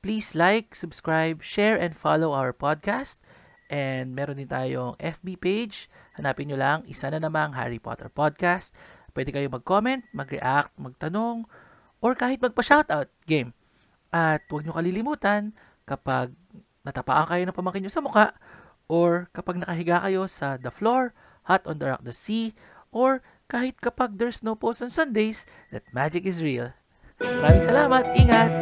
Please 0.02 0.34
like, 0.34 0.74
subscribe, 0.74 1.46
share, 1.46 1.78
and 1.78 1.94
follow 1.94 2.34
our 2.34 2.50
podcast. 2.50 3.22
And 3.70 4.18
meron 4.18 4.42
din 4.42 4.50
tayong 4.50 4.98
FB 4.98 5.38
page. 5.38 5.86
Hanapin 6.18 6.50
nyo 6.50 6.58
lang, 6.58 6.78
isa 6.90 7.06
na 7.06 7.22
namang 7.22 7.54
Harry 7.54 7.78
Potter 7.78 8.10
Podcast. 8.10 8.74
Pwede 9.14 9.30
kayo 9.30 9.46
mag-comment, 9.46 10.02
mag-react, 10.10 10.74
magtanong, 10.76 11.46
or 12.02 12.18
kahit 12.18 12.42
magpa-shoutout 12.42 13.08
game. 13.24 13.54
At 14.10 14.44
huwag 14.50 14.66
nyo 14.66 14.74
kalilimutan, 14.74 15.54
kapag 15.86 16.34
natapaan 16.82 17.26
kayo 17.26 17.42
ng 17.46 17.56
pamangkin 17.56 17.86
nyo 17.86 17.92
sa 17.92 18.04
muka, 18.04 18.34
or 18.86 19.30
kapag 19.32 19.62
nakahiga 19.62 20.02
kayo 20.02 20.26
sa 20.26 20.58
the 20.58 20.70
floor, 20.70 21.14
hot 21.46 21.64
on 21.66 21.78
the 21.78 21.86
rock 21.90 22.02
the 22.02 22.14
sea, 22.14 22.54
or 22.90 23.22
kahit 23.50 23.78
kapag 23.78 24.18
there's 24.18 24.42
no 24.44 24.54
post 24.54 24.82
on 24.82 24.90
Sundays, 24.90 25.48
that 25.70 25.86
magic 25.90 26.26
is 26.26 26.42
real. 26.42 26.74
Maraming 27.22 27.62
salamat, 27.62 28.04
ingat! 28.18 28.52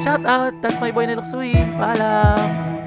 Shout 0.00 0.24
out! 0.24 0.56
That's 0.64 0.80
my 0.80 0.90
boy 0.90 1.06
na 1.06 1.20
Luxuin. 1.20 1.76
Paalam! 1.76 2.81